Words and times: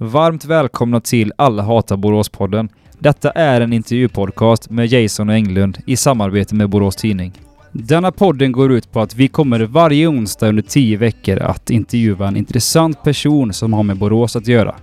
Varmt 0.00 0.44
välkomna 0.44 1.00
till 1.00 1.32
Alla 1.36 1.62
hatar 1.62 1.96
Borås-podden. 1.96 2.68
Detta 2.98 3.30
är 3.30 3.60
en 3.60 3.72
intervjupodcast 3.72 4.70
med 4.70 4.86
Jason 4.86 5.28
och 5.28 5.34
Englund 5.34 5.78
i 5.86 5.96
samarbete 5.96 6.54
med 6.54 6.68
Borås 6.68 6.96
Tidning. 6.96 7.32
Denna 7.72 8.12
podden 8.12 8.52
går 8.52 8.72
ut 8.72 8.92
på 8.92 9.00
att 9.00 9.14
vi 9.14 9.28
kommer 9.28 9.60
varje 9.60 10.06
onsdag 10.06 10.48
under 10.48 10.62
tio 10.62 10.96
veckor 10.96 11.38
att 11.38 11.70
intervjua 11.70 12.28
en 12.28 12.36
intressant 12.36 13.02
person 13.02 13.52
som 13.52 13.72
har 13.72 13.82
med 13.82 13.96
Borås 13.96 14.36
att 14.36 14.46
göra. 14.46 14.74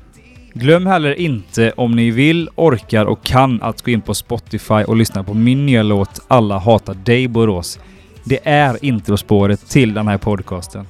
Glöm 0.53 0.85
heller 0.85 1.19
inte 1.19 1.71
om 1.71 1.95
ni 1.95 2.11
vill, 2.11 2.49
orkar 2.55 3.05
och 3.05 3.23
kan 3.23 3.61
att 3.61 3.81
gå 3.81 3.91
in 3.91 4.01
på 4.01 4.13
Spotify 4.13 4.83
och 4.83 4.95
lyssna 4.95 5.23
på 5.23 5.33
min 5.33 5.65
nya 5.65 5.83
låt 5.83 6.21
Alla 6.27 6.57
hatar 6.57 6.93
dig 6.93 7.27
Borås. 7.27 7.79
Det 8.23 8.39
är 8.43 8.85
introspåret 8.85 9.69
till 9.69 9.93
den 9.93 10.07
här 10.07 10.17
podcasten. 10.17 10.85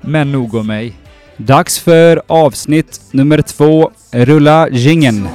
Men 0.00 0.32
nog 0.32 0.54
om 0.54 0.66
mig. 0.66 0.94
Dags 1.36 1.78
för 1.78 2.22
avsnitt 2.26 3.00
nummer 3.10 3.42
två. 3.42 3.90
Rulla 4.10 4.68
jingeln. 4.68 5.28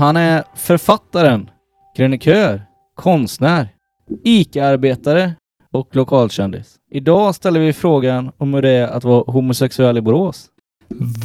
Han 0.00 0.16
är 0.16 0.44
författaren, 0.54 1.50
krönikör, 1.96 2.62
konstnär, 2.94 3.68
ICA-arbetare 4.24 5.32
och 5.72 5.96
lokalkändis. 5.96 6.74
Idag 6.90 7.34
ställer 7.34 7.60
vi 7.60 7.72
frågan 7.72 8.30
om 8.38 8.54
hur 8.54 8.62
det 8.62 8.70
är 8.70 8.88
att 8.88 9.04
vara 9.04 9.24
homosexuell 9.26 9.98
i 9.98 10.00
Borås. 10.00 10.46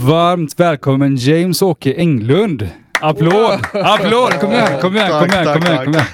Varmt 0.08 0.60
välkommen 0.60 1.16
James-Åke 1.16 1.94
Englund. 1.94 2.70
Applåd! 3.02 3.60
Applåd! 3.74 4.40
Kom 4.40 4.52
igen, 4.52 4.82
kom 4.82 4.96
igen, 4.96 5.22
kom 5.22 5.30
Tack, 5.30 5.34
igen, 5.34 5.54
kom 5.54 5.62
tack, 5.62 5.70
igen, 5.70 5.86
kom 5.86 5.94
igen. 5.94 6.06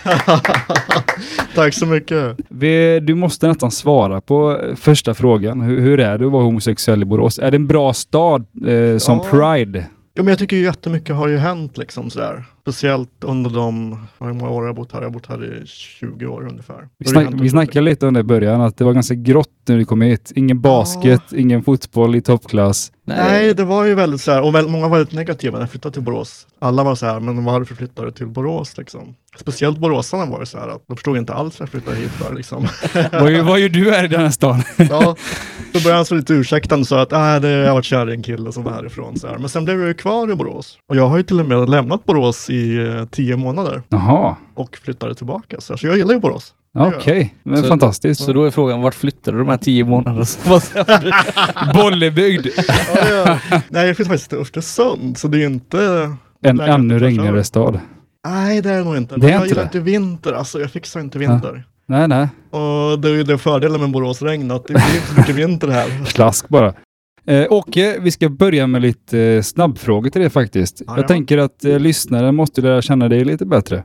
Tack 1.56 1.74
så 1.74 1.86
mycket. 1.86 2.38
Vi, 2.50 3.00
du 3.00 3.16
måste 3.16 3.48
nästan 3.48 3.72
svara 3.72 4.22
på 4.22 4.60
första 4.76 5.14
frågan. 5.14 5.62
Hur, 5.62 5.80
hur 5.82 6.00
är 6.00 6.18
det 6.18 6.26
att 6.26 6.32
vara 6.32 6.44
homosexuell 6.44 7.02
i 7.02 7.06
Borås? 7.06 7.40
Är 7.40 7.52
det 7.52 7.58
en 7.58 7.68
bra 7.68 7.94
stad 7.94 8.46
eh, 8.68 8.98
som 8.98 9.18
Ja. 9.18 9.26
Pride? 9.32 9.86
Ja, 10.14 10.24
men 10.24 10.28
jag 10.28 10.40
tycker 10.40 10.56
ju 10.56 10.64
jättemycket 10.64 11.16
har 11.16 11.28
ju 11.28 11.38
hänt 11.38 11.78
liksom 11.78 12.10
sådär. 12.10 12.46
Speciellt 12.72 13.24
under 13.24 13.50
de, 13.50 13.98
hur 14.20 14.34
många 14.34 14.50
år 14.50 14.64
jag 14.64 14.70
har 14.70 14.74
bott 14.74 14.92
här? 14.92 15.00
Jag 15.00 15.08
har 15.08 15.14
bott 15.14 15.26
här 15.26 15.64
i 15.64 15.66
20 15.66 16.26
år 16.26 16.48
ungefär. 16.48 16.88
Vi, 16.98 17.06
snack, 17.06 17.28
vi 17.34 17.50
snackade 17.50 17.82
lite 17.82 18.08
om 18.08 18.14
det 18.14 18.20
i 18.20 18.24
början, 18.24 18.62
att 18.62 18.78
det 18.78 18.84
var 18.84 18.94
ganska 18.94 19.16
grått 19.16 19.48
när 19.68 19.78
du 19.78 19.86
kom 19.86 20.02
hit. 20.02 20.32
Ingen 20.36 20.62
basket, 20.62 21.34
ingen 21.34 21.64
fotboll 21.64 22.16
i 22.16 22.22
toppklass. 22.22 22.92
Nej, 23.06 23.54
det 23.54 23.64
var 23.64 23.86
ju 23.86 23.96
väldigt 23.96 24.22
så 24.22 24.32
här, 24.32 24.42
och 24.42 24.56
väldigt, 24.56 24.72
många 24.72 24.88
var 24.88 24.98
väldigt 24.98 25.14
negativa 25.16 25.58
när 25.58 25.64
jag 25.64 25.72
flyttade 25.72 25.94
till 25.94 26.04
Borås. 26.04 26.48
Alla 26.60 26.84
var 26.84 26.96
så 26.96 27.06
här, 27.06 27.20
men 27.20 27.46
varför 27.46 27.76
flyttade 27.76 28.08
du 28.08 28.12
till 28.12 28.28
Borås 28.28 28.78
liksom? 28.78 29.16
Speciellt 29.38 29.78
boråsarna 29.78 30.26
var 30.26 30.40
ju 30.40 30.46
så 30.46 30.58
här, 30.58 30.68
att 30.68 30.84
de 30.88 30.98
förstod 30.98 31.18
inte 31.18 31.34
alls 31.34 31.60
varför 31.60 31.78
jag 31.78 31.84
flyttade 31.84 32.02
hit 32.02 32.12
för 32.12 32.36
liksom. 32.36 32.68
vad, 33.46 33.60
gör- 33.60 33.70
du 33.70 33.92
här 33.92 34.04
i 34.04 34.08
den 34.08 34.22
här 34.22 34.30
stan? 34.30 34.62
Ja, 34.78 35.16
då 35.74 35.80
började 35.80 35.96
han 35.96 36.06
så 36.06 36.16
lite 36.16 36.34
ursäktande 36.34 36.82
och 36.82 36.88
sa 36.88 37.02
att 37.02 37.12
äh, 37.12 37.40
det, 37.40 37.50
jag 37.50 37.68
har 37.68 37.74
varit 37.74 37.86
kär 37.86 38.10
i 38.10 38.14
en 38.14 38.24
kille 38.24 38.52
som 38.52 38.64
var 38.64 38.72
härifrån. 38.72 39.20
Så 39.20 39.28
här. 39.28 39.38
Men 39.38 39.50
sen 39.50 39.66
blev 39.66 39.80
jag 39.80 39.88
ju 39.88 39.94
kvar 39.94 40.32
i 40.32 40.36
Borås. 40.36 40.78
Och 40.90 40.96
jag 40.96 41.08
har 41.08 41.18
ju 41.18 41.24
till 41.24 41.40
och 41.40 41.46
med 41.46 41.70
lämnat 41.70 42.06
Borås 42.06 42.50
i 42.50 42.61
eh, 42.70 43.06
tio 43.06 43.38
månader 43.38 43.82
Jaha, 43.90 44.36
och 44.56 44.78
flyttade 44.84 45.16
tillbaka. 45.16 45.62
Så, 45.62 45.76
jag 45.82 45.98
gillar 45.98 46.14
ju 46.14 46.20
Borås. 46.20 46.54
okej. 46.78 47.36
Men 47.44 47.58
Så- 47.62 47.68
Fantastiskt. 47.68 48.24
Så 48.24 48.34
då 48.34 48.44
är 48.44 48.52
frågan, 48.52 48.82
vart 48.82 48.96
flyttade 48.96 49.38
du 49.38 49.44
de 49.44 49.50
här 49.50 49.58
tio 49.58 49.86
månaderna? 49.86 50.26
som 50.26 50.52
var 50.52 50.60
sen? 50.60 50.86
Bollebygd. 51.74 52.48
Ja, 52.96 53.38
ja. 53.50 53.62
Nej, 53.70 53.88
jag 53.88 53.96
flyttade 53.96 54.14
faktiskt 54.14 54.30
till 54.30 54.40
Östersund, 54.40 55.18
så 55.18 55.28
det 55.28 55.44
är 55.44 55.46
inte... 55.46 56.12
En 56.44 56.60
ännu 56.60 56.96
i 56.96 57.00
regnigare 57.00 57.44
stad. 57.44 57.80
Nej, 58.28 58.62
det 58.62 58.70
är 58.70 58.78
det 58.78 58.84
nog 58.84 58.98
inte. 58.98 59.16
Det 59.18 59.28
är 59.28 59.32
jag 59.32 59.38
inte 59.40 59.48
gillar 59.48 59.62
det. 59.62 59.66
inte 59.66 59.80
vinter, 59.80 60.34
alltså 60.34 60.60
jag 60.60 60.72
fixar 60.72 61.00
inte 61.00 61.20
vinter. 61.20 61.64
Nej, 61.88 62.08
nej. 62.08 62.28
Och 62.50 63.00
det 63.00 63.10
är 63.10 63.14
ju 63.14 63.24
den 63.24 63.40
fördelen 63.40 63.82
med 63.82 63.92
Boråsregn, 63.92 64.52
att 64.52 64.68
det 64.68 64.74
blir 64.74 64.96
inte 64.96 65.08
så 65.08 65.20
mycket 65.20 65.36
vinter 65.36 65.68
här. 65.68 66.06
Slask 66.06 66.50
bara. 66.50 66.74
Eh, 67.26 67.48
Åke, 67.50 67.98
vi 68.02 68.12
ska 68.12 68.30
börja 68.30 68.68
med 68.68 68.82
lite 68.82 69.20
eh, 69.20 69.42
snabbfrågor 69.42 70.10
till 70.10 70.22
dig 70.22 70.30
faktiskt. 70.30 70.82
Ja, 70.88 70.94
Jag 70.96 71.04
ja. 71.04 71.08
tänker 71.08 71.38
att 71.38 71.66
eh, 71.66 71.80
lyssnaren 71.80 72.36
måste 72.36 72.62
lära 72.62 72.82
känna 72.82 73.10
dig 73.10 73.26
lite 73.26 73.46
bättre. 73.46 73.84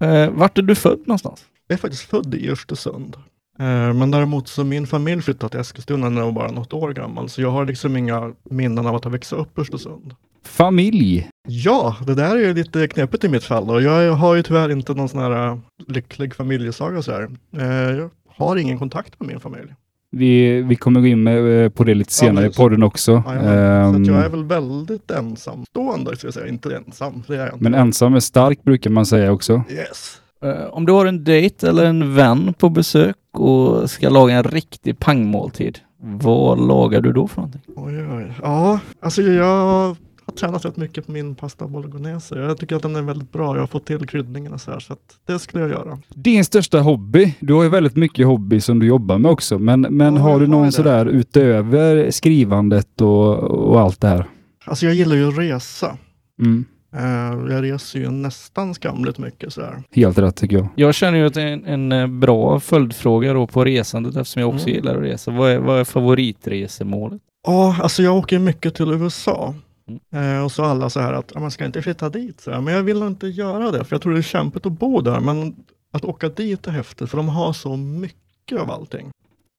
Eh, 0.00 0.30
vart 0.30 0.58
är 0.58 0.62
du 0.62 0.74
född 0.74 0.98
någonstans? 1.06 1.44
Jag 1.68 1.74
är 1.74 1.78
faktiskt 1.80 2.02
född 2.02 2.34
i 2.34 2.50
Östersund. 2.50 3.16
Eh, 3.58 3.92
Men 3.94 4.10
däremot 4.10 4.48
så 4.48 4.64
min 4.64 4.86
familj 4.86 5.22
flyttade 5.22 5.50
till 5.50 5.60
Eskilstuna 5.60 6.08
när 6.08 6.20
jag 6.20 6.26
var 6.26 6.32
bara 6.32 6.50
något 6.50 6.72
år 6.72 6.92
gammal, 6.92 7.28
så 7.28 7.42
jag 7.42 7.50
har 7.50 7.66
liksom 7.66 7.96
inga 7.96 8.32
minnen 8.50 8.86
av 8.86 8.94
att 8.96 9.04
ha 9.04 9.10
växt 9.10 9.32
upp 9.32 9.58
i 9.58 9.60
Östersund. 9.60 10.14
Familj. 10.44 11.28
Ja, 11.48 11.96
det 12.06 12.14
där 12.14 12.36
är 12.36 12.40
ju 12.40 12.54
lite 12.54 12.88
knepigt 12.88 13.24
i 13.24 13.28
mitt 13.28 13.44
fall 13.44 13.70
och 13.70 13.82
jag 13.82 14.12
har 14.12 14.34
ju 14.34 14.42
tyvärr 14.42 14.70
inte 14.72 14.94
någon 14.94 15.08
sån 15.08 15.20
här 15.20 15.46
äh, 15.48 15.58
lycklig 15.86 16.34
familjesaga 16.34 17.02
så 17.02 17.12
här. 17.12 17.28
Eh, 17.56 17.96
Jag 17.96 18.10
har 18.36 18.56
ingen 18.56 18.78
kontakt 18.78 19.20
med 19.20 19.28
min 19.28 19.40
familj. 19.40 19.74
Vi, 20.12 20.62
vi 20.62 20.76
kommer 20.76 21.00
gå 21.00 21.06
in 21.06 21.22
med, 21.22 21.64
eh, 21.64 21.68
på 21.70 21.84
det 21.84 21.94
lite 21.94 22.12
senare 22.12 22.44
i 22.44 22.48
precis. 22.48 22.56
podden 22.58 22.82
också. 22.82 23.12
Ja, 23.26 23.34
ja. 23.34 23.40
Så 23.40 23.46
Ehm, 23.48 24.02
att 24.02 24.06
jag 24.06 24.24
är 24.24 24.28
väl 24.28 24.44
väldigt 24.44 25.10
ensamstående, 25.10 26.16
ska 26.16 26.26
jag 26.26 26.34
säga. 26.34 26.46
Inte 26.48 26.76
ensam, 26.76 27.22
det 27.26 27.34
är 27.34 27.38
jag 27.38 27.46
inte. 27.46 27.64
men 27.64 27.74
ensam 27.74 28.14
är 28.14 28.20
stark 28.20 28.62
brukar 28.62 28.90
man 28.90 29.06
säga 29.06 29.32
också. 29.32 29.62
Yes. 29.70 30.20
Eh, 30.44 30.64
om 30.70 30.86
du 30.86 30.92
har 30.92 31.06
en 31.06 31.24
dejt 31.24 31.68
eller 31.68 31.84
en 31.84 32.14
vän 32.14 32.54
på 32.58 32.68
besök 32.68 33.16
och 33.32 33.90
ska 33.90 34.08
laga 34.08 34.34
en 34.34 34.44
riktig 34.44 34.98
pangmåltid, 34.98 35.78
vad 36.02 36.66
lagar 36.66 37.00
du 37.00 37.12
då 37.12 37.28
för 37.28 37.36
någonting? 37.36 37.62
Oj, 37.76 38.06
oj. 38.16 38.32
Ja, 38.42 38.80
alltså 39.02 39.22
jag 39.22 39.96
har 40.30 40.36
tränat 40.36 40.64
rätt 40.64 40.76
mycket 40.76 41.06
på 41.06 41.12
min 41.12 41.34
pasta 41.34 41.66
bolognese. 41.66 42.34
Jag 42.38 42.58
tycker 42.58 42.76
att 42.76 42.82
den 42.82 42.96
är 42.96 43.02
väldigt 43.02 43.32
bra. 43.32 43.54
Jag 43.56 43.62
har 43.62 43.66
fått 43.66 43.86
till 43.86 44.06
kryddningarna 44.08 44.58
så 44.58 44.70
här, 44.70 44.80
så 44.80 44.92
att 44.92 44.98
det 45.26 45.38
skulle 45.38 45.62
jag 45.64 45.70
göra. 45.70 45.98
Din 46.08 46.44
största 46.44 46.80
hobby? 46.80 47.34
Du 47.40 47.54
har 47.54 47.62
ju 47.62 47.68
väldigt 47.68 47.96
mycket 47.96 48.26
hobby 48.26 48.60
som 48.60 48.78
du 48.78 48.86
jobbar 48.86 49.18
med 49.18 49.30
också, 49.30 49.58
men, 49.58 49.80
men 49.80 50.16
Ja, 50.16 50.22
har 50.22 50.40
du 50.40 50.46
någon 50.46 50.72
sådär 50.72 51.06
utöver 51.06 52.10
skrivandet 52.10 53.00
och, 53.00 53.38
och 53.38 53.80
allt 53.80 54.00
det 54.00 54.08
här? 54.08 54.24
Alltså 54.64 54.86
jag 54.86 54.94
gillar 54.94 55.16
ju 55.16 55.28
att 55.28 55.38
resa. 55.38 55.96
Mm. 56.42 56.64
Eh, 56.96 57.54
jag 57.54 57.62
reser 57.64 57.98
ju 57.98 58.10
nästan 58.10 58.74
skamligt 58.74 59.18
mycket 59.18 59.52
så 59.52 59.60
här. 59.60 59.82
Helt 59.92 60.18
rätt 60.18 60.36
tycker 60.36 60.56
jag. 60.56 60.68
Jag 60.74 60.94
känner 60.94 61.18
ju 61.18 61.26
att 61.26 61.34
det 61.34 61.42
är 61.42 61.46
en, 61.52 61.64
en 61.66 61.92
eh, 61.92 62.06
bra 62.06 62.60
följdfråga 62.60 63.32
då 63.32 63.46
på 63.46 63.64
resandet 63.64 64.16
eftersom 64.16 64.40
jag 64.42 64.48
också 64.54 64.66
Mm. 64.68 64.76
gillar 64.76 64.96
att 64.96 65.02
resa. 65.02 65.30
Vad 65.30 65.50
är, 65.50 65.58
vad 65.58 65.80
är 65.80 65.84
favoritresemålet? 65.84 67.22
Ja, 67.46 67.76
alltså 67.82 68.02
jag 68.02 68.16
åker 68.16 68.38
mycket 68.38 68.74
till 68.74 68.92
USA. 68.92 69.54
Eh, 70.10 70.44
och 70.44 70.52
så 70.52 70.64
alla 70.64 70.90
så 70.90 71.00
här 71.00 71.12
att 71.12 71.30
"Ja, 71.34 71.40
man 71.40 71.50
ska 71.50 71.64
inte 71.64 71.82
flytta 71.82 72.08
dit. 72.08 72.40
Så 72.40 72.50
här. 72.50 72.60
Men 72.60 72.74
jag 72.74 72.82
vill 72.82 73.02
inte 73.02 73.26
göra 73.28 73.70
det, 73.70 73.84
för 73.84 73.94
jag 73.96 74.02
tror 74.02 74.12
det 74.12 74.20
är 74.20 74.22
kämpigt 74.22 74.66
att 74.66 74.72
bo 74.72 75.00
där. 75.00 75.20
Men 75.20 75.56
att 75.92 76.04
åka 76.04 76.28
dit 76.28 76.66
är 76.66 76.70
häftigt, 76.70 77.10
för 77.10 77.16
de 77.16 77.28
har 77.28 77.52
så 77.52 77.76
mycket 77.76 78.60
av 78.60 78.70
allting. 78.70 79.10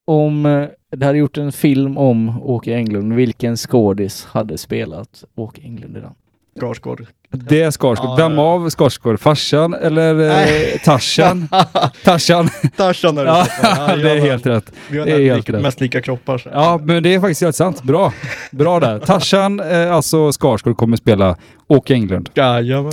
Om 0.06 0.46
eh, 0.46 0.68
det 0.90 1.06
hade 1.06 1.18
gjort 1.18 1.38
en 1.38 1.52
film 1.52 1.98
om 1.98 2.42
Åke 2.42 2.74
Englund, 2.74 3.12
vilken 3.12 3.56
skådis 3.56 4.24
hade 4.24 4.58
spelat 4.58 5.24
Åke 5.34 5.62
Englund 5.62 5.96
i 5.96 6.00
den? 6.00 6.14
Skarsgård. 6.56 7.06
Det 7.32 7.62
är 7.62 7.70
Skarsgård. 7.70 8.08
Ja, 8.08 8.16
Vem 8.28 8.34
ja. 8.38 8.42
av 8.42 8.70
Skarsgård? 8.70 9.20
Farsan 9.20 9.74
eller 9.74 10.30
eh. 10.30 10.78
Tarzan? 10.84 11.48
Tarzan. 12.04 12.48
Tarzan 12.76 13.18
är 13.18 13.24
det. 13.24 13.30
Ja, 13.30 13.44
fall. 13.44 14.00
det 14.02 14.10
är 14.10 14.20
helt 14.20 14.46
rätt. 14.46 14.72
Vi 14.90 14.98
har 14.98 15.06
det 15.06 15.12
är 15.12 15.34
helt 15.34 15.50
rätt. 15.50 15.62
mest 15.62 15.80
lika 15.80 16.00
kroppar. 16.00 16.38
Så. 16.38 16.48
Ja, 16.52 16.80
men 16.84 17.02
det 17.02 17.14
är 17.14 17.20
faktiskt 17.20 17.40
helt 17.40 17.56
sant. 17.56 17.82
Bra. 17.82 18.12
Bra 18.50 18.80
där. 18.80 18.98
Tarzan, 19.06 19.60
eh, 19.60 19.94
alltså 19.94 20.32
Skarsgård, 20.32 20.76
kommer 20.76 20.96
spela 20.96 21.36
Åke 21.68 21.94
Englund. 21.94 22.30
Jajamän. 22.34 22.92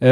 Eh, 0.00 0.08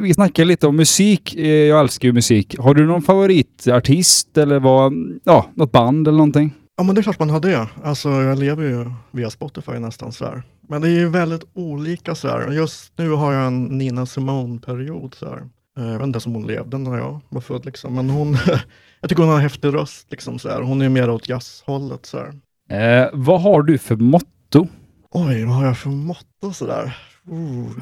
vi 0.00 0.12
snackar 0.14 0.44
lite 0.44 0.66
om 0.66 0.76
musik. 0.76 1.34
Eh, 1.36 1.46
jag 1.48 1.80
älskar 1.80 2.08
ju 2.08 2.12
musik. 2.12 2.54
Har 2.58 2.74
du 2.74 2.86
någon 2.86 3.02
favoritartist 3.02 4.38
eller 4.38 4.58
vad, 4.60 4.92
ja, 5.24 5.46
något 5.54 5.72
band 5.72 6.08
eller 6.08 6.18
någonting? 6.18 6.54
Ja 6.76 6.84
men 6.84 6.94
det 6.94 7.00
är 7.00 7.02
klart 7.02 7.18
man 7.18 7.30
har 7.30 7.40
det. 7.40 7.66
Alltså 7.84 8.08
jag 8.08 8.38
lever 8.38 8.64
ju 8.64 8.90
via 9.10 9.30
Spotify 9.30 9.72
nästan 9.72 10.12
så 10.12 10.24
här. 10.24 10.42
Men 10.68 10.82
det 10.82 10.88
är 10.88 10.98
ju 10.98 11.08
väldigt 11.08 11.44
olika 11.54 12.14
så 12.14 12.28
här. 12.28 12.50
Just 12.52 12.92
nu 12.98 13.10
har 13.10 13.32
jag 13.32 13.46
en 13.46 13.64
Nina 13.64 14.06
Simone-period 14.06 15.14
så 15.14 15.26
här. 15.26 15.36
Eh, 15.78 15.84
Jag 15.86 15.98
vet 15.98 16.06
inte 16.06 16.16
ens 16.16 16.26
om 16.26 16.34
hon 16.34 16.46
levde 16.46 16.78
när 16.78 16.98
jag 16.98 17.20
var 17.28 17.40
född 17.40 17.64
liksom. 17.64 17.94
Men 17.94 18.10
hon, 18.10 18.36
jag 19.00 19.10
tycker 19.10 19.22
hon 19.22 19.28
har 19.30 19.36
en 19.36 19.42
häftig 19.42 19.74
röst 19.74 20.10
liksom 20.10 20.38
så 20.38 20.48
här. 20.48 20.60
Hon 20.62 20.82
är 20.82 20.88
mer 20.88 21.10
åt 21.10 21.28
jazzhållet 21.28 22.06
så 22.06 22.18
här. 22.18 22.32
Eh, 23.02 23.10
vad 23.12 23.42
har 23.42 23.62
du 23.62 23.78
för 23.78 23.96
motto? 23.96 24.66
Oj, 25.10 25.44
vad 25.44 25.54
har 25.54 25.66
jag 25.66 25.78
för 25.78 25.90
motto 25.90 26.52
så 26.52 26.66
där? 26.66 26.84
Uh. 26.84 26.92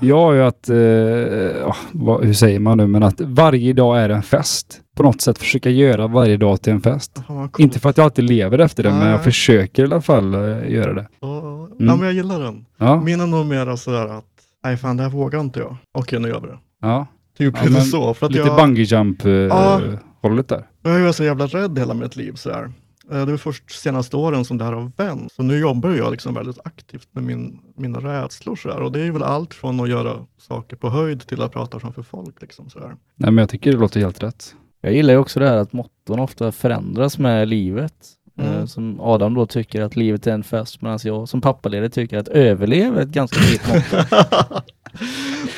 Jag 0.00 0.17
har 0.20 0.32
ju 0.32 0.43
att, 0.43 0.69
eh, 0.69 1.75
vad, 1.93 2.25
hur 2.25 2.32
säger 2.32 2.58
man 2.61 2.79
nu, 2.79 2.87
men 2.87 3.02
att 3.02 3.20
varje 3.20 3.73
dag 3.73 4.00
är 4.00 4.08
en 4.08 4.23
fest. 4.23 4.81
På 4.96 5.02
något 5.02 5.20
sätt 5.20 5.38
försöka 5.38 5.70
göra 5.70 6.06
varje 6.06 6.37
dag 6.37 6.62
till 6.62 6.73
en 6.73 6.81
fest. 6.81 7.12
Vad 7.29 7.52
coolt. 7.52 7.58
Inte 7.58 7.81
för 7.81 7.91
att 7.91 7.96
jag 7.96 8.05
alltid 8.05 8.25
lever 8.25 8.58
efter 8.58 8.82
det, 8.82 8.91
men 8.91 8.99
Nej. 8.99 9.11
jag 9.11 9.25
försöker 9.25 9.82
i 9.82 9.87
alla 9.87 10.00
fall 10.00 10.35
eh, 10.35 10.70
göra 10.73 10.93
det. 10.94 11.06
Ja, 11.20 11.50
Mm. 11.75 11.87
Ja, 11.88 11.96
men 11.96 12.05
jag 12.05 12.12
gillar 12.14 12.41
den. 12.41 12.64
Ja. 12.79 13.00
Min 13.00 13.20
är 13.20 13.26
nog 13.26 13.46
mer 13.46 13.76
sådär 13.76 14.06
att 14.19 14.25
nej 14.64 14.76
fan 14.76 14.96
det 14.96 15.02
här 15.02 15.11
vågar 15.11 15.41
inte 15.41 15.58
jag. 15.61 15.76
Okej, 15.93 16.19
nu 16.20 16.29
gör 16.29 16.40
vi 16.40 16.47
det. 16.47 16.58
Ja, 16.82 17.06
Typ 17.38 17.55
Ja, 17.64 17.70
men 17.70 17.82
så. 17.85 18.14
För 18.14 18.26
att 18.26 18.32
lite 18.32 18.47
jag, 18.47 18.56
bungee 18.56 18.85
jump 18.85 19.25
eh, 19.25 19.31
Ja. 19.32 19.81
hållet 20.23 20.49
där. 20.49 20.67
jag 20.82 20.90
har 20.90 20.99
ju 20.99 21.05
varit 21.05 21.17
så 21.17 21.25
jävla 21.25 21.47
rädd 21.47 21.79
hela 21.79 21.94
mitt 21.94 22.17
liv. 22.17 22.32
Så 22.35 22.50
här. 22.52 22.62
Eh, 22.64 22.70
Det 23.11 23.17
är 23.17 23.37
först 23.37 23.71
senaste 23.71 24.17
åren 24.17 24.45
som 24.45 24.59
det 24.59 24.65
här 24.65 24.73
har 24.73 24.93
vänt. 24.97 25.33
Så 25.33 25.43
nu 25.43 25.59
jobbar 25.59 25.91
jag 25.91 26.11
liksom 26.11 26.35
väldigt 26.35 26.59
aktivt 26.65 27.09
med 27.12 27.25
min, 27.25 27.61
mina 27.77 27.99
rädslor. 27.99 28.56
Så 28.56 28.71
här. 28.71 28.81
Och 28.81 28.93
det 28.93 29.01
är 29.01 29.05
ju 29.05 29.12
väl 29.12 29.23
allt 29.23 29.55
från 29.55 29.81
att 29.81 29.89
göra 29.89 30.27
saker 30.39 30.77
på 30.77 30.91
höjd 30.91 31.27
till 31.27 31.43
att 31.43 31.53
prata 31.53 31.81
framför 31.81 32.03
folk. 32.03 32.43
Liksom, 32.43 32.71
så 32.71 32.79
här. 32.81 32.89
Nej, 32.89 33.31
men 33.31 33.39
jag 33.39 33.49
tycker 33.49 33.73
det 33.73 33.79
låter 33.79 34.01
helt 34.01 34.23
rätt. 34.23 34.55
Jag 34.81 34.93
gillar 34.93 35.15
ju 35.15 35.19
också 35.19 35.41
det 35.41 35.49
här 35.49 35.56
att 35.56 35.73
motton 35.73 36.19
ofta 36.21 36.53
förändras 36.53 37.19
med 37.19 37.49
livet. 37.49 37.95
Mm. 38.39 38.53
Eh, 38.55 38.67
Som 38.67 39.01
Adam 39.01 39.35
då 39.35 39.47
tycker 39.47 39.83
att 39.83 39.97
livet 39.97 40.27
är 40.27 40.33
en 40.33 40.45
fest 40.45 40.83
medan 40.83 40.99
jag 41.05 41.29
som 41.29 41.41
pappaledig 41.41 41.93
tycker 41.93 42.19
att 42.19 42.29
överlev 42.29 42.99
är 42.99 43.03
ett 43.03 43.09
ganska 43.09 43.41
fint 43.41 43.69
motto. 43.69 44.05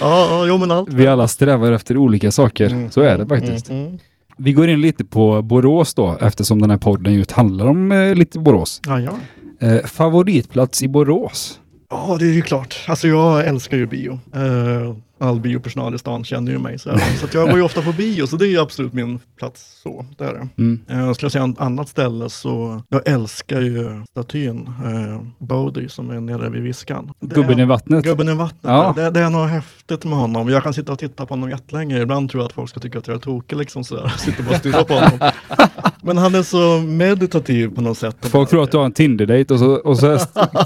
ja, 0.01 0.27
ja, 0.31 0.45
jo 0.47 0.59
men 0.59 0.71
allt. 0.71 0.89
Vi 0.93 1.07
alla 1.07 1.29
strävar 1.29 1.73
efter 1.73 1.97
olika 1.97 2.31
saker. 2.33 2.71
Mm, 2.71 2.91
Så 2.91 3.01
är 3.01 3.19
det 3.19 3.25
mm, 3.25 3.29
faktiskt. 3.29 3.71
Mm, 3.71 3.87
mm. 3.87 3.99
Vi 4.39 4.53
går 4.53 4.69
in 4.69 4.81
lite 4.81 5.05
på 5.05 5.43
Borås 5.43 5.95
då, 5.95 6.17
eftersom 6.21 6.61
den 6.63 6.71
här 6.71 6.79
podden 6.79 7.15
just 7.15 7.33
handlar 7.33 7.67
om 7.67 7.93
eh, 7.93 8.15
lite 8.15 8.39
Borås. 8.39 8.81
Ja, 8.87 9.01
ja. 9.01 9.13
Eh, 9.61 9.85
favoritplats 9.85 10.83
i 10.83 10.89
Borås? 10.89 11.61
Ja, 11.91 12.17
det 12.19 12.25
är 12.25 12.33
ju 12.33 12.43
klart. 12.43 12.85
Alltså 12.89 13.09
jag 13.09 13.47
älskar 13.47 13.77
ju 13.77 13.87
bio. 13.87 14.13
Eh, 14.35 14.97
all 15.19 15.41
biopersonal 15.41 15.95
i 15.95 15.99
stan 15.99 16.25
känner 16.25 16.53
ju 16.53 16.59
mig. 16.59 16.79
Så, 16.79 16.99
så 17.21 17.27
jag 17.33 17.49
går 17.49 17.57
ju 17.57 17.63
ofta 17.63 17.83
på 17.83 17.93
bio, 17.93 18.27
så 18.27 18.37
det 18.37 18.45
är 18.47 18.49
ju 18.51 18.59
absolut 18.61 18.93
min 18.93 19.21
plats. 19.39 19.81
Så, 19.83 20.07
det 20.19 20.25
är 20.25 20.33
det. 20.35 20.49
Mm. 20.59 20.81
Eh, 20.89 20.99
Jag 20.99 21.15
skulle 21.17 21.31
säga 21.31 21.45
ett 21.45 21.61
annat 21.61 21.89
ställe 21.89 22.31
så, 22.31 22.83
jag 22.89 23.09
älskar 23.09 23.61
ju 23.61 24.05
statyn 24.11 24.67
eh, 24.85 25.23
Bodhi 25.39 25.89
som 25.89 26.11
är 26.11 26.21
nere 26.21 26.51
vid 26.51 26.63
Viskan. 26.63 27.13
Det 27.21 27.35
Gubben 27.35 27.59
är- 27.59 27.63
i 27.63 27.67
vattnet? 27.67 28.05
Gubben 28.05 28.29
i 28.29 28.35
vattnet, 28.35 28.61
Ja. 28.63 28.93
det, 28.97 29.11
det 29.11 29.21
är 29.21 29.31
något 29.31 29.51
häftigt 29.51 30.05
med 30.05 30.19
honom. 30.19 30.49
Jag 30.49 30.63
kan 30.63 30.75
sitta 30.75 30.93
och 30.93 30.99
titta 30.99 31.27
på 31.27 31.33
honom 31.35 31.51
jättelänge. 31.51 32.01
Ibland 32.03 32.31
tror 32.31 32.43
jag 32.43 32.47
att 32.49 32.53
folk 32.53 32.71
ska 32.71 32.81
tycka 32.81 32.99
att 32.99 33.07
jag 33.07 33.17
är 33.17 33.21
tokig 33.21 33.57
liksom 33.57 33.85
sådär. 33.85 34.13
Sitter 34.19 34.43
bara 34.43 34.51
och 34.51 34.57
stirrar 34.57 34.85
på 34.85 34.95
honom. 34.95 35.31
Men 36.07 36.19
han 36.19 36.35
är 36.35 36.43
så 36.43 36.79
meditativ 36.79 37.75
på 37.75 37.81
något 37.81 37.99
sätt. 37.99 38.17
Folk 38.21 38.51
tror 38.51 38.63
att 38.63 38.71
du 38.71 38.77
har 38.77 38.85
en 38.85 38.93
Tinder-dejt 38.93 39.55
och 39.55 39.61
så, 39.61 39.75
och 39.75 39.99
så 39.99 40.19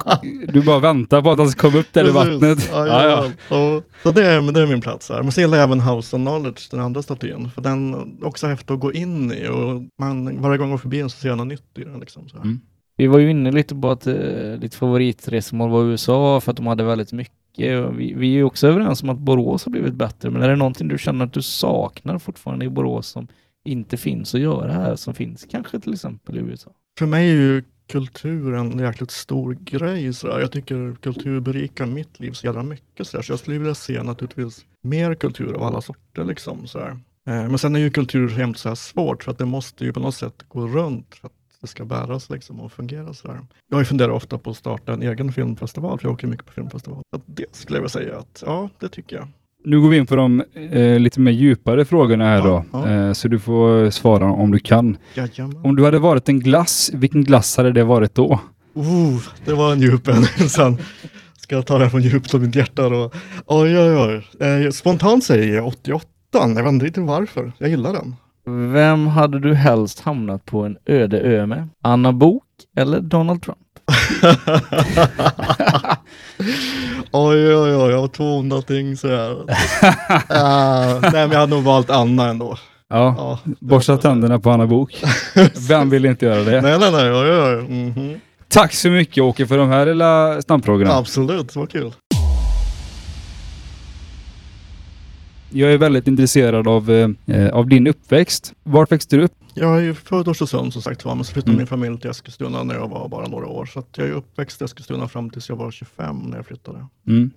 du 0.53 0.63
bara 0.63 0.79
väntar 0.79 1.23
på 1.23 1.31
att 1.31 1.39
han 1.39 1.49
ska 1.49 1.61
komma 1.69 1.81
upp 1.81 1.93
där 1.93 2.09
i 2.09 2.11
vattnet. 2.11 2.71
Ja, 2.73 2.87
ja, 2.87 3.27
ja. 3.49 3.83
Så 4.03 4.11
det 4.11 4.27
är, 4.27 4.53
det 4.53 4.61
är 4.61 4.67
min 4.67 4.81
plats 4.81 5.09
här. 5.09 5.23
Men 5.23 5.33
så 5.33 5.41
gillar 5.41 5.59
jag 5.59 5.65
även 5.65 5.81
House 5.81 6.17
of 6.17 6.23
Knowledge, 6.23 6.71
den 6.71 6.81
andra 6.81 7.03
statyn. 7.03 7.51
För 7.51 7.63
den 7.63 7.95
är 7.95 8.27
också 8.27 8.47
häftig 8.47 8.75
att 8.75 8.81
gå 8.81 8.93
in 8.93 9.33
i. 9.33 9.49
Och 9.49 9.83
man, 9.99 10.43
varje 10.43 10.59
gång 10.59 10.69
jag 10.69 10.75
går 10.75 10.79
förbi 10.79 10.99
den 10.99 11.11
så 11.11 11.19
ser 11.19 11.29
jag 11.29 11.39
något 11.39 11.47
nytt 11.47 11.79
i 11.79 11.85
den. 11.85 12.01
Liksom, 12.01 12.29
så 12.29 12.37
här. 12.37 12.45
Mm. 12.45 12.61
Vi 12.97 13.07
var 13.07 13.19
ju 13.19 13.31
inne 13.31 13.53
lite 13.53 13.75
på 13.75 13.91
att 13.91 14.07
eh, 14.07 14.15
ditt 14.61 14.75
favoritresmål 14.75 15.71
var 15.71 15.85
USA 15.85 16.41
för 16.41 16.51
att 16.51 16.57
de 16.57 16.67
hade 16.67 16.85
väldigt 16.85 17.13
mycket. 17.13 17.95
Vi, 17.97 18.15
vi 18.17 18.27
är 18.27 18.37
ju 18.37 18.45
också 18.45 18.69
överens 18.69 19.03
om 19.03 19.09
att 19.09 19.19
Borås 19.19 19.65
har 19.65 19.73
blivit 19.73 19.95
bättre, 19.95 20.31
men 20.31 20.43
är 20.43 20.49
det 20.49 20.57
någonting 20.57 20.89
du 20.89 20.99
känner 20.99 21.25
att 21.25 21.33
du 21.33 21.43
saknar 21.43 22.19
fortfarande 22.19 22.65
i 22.65 22.69
Borås 22.69 23.09
som 23.09 23.29
inte 23.65 23.97
finns 23.97 24.35
att 24.35 24.41
göra 24.41 24.73
här, 24.73 24.97
som 24.97 25.15
finns 25.15 25.47
kanske 25.51 25.81
till 25.81 25.93
exempel 25.93 26.39
i 26.39 26.41
USA? 26.41 26.71
För 26.99 27.07
mig 27.07 27.31
är 27.31 27.35
ju 27.35 27.63
kultur 27.91 28.55
en 28.55 28.79
jäkligt 28.79 29.11
stor 29.11 29.55
grej. 29.61 30.13
Så 30.13 30.27
där. 30.27 30.41
Jag 30.41 30.53
tycker 30.53 30.97
kultur 31.03 31.41
berikar 31.41 31.87
mitt 31.87 32.21
liv 32.21 32.33
så 32.33 32.47
jävla 32.47 32.63
mycket. 32.63 33.07
Så, 33.07 33.17
där. 33.17 33.23
så 33.23 33.33
jag 33.33 33.39
skulle 33.39 33.59
vilja 33.59 33.75
se 33.75 34.03
naturligtvis 34.03 34.67
mer 34.83 35.15
kultur 35.15 35.55
av 35.55 35.63
alla 35.63 35.81
sorter. 35.81 36.25
Liksom, 36.25 36.67
så 36.67 36.79
där. 36.79 36.91
Eh, 37.27 37.49
men 37.49 37.59
sen 37.59 37.77
är 37.77 37.81
ju 37.81 37.91
kultur 37.91 38.39
jämt 38.39 38.59
så 38.59 38.69
här 38.69 38.77
svårt 38.77 39.25
för 39.25 39.31
att 39.31 39.39
det 39.39 39.45
måste 39.45 39.85
ju 39.85 39.93
på 39.93 40.01
något 40.01 40.15
sätt 40.15 40.45
gå 40.49 40.67
runt 40.67 41.15
för 41.15 41.27
att 41.27 41.33
det 41.61 41.67
ska 41.67 41.85
bäras 41.85 42.31
liksom 42.31 42.61
och 42.61 42.73
fungera. 42.73 43.15
Så 43.15 43.29
där. 43.29 43.41
Jag 43.71 43.89
funderar 43.89 44.11
ofta 44.11 44.39
på 44.39 44.51
att 44.51 44.57
starta 44.57 44.93
en 44.93 45.03
egen 45.03 45.33
filmfestival 45.33 45.99
för 45.99 46.07
jag 46.07 46.13
åker 46.13 46.27
mycket 46.27 46.47
på 46.47 46.53
filmfestival. 46.53 47.03
Så 47.15 47.23
det 47.27 47.55
skulle 47.57 47.77
jag 47.77 47.83
vilja 47.83 47.89
säga 47.89 48.19
att 48.19 48.43
ja, 48.47 48.69
det 48.79 48.89
tycker 48.89 49.17
jag. 49.17 49.29
Nu 49.65 49.81
går 49.81 49.89
vi 49.89 49.97
in 49.97 50.07
på 50.07 50.17
de 50.17 50.43
eh, 50.73 50.99
lite 50.99 51.21
mer 51.21 51.33
djupare 51.33 51.85
frågorna 51.85 52.25
här 52.25 52.37
Ja, 52.39 52.45
då. 52.45 52.65
ja. 52.73 52.89
Eh, 52.91 53.13
så 53.13 53.29
du 53.29 53.39
får 53.39 53.91
svara 53.91 54.25
om 54.33 54.51
du 54.51 54.59
kan. 54.59 54.97
Jajamän. 55.15 55.65
Om 55.65 55.77
du 55.77 55.85
hade 55.85 55.99
varit 55.99 56.29
en 56.29 56.41
glass, 56.41 56.91
vilken 56.95 57.25
glass 57.25 57.57
hade 57.57 57.73
det 57.73 57.85
varit 57.85 58.15
då? 58.15 58.41
Oh, 58.75 59.21
det 59.45 59.53
var 59.55 59.73
en 59.73 59.81
djup 59.81 60.09
en. 60.09 60.25
Sen 60.49 60.79
ska 61.39 61.55
jag 61.55 61.67
ta 61.67 61.79
det 61.79 61.85
här 61.85 61.91
från 61.91 62.03
djupt 62.03 62.35
av 62.35 62.43
mitt 62.43 62.55
hjärta 62.55 62.89
då. 62.89 63.11
Oj, 63.47 63.79
oj, 63.79 63.97
oj. 63.97 64.27
Eh, 64.49 64.71
spontant 64.71 65.25
säger 65.25 65.55
jag 65.57 65.67
88. 65.67 66.07
Jag 66.33 66.49
vet 66.49 66.67
inte 66.73 66.87
riktigt 66.87 67.05
varför. 67.05 67.53
Jag 67.59 67.71
gillar 67.71 67.93
den. 67.93 68.15
Vem 68.73 69.07
hade 69.07 69.39
du 69.41 69.55
helst 69.55 70.01
hamnat 70.01 70.45
på 70.45 70.63
en 70.63 70.77
öde 70.87 71.21
ö 71.21 71.47
med? 71.47 71.69
Anna 71.83 72.13
Bok 72.13 72.45
eller 72.77 73.01
Donald 73.01 73.43
Trump? 73.43 73.59
oj, 77.11 77.55
oj, 77.57 77.77
oj. 77.77 77.91
Jag 77.91 77.99
har 78.01 78.21
onda 78.21 78.63
ting 78.63 78.97
så 78.97 79.09
här. 79.09 79.37
Ah, 80.29 80.99
nej, 81.01 81.13
men 81.13 81.31
jag 81.31 81.39
hade 81.41 81.55
nog 81.55 81.65
valt 81.65 81.91
Anna 81.91 82.29
ändå. 82.29 82.59
Ja, 82.89 83.15
Ja, 83.19 83.53
borsta 83.61 83.97
tänderna 83.97 84.39
på 84.39 84.51
Anna 84.51 84.67
Bok. 84.67 85.03
Vem 85.69 85.91
vill 85.91 86.05
inte 86.05 86.27
göra 86.27 86.45
det? 86.45 86.61
Nej, 86.61 86.79
nej, 86.79 86.93
nej. 86.93 87.11
Oj, 87.13 87.31
oj, 87.31 87.57
oj. 87.57 87.63
Mhm. 87.69 88.21
Tack 88.49 88.75
så 88.75 88.89
mycket 88.89 89.23
Åke 89.23 89.47
för 89.47 89.59
de 89.59 89.69
här 89.69 89.87
lilla 89.87 90.43
snabbfrågorna. 90.43 90.95
Absolut, 90.95 91.57
vad 91.57 91.71
kul. 91.71 91.93
Jag 95.51 95.73
är 95.73 95.79
väldigt 95.79 96.07
intresserad 96.07 96.69
av, 96.69 96.91
eh, 97.27 97.49
av 97.53 97.69
din 97.69 97.87
uppväxt. 97.87 98.53
Vart 98.63 98.93
växte 98.93 99.17
du 99.17 99.23
upp? 99.23 99.33
Jag 99.61 99.77
är 99.77 99.81
ju 99.81 99.95
född 99.95 100.27
i 100.29 100.31
Östersund 100.31 100.73
som 100.73 100.83
sagt 100.83 101.05
var, 101.05 101.15
men 101.15 101.25
så 101.25 101.33
flyttade 101.33 101.51
Mm. 101.51 101.59
min 101.59 101.67
familj 101.67 101.99
till 102.01 102.11
Eskilstuna 102.11 102.63
när 102.63 102.75
jag 102.75 102.89
var 102.89 103.09
bara 103.09 103.27
några 103.29 103.47
år. 103.47 103.67
Så 103.67 103.83
jag 103.97 104.07
är 104.09 104.13
uppväxt 104.13 104.61
i 104.61 104.65
Eskilstuna 104.65 105.09
fram 105.09 105.31
tills 105.31 105.49
jag 105.49 105.57
var 105.57 105.71
25 105.71 106.17
när 106.17 106.37
jag 106.37 106.47
flyttade. 106.47 106.87
Mm. 107.09 107.31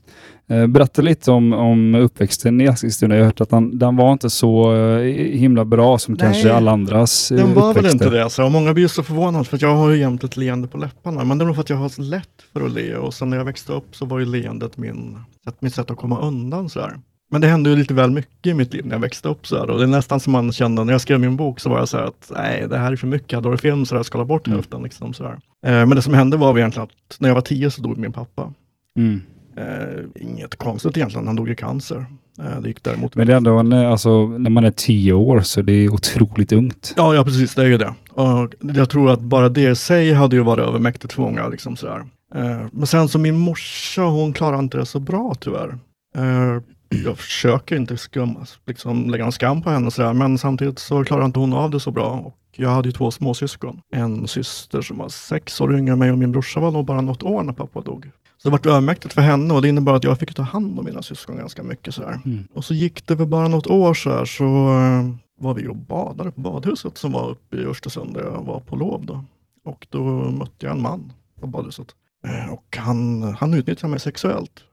Eh, 0.47 0.67
berätta 0.67 1.01
lite 1.01 1.31
om, 1.31 1.53
om 1.53 1.95
uppväxten 1.95 2.61
i 2.61 2.65
Eskilstuna. 2.65 3.15
Jag 3.15 3.21
har 3.21 3.25
hört 3.25 3.41
att 3.41 3.49
den, 3.49 3.79
den 3.79 3.95
var 3.95 4.11
inte 4.13 4.29
så 4.29 4.75
eh, 4.75 4.99
himla 5.37 5.65
bra 5.65 5.97
som 5.97 6.13
Nej, 6.13 6.19
kanske 6.19 6.53
alla 6.53 6.71
andras 6.71 7.31
eh, 7.31 7.37
Den 7.37 7.53
var 7.53 7.61
väl 7.73 7.85
uppväxter. 7.85 8.05
inte 8.05 8.17
det. 8.17 8.29
Så, 8.29 8.43
och 8.45 8.51
många 8.51 8.73
blir 8.73 8.87
så 8.87 9.03
förvånade 9.03 9.45
för 9.45 9.55
att 9.55 9.61
jag 9.61 9.75
har 9.75 9.89
ju 9.89 9.97
jämt 9.99 10.23
ett 10.23 10.37
leende 10.37 10.67
på 10.67 10.77
läpparna. 10.77 11.23
Men 11.23 11.37
det 11.37 11.43
är 11.43 11.45
nog 11.45 11.55
för 11.55 11.61
att 11.61 11.69
jag 11.69 11.77
har 11.77 11.89
så 11.89 12.01
lätt 12.01 12.27
för 12.53 12.65
att 12.65 12.71
le. 12.71 12.95
Och 12.95 13.13
sen 13.13 13.29
när 13.29 13.37
jag 13.37 13.45
växte 13.45 13.73
upp 13.73 13.95
så 13.95 14.05
var 14.05 14.19
ju 14.19 14.25
leendet 14.25 14.77
min, 14.77 15.17
mitt 15.59 15.75
sätt 15.75 15.91
att 15.91 15.97
komma 15.97 16.19
undan. 16.21 16.69
Så 16.69 16.79
här. 16.81 16.93
Men 17.33 17.41
det 17.41 17.47
hände 17.47 17.69
ju 17.69 17.75
lite 17.75 17.93
väl 17.93 18.11
mycket 18.11 18.47
i 18.47 18.53
mitt 18.53 18.73
liv 18.73 18.85
när 18.85 18.95
jag 18.95 18.99
växte 18.99 19.29
upp. 19.29 19.47
Så 19.47 19.57
här. 19.57 19.69
Och 19.69 19.77
det 19.77 19.83
är 19.83 19.87
nästan 19.87 20.19
som 20.19 20.33
man 20.33 20.51
kände 20.51 20.83
när 20.83 20.93
jag 20.93 21.01
skrev 21.01 21.19
min 21.19 21.35
bok 21.35 21.59
så 21.59 21.69
var 21.69 21.79
jag 21.79 21.87
så 21.89 21.97
här 21.97 22.03
att 22.05 22.31
nej, 22.35 22.67
det 22.69 22.77
här 22.77 22.91
är 22.91 22.95
för 22.95 23.07
mycket. 23.07 23.43
Hade 23.43 23.57
film 23.57 23.85
så 23.85 23.95
jag 23.95 24.05
skala 24.05 24.25
bort 24.25 24.47
Mm. 24.47 24.57
hälften. 24.57 24.83
Liksom, 24.83 25.13
så 25.13 25.23
här. 25.23 25.33
Eh, 25.65 25.85
men 25.85 25.89
det 25.89 26.01
som 26.01 26.13
hände 26.13 26.37
var 26.37 26.57
egentligen 26.57 26.83
att 26.83 27.19
när 27.19 27.29
jag 27.29 27.35
var 27.35 27.41
tio 27.41 27.71
så 27.71 27.81
dog 27.81 27.97
min 27.97 28.11
pappa. 28.11 28.53
Mm. 28.97 29.21
Eh, 29.57 29.99
inget 30.15 30.55
konstigt 30.55 30.97
egentligen, 30.97 31.27
han 31.27 31.35
dog 31.35 31.49
i 31.49 31.55
cancer. 31.55 32.05
Eh, 32.39 32.61
det 32.61 32.67
gick 32.67 32.83
däremot 32.83 33.15
Men 33.15 33.27
det 33.27 33.33
är 33.33 33.37
ändå 33.37 33.57
en, 33.57 33.73
eh, 33.73 33.91
alltså, 33.91 34.27
när 34.27 34.49
man 34.49 34.65
är 34.65 34.71
tio 34.71 35.13
år 35.13 35.41
så 35.41 35.61
det 35.61 35.73
är 35.73 35.89
otroligt 35.93 36.51
ungt. 36.51 36.93
Ja, 36.97 37.15
ja 37.15 37.23
precis, 37.23 37.55
det 37.55 37.61
är 37.61 37.67
ju 37.67 37.77
det. 37.77 37.93
Och 38.09 38.53
jag 38.59 38.89
tror 38.89 39.11
att 39.11 39.19
bara 39.21 39.49
det 39.49 39.69
i 39.71 39.75
sig 39.75 40.13
hade 40.13 40.35
ju 40.35 40.41
varit 40.41 40.67
övermäktigt 40.67 41.13
för 41.13 41.21
många. 41.21 41.47
Liksom 41.47 41.75
sådär. 41.75 42.03
Eh, 42.35 42.61
men 42.71 42.87
sen 42.87 43.07
så 43.07 43.19
min 43.19 43.37
morsa, 43.37 44.01
hon 44.01 44.33
klarar 44.33 44.59
inte 44.59 44.77
det 44.77 44.85
så 44.85 44.99
bra 44.99 45.35
tyvärr. 45.39 45.77
Eh, 46.93 47.03
jag 47.03 47.17
försöker 47.17 47.75
inte 47.75 47.97
skum, 47.97 48.37
liksom, 48.65 49.09
lägga 49.09 49.23
någon 49.23 49.31
skam 49.31 49.61
på 49.61 49.69
henne, 49.69 49.91
sådär, 49.91 50.13
men 50.13 50.37
samtidigt 50.37 50.79
så 50.79 51.03
klarar 51.03 51.25
inte 51.25 51.39
hon 51.39 51.53
av 51.53 51.71
det 51.71 51.79
så 51.79 51.91
bra. 51.91 52.09
Och 52.11 52.37
jag 52.55 52.69
hade 52.69 52.87
ju 52.87 52.91
två 52.91 53.11
småsyskon. 53.11 53.81
En 53.91 54.27
syster 54.27 54.81
som 54.81 54.97
var 54.97 55.09
sex 55.09 55.61
år 55.61 55.77
yngre 55.77 55.93
än 55.93 55.99
mig 55.99 56.11
och 56.11 56.17
min 56.17 56.31
brorsa 56.31 56.59
var 56.59 56.71
nog 56.71 56.85
bara 56.85 57.01
något 57.01 57.23
år 57.23 57.43
när 57.43 57.53
pappa 57.53 57.81
dog. 57.81 58.11
Så 58.37 58.49
det 58.49 58.51
var 58.51 58.71
övermäktigt 58.71 59.13
för 59.13 59.21
henne 59.21 59.53
och 59.53 59.61
det 59.61 59.69
innebar 59.69 59.93
att 59.93 60.03
jag 60.03 60.19
fick 60.19 60.33
ta 60.33 60.41
hand 60.41 60.79
om 60.79 60.85
mina 60.85 61.01
syskon 61.01 61.37
ganska 61.37 61.63
mycket. 61.63 61.95
Sådär. 61.95 62.19
Mm. 62.25 62.47
Och 62.53 62.65
så 62.65 62.73
gick 62.73 63.07
det 63.07 63.17
för 63.17 63.25
bara 63.25 63.47
något 63.47 63.67
år 63.67 63.93
så 63.93 64.09
här 64.09 64.25
så 64.25 64.43
eh, 64.43 65.15
var 65.39 65.53
vi 65.53 65.67
och 65.67 65.75
badade 65.75 66.31
på 66.31 66.41
badhuset 66.41 66.97
som 66.97 67.11
var 67.11 67.29
uppe 67.29 67.57
i 67.57 67.65
Östersund 67.65 68.13
där 68.13 68.21
jag 68.21 68.43
var 68.45 68.59
på 68.59 68.75
lov 68.75 69.05
då. 69.05 69.23
Och 69.65 69.87
då 69.89 70.03
mötte 70.31 70.65
jag 70.65 70.71
en 70.75 70.81
man 70.81 71.13
på 71.41 71.47
badhuset. 71.47 71.87
Eh, 72.27 72.53
Och 72.53 72.77
han, 72.77 73.23
han 73.39 73.53
utnyttjade 73.53 73.91
mig 73.91 73.99
sexuellt. 73.99 74.63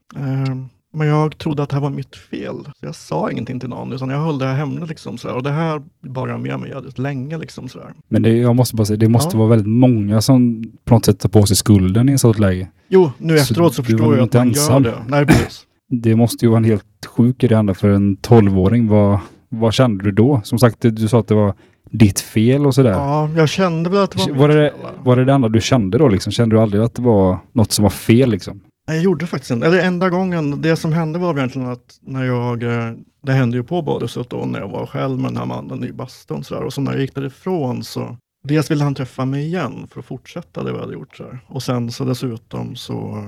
Men 0.93 1.07
jag 1.07 1.37
trodde 1.37 1.63
att 1.63 1.69
det 1.69 1.75
här 1.75 1.81
var 1.81 1.89
mitt 1.89 2.15
fel. 2.15 2.55
Så 2.65 2.85
jag 2.85 2.95
sa 2.95 3.31
ingenting 3.31 3.59
till 3.59 3.69
någon 3.69 3.93
utan 3.93 4.09
jag 4.09 4.17
höll 4.17 4.37
det 4.39 4.45
här 4.45 4.55
hemligt. 4.55 4.89
Liksom. 4.89 5.17
Och 5.35 5.43
det 5.43 5.51
här 5.51 5.81
bar 6.01 6.27
jag 6.27 6.39
med 6.39 6.59
mig 6.59 6.69
jävligt 6.69 6.99
länge. 6.99 7.37
Liksom, 7.37 7.69
så 7.69 7.79
här. 7.79 7.93
Men 8.09 8.21
det, 8.21 8.29
jag 8.37 8.55
måste 8.55 8.75
bara 8.75 8.85
säga, 8.85 8.97
det 8.97 9.09
måste 9.09 9.35
Ja. 9.35 9.39
vara 9.39 9.49
väldigt 9.49 9.67
många 9.67 10.21
som 10.21 10.63
på 10.85 10.93
något 10.93 11.05
sätt 11.05 11.19
tar 11.19 11.29
på 11.29 11.45
sig 11.45 11.55
skulden 11.57 12.09
i 12.09 12.13
ett 12.13 12.21
sådant 12.21 12.39
läge. 12.39 12.67
Jo, 12.89 13.11
nu 13.17 13.37
Så 13.37 13.41
efteråt 13.41 13.73
så 13.75 13.83
förstår 13.83 14.15
jag 14.17 14.23
att 14.23 14.33
man 14.33 14.47
ensam? 14.47 14.83
gör 14.83 14.91
det. 14.91 14.97
Nej, 15.07 15.25
precis. 15.25 15.65
Det 15.93 16.15
måste 16.15 16.45
ju 16.45 16.49
vara 16.49 16.57
en 16.57 16.63
helt 16.63 17.05
sjuk 17.07 17.37
grej 17.37 17.53
ändå 17.57 17.73
för 17.73 17.89
en 17.89 18.15
tolvåring. 18.15 18.87
Vad, 18.87 19.19
vad 19.49 19.73
kände 19.73 20.03
du 20.03 20.11
då? 20.11 20.41
Som 20.43 20.59
sagt, 20.59 20.77
du 20.81 21.07
sa 21.07 21.19
att 21.19 21.27
det 21.27 21.35
var 21.35 21.53
ditt 21.91 22.19
fel 22.19 22.65
och 22.65 22.75
sådär. 22.75 22.91
Ja, 22.91 23.29
jag 23.37 23.49
kände 23.49 23.89
väl 23.89 23.99
att 24.03 24.11
det 24.11 24.19
var 24.31 24.35
var, 24.37 24.47
mitt 24.47 24.57
det, 24.57 24.69
fel. 24.71 24.89
var 25.03 25.15
det 25.15 25.25
det 25.25 25.33
enda 25.33 25.49
du 25.49 25.61
kände 25.61 25.97
då 25.97 26.07
liksom? 26.07 26.31
Kände 26.31 26.55
du 26.55 26.61
aldrig 26.61 26.83
att 26.83 26.95
det 26.95 27.01
var 27.01 27.37
något 27.53 27.71
som 27.71 27.83
var 27.83 27.89
fel 27.89 28.29
liksom? 28.31 28.59
Jag 28.85 29.01
gjorde 29.01 29.27
faktiskt 29.27 29.51
inte. 29.51 29.67
Eller 29.67 29.83
enda 29.83 30.09
gången, 30.09 30.61
det 30.61 30.75
som 30.75 30.93
hände 30.93 31.19
var 31.19 31.37
egentligen 31.37 31.69
att 31.69 31.99
när 32.01 32.23
jag, 32.23 32.63
eh, 32.63 32.93
det 33.23 33.33
hände 33.33 33.57
ju 33.57 33.63
på 33.63 33.81
badhuset 33.81 34.29
då 34.29 34.45
när 34.45 34.59
jag 34.59 34.69
var 34.69 34.85
själv 34.85 35.19
med 35.19 35.31
den 35.31 35.37
här 35.37 35.45
mannen 35.45 35.83
i 35.83 35.91
bastun 35.91 36.43
så 36.43 36.55
där. 36.55 36.63
Och 36.63 36.73
så 36.73 36.81
när 36.81 36.91
jag 36.91 37.01
gick 37.01 37.15
därifrån 37.15 37.83
så 37.83 38.17
Dels 38.43 38.71
ville 38.71 38.83
han 38.83 38.95
träffa 38.95 39.25
mig 39.25 39.45
igen 39.45 39.87
för 39.91 39.99
att 39.99 40.05
fortsätta 40.05 40.63
det 40.63 40.73
vi 40.73 40.79
hade 40.79 40.93
gjort. 40.93 41.17
Så 41.17 41.23
här. 41.23 41.39
Och 41.47 41.63
sen 41.63 41.91
så 41.91 42.05
dessutom 42.05 42.75
så 42.75 43.27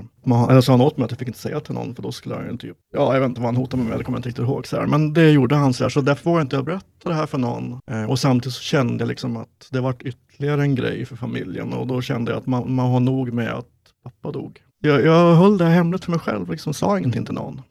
eller 0.50 0.62
sa 0.62 0.74
han 0.74 0.82
åt 0.82 0.98
mig 0.98 1.06
att 1.06 1.12
jag 1.12 1.20
fick 1.20 1.28
inte 1.28 1.40
säga 1.40 1.60
till 1.60 1.74
någon 1.74 1.96
för 1.96 2.04
då 2.04 2.12
skulle 2.12 2.36
han 2.36 2.50
ju 2.52 2.58
typ, 2.58 2.78
ja 2.94 3.14
jag 3.14 3.20
vet 3.20 3.30
inte 3.30 3.42
vad 3.42 3.48
han 3.48 3.56
hotade 3.56 3.84
mig 3.84 3.90
med, 3.90 4.00
det 4.00 4.04
kommer 4.04 4.16
jag 4.16 4.20
inte 4.20 4.30
riktigt 4.30 4.46
ihåg. 4.46 4.68
Så 4.68 4.78
här. 4.78 4.88
Men 4.88 5.14
det 5.14 5.32
gjorde 5.32 5.56
han 5.56 5.74
så 5.74 5.84
här, 5.84 5.90
så 5.90 6.02
därför 6.02 6.30
vågade 6.30 6.42
inte 6.42 6.56
jag 6.56 6.66
berätta 6.66 7.10
det 7.10 7.14
här 7.14 7.26
för 7.26 7.38
någon. 7.38 7.80
Eh, 7.92 8.10
och 8.10 8.20
samtidigt 8.20 8.54
så 8.54 8.62
kände 8.62 9.02
jag 9.02 9.08
liksom 9.08 9.38
att 9.38 9.68
det 9.72 9.82
vart 9.82 10.02
ytterligare 10.02 10.62
en 10.62 10.76
grej 10.76 11.06
för 11.06 11.16
familjen 11.16 11.74
och 11.74 11.88
då 11.88 12.02
kände 12.02 12.32
jag 12.32 12.40
att 12.40 12.46
man, 12.46 12.74
man 12.76 12.92
har 12.92 13.00
nog 13.00 13.34
med 13.34 13.54
att 13.54 13.68
pappa 14.04 14.32
dog. 14.32 14.62
Jag, 14.86 15.06
jag 15.06 15.36
höll 15.36 15.58
det 15.58 15.66
här 15.66 15.72
hemligt 15.72 16.06
för 16.06 16.12
mig 16.12 16.20
själv, 16.20 16.52
liksom 16.52 16.74
sa 16.74 16.98
ingenting 16.98 17.26
till 17.26 17.34
någon. 17.34 17.62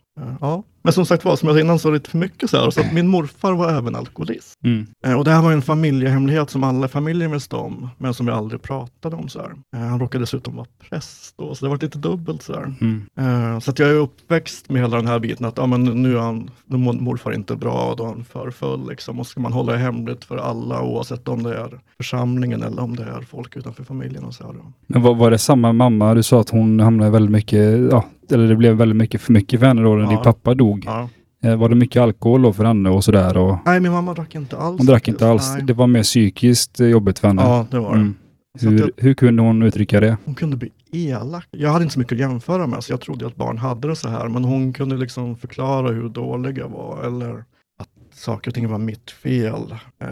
Ja, 0.41 0.63
men 0.83 0.93
som 0.93 1.07
sagt 1.07 1.25
var, 1.25 1.37
som 1.37 1.49
jag 1.49 1.57
sa 1.57 1.61
innan 1.61 1.79
så 1.79 1.89
var 1.89 1.93
det 1.93 1.99
lite 1.99 2.11
för 2.11 2.19
mycket 2.19 2.51
så 2.51 2.57
här. 2.57 2.71
Så 2.71 2.83
min 2.93 3.09
morfar 3.09 3.53
var 3.53 3.71
även 3.71 3.97
alkoholist. 3.97 4.59
Mm. 4.65 4.87
Eh, 5.07 5.19
Och 5.19 5.25
det 5.25 5.31
här 5.31 5.43
var 5.43 5.53
en 5.53 5.63
familjehemlighet 5.63 6.51
som 6.51 6.65
alla 6.65 6.89
familjer 6.89 7.29
visste 7.29 7.57
om, 7.57 7.89
men 7.99 8.15
som 8.15 8.27
vi 8.27 8.33
aldrig 8.33 8.63
pratade 8.63 9.17
om. 9.17 9.29
Så 9.29 9.41
här. 9.41 9.53
Eh, 9.77 9.89
Han 9.89 10.01
råkade 10.01 10.23
dessutom 10.23 10.57
vara 10.57 10.67
präst 10.89 11.35
då, 11.39 11.55
så 11.55 11.65
det 11.65 11.69
var 11.71 11.79
lite 11.83 11.99
dubbelt. 11.99 12.43
Så, 12.43 12.53
här. 12.55 12.75
Mm. 12.81 13.07
Eh, 13.55 13.59
så 13.61 13.71
att 13.71 13.79
jag 13.79 13.89
är 13.91 13.95
uppväxt 13.95 14.71
med 14.71 14.83
hela 14.83 14.97
den 14.97 15.07
här 15.07 15.19
biten 15.19 15.47
att 15.47 15.59
ja, 15.59 15.67
men 15.67 15.85
nu 15.85 16.17
är 16.17 16.21
han, 16.21 16.51
nu 16.67 16.77
morfar 16.77 17.33
inte 17.33 17.57
bra 17.57 17.91
och 17.91 17.97
då 17.97 18.05
är 18.05 18.09
han 18.09 18.25
för 18.25 18.51
full. 18.51 18.89
Liksom. 18.89 19.21
Och 19.21 19.27
ska 19.27 19.41
man 19.41 19.53
hålla 19.53 19.73
det 19.73 19.79
hemligt 19.79 20.25
för 20.25 20.37
alla 20.37 20.83
oavsett 20.83 21.29
om 21.29 21.43
det 21.43 21.55
är 21.57 21.81
församlingen 21.97 22.63
eller 22.63 22.83
om 22.83 22.97
det 22.97 23.03
är 23.03 23.21
folk 23.21 23.57
utanför 23.57 23.85
familjen. 23.85 24.25
Och 24.25 24.35
så 24.35 24.45
här. 24.45 24.55
Men 24.87 25.03
var, 25.03 25.15
var 25.15 25.31
det 25.31 25.39
samma 25.39 25.73
mamma? 25.73 26.15
Du 26.15 26.23
sa 26.23 26.41
att 26.41 26.51
hon 26.51 26.81
hamnade 26.81 27.11
väldigt 27.11 27.33
mycket, 27.33 27.91
ja, 27.91 28.05
eller 28.33 28.49
det 28.49 28.57
blev 28.57 28.77
väldigt 28.77 28.97
mycket 28.97 29.21
för 29.21 29.33
mycket 29.33 29.61
för 29.61 29.67
henne 29.67 29.83
då 29.83 29.95
när 29.95 30.03
Ja. 30.05 30.09
din 30.11 30.23
pappa 30.23 30.55
dog. 30.55 30.83
Ja. 30.87 31.09
Eh, 31.45 31.57
Var 31.57 31.69
det 31.69 31.75
mycket 31.75 32.03
alkohol 32.03 32.43
då 32.43 32.53
för 32.53 32.65
henne 32.65 32.91
och 32.91 33.05
sådär? 33.05 33.37
Och 33.37 33.57
Nej, 33.65 33.81
min 33.81 33.93
mamma 33.93 34.15
drack 34.15 34.35
inte 34.35 34.57
alls. 34.57 34.79
hon 34.79 34.87
drack 34.87 35.09
inte 35.09 35.29
alls. 35.29 35.51
Nej. 35.55 35.63
Det 35.63 35.73
var 35.73 35.87
mer 35.87 36.03
psykiskt 36.03 36.81
eh, 36.81 36.87
jobbigt 36.87 37.19
för 37.19 37.29
henne. 37.29 37.43
Ja, 37.43 37.67
det 37.71 37.79
var 37.79 37.91
det. 37.95 38.01
Mm. 38.01 38.15
Hur, 38.61 38.79
jag- 38.81 38.91
hur 38.97 39.15
kunde 39.15 39.43
hon 39.43 39.63
uttrycka 39.63 40.01
det? 40.01 40.17
Hon 40.25 40.35
kunde 40.35 40.57
bli 40.57 40.71
elak. 40.93 41.47
Jag 41.51 41.71
hade 41.71 41.83
inte 41.83 41.93
så 41.93 41.99
mycket 41.99 42.13
att 42.13 42.19
jämföra 42.19 42.67
med, 42.67 42.85
så 42.85 42.93
jag 42.93 43.01
trodde 43.01 43.27
att 43.27 43.37
barn 43.37 43.59
hade 43.59 43.89
det 43.89 43.97
så 43.97 44.09
här. 44.09 44.29
Men 44.29 44.45
hon 44.45 44.73
kunde 44.73 44.97
liksom 44.97 45.37
förklara 45.37 45.89
hur 45.89 46.09
dålig 46.09 46.59
jag 46.59 46.69
var 46.69 47.03
eller 47.07 47.45
att 47.79 47.89
saker 48.15 48.51
och 48.51 48.55
ting 48.55 48.69
var 48.69 48.79
mitt 48.79 49.11
fel. 49.11 49.75
Eh, 50.03 50.09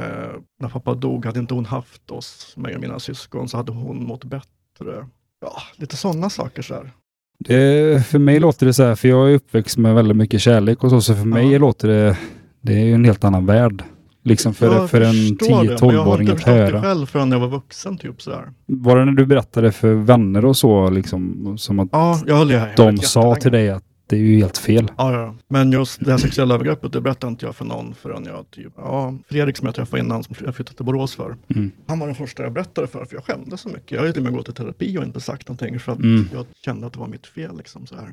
när 0.60 0.68
pappa 0.68 0.94
dog 0.94 1.26
hade 1.26 1.40
inte 1.40 1.54
hon 1.54 1.66
haft 1.66 2.10
oss, 2.10 2.54
mig 2.56 2.74
och 2.74 2.80
mina 2.80 2.98
syskon, 2.98 3.48
så 3.48 3.56
hade 3.56 3.72
hon 3.72 4.06
mått 4.06 4.24
bättre. 4.24 5.06
Ja, 5.40 5.52
lite 5.76 5.96
sådana 5.96 6.30
saker 6.30 6.62
så 6.62 6.74
här. 6.74 6.90
Det? 7.44 8.06
För 8.06 8.18
mig 8.18 8.40
låter 8.40 8.66
det 8.66 8.72
så 8.72 8.82
här, 8.84 8.94
för 8.94 9.08
jag 9.08 9.30
är 9.30 9.34
uppväxt 9.34 9.78
med 9.78 9.94
väldigt 9.94 10.16
mycket 10.16 10.40
kärlek 10.40 10.84
och 10.84 10.90
så, 10.90 11.00
så 11.00 11.14
för 11.14 11.24
mig 11.26 11.52
Ja. 11.52 11.58
låter 11.58 11.88
det, 11.88 12.16
det 12.60 12.72
är 12.72 12.84
ju 12.84 12.94
en 12.94 13.04
helt 13.04 13.24
annan 13.24 13.46
värld. 13.46 13.82
Liksom 14.24 14.54
för, 14.54 14.66
Jag 14.74 14.90
för 14.90 15.00
en 15.00 15.12
förstår 15.12 15.46
det, 15.46 15.54
men 15.56 15.64
Jag 15.64 15.78
har 15.78 16.02
10-12-åring 16.02 16.20
inte 16.20 16.32
att 16.32 16.38
förstått 16.38 16.54
det 16.56 16.60
höra. 16.62 16.82
själv 16.82 17.06
förrän 17.06 17.32
jag 17.32 17.40
var 17.40 17.48
vuxen, 17.48 17.98
typ 17.98 18.22
så 18.22 18.30
här. 18.30 18.44
Var 18.66 18.98
det 18.98 19.04
när 19.04 19.12
du 19.12 19.26
berättade 19.26 19.72
för 19.72 19.94
vänner 19.94 20.44
och 20.44 20.56
så, 20.56 20.90
liksom, 20.90 21.54
som 21.58 21.80
att 21.80 21.88
Ja, 21.92 22.18
jag 22.26 22.46
här 22.46 22.72
de 22.76 22.98
sa 22.98 23.34
till 23.34 23.52
dig 23.52 23.70
att 23.70 23.84
det 24.10 24.16
är 24.16 24.20
ju 24.20 24.36
helt 24.38 24.58
fel? 24.58 24.88
Ja, 24.96 25.12
ja. 25.12 25.34
Men 25.48 25.72
just 25.72 26.04
det 26.04 26.10
här 26.10 26.18
sexuella 26.18 26.54
övergreppet, 26.54 26.92
det 26.92 27.00
berättade 27.00 27.30
inte 27.30 27.46
jag 27.46 27.56
för 27.56 27.64
någon 27.64 27.94
förrän 27.94 28.24
jag 28.24 28.50
typ, 28.50 28.72
ja, 28.76 29.14
Fredrik 29.28 29.56
som 29.56 29.66
jag 29.66 29.74
träffade 29.74 30.02
innan, 30.02 30.22
som 30.24 30.36
jag 30.44 30.54
flyttade 30.54 30.76
till 30.76 30.84
Borås 30.86 31.14
för. 31.14 31.36
Mm. 31.54 31.70
Han 31.86 31.98
var 31.98 32.06
den 32.06 32.16
första 32.16 32.42
jag 32.42 32.52
berättade 32.52 32.86
för, 32.86 33.04
för 33.04 33.14
jag 33.16 33.24
skämdes 33.24 33.60
så 33.60 33.68
mycket. 33.68 33.90
Jag 33.90 33.98
har 34.00 34.06
ju 34.06 34.12
till 34.12 34.20
och 34.22 34.24
med 34.24 34.32
gått 34.36 34.48
i 34.48 34.52
terapi 34.52 34.98
och 34.98 35.04
inte 35.04 35.20
sagt 35.20 35.48
någonting 35.48 35.80
för 35.80 35.92
att 35.92 35.98
Mm. 35.98 36.28
jag 36.32 36.46
kände 36.64 36.86
att 36.86 36.92
det 36.92 36.98
var 36.98 37.06
mitt 37.08 37.26
fel. 37.26 37.56
Liksom, 37.56 37.86
så 37.86 37.94
här. 37.96 38.12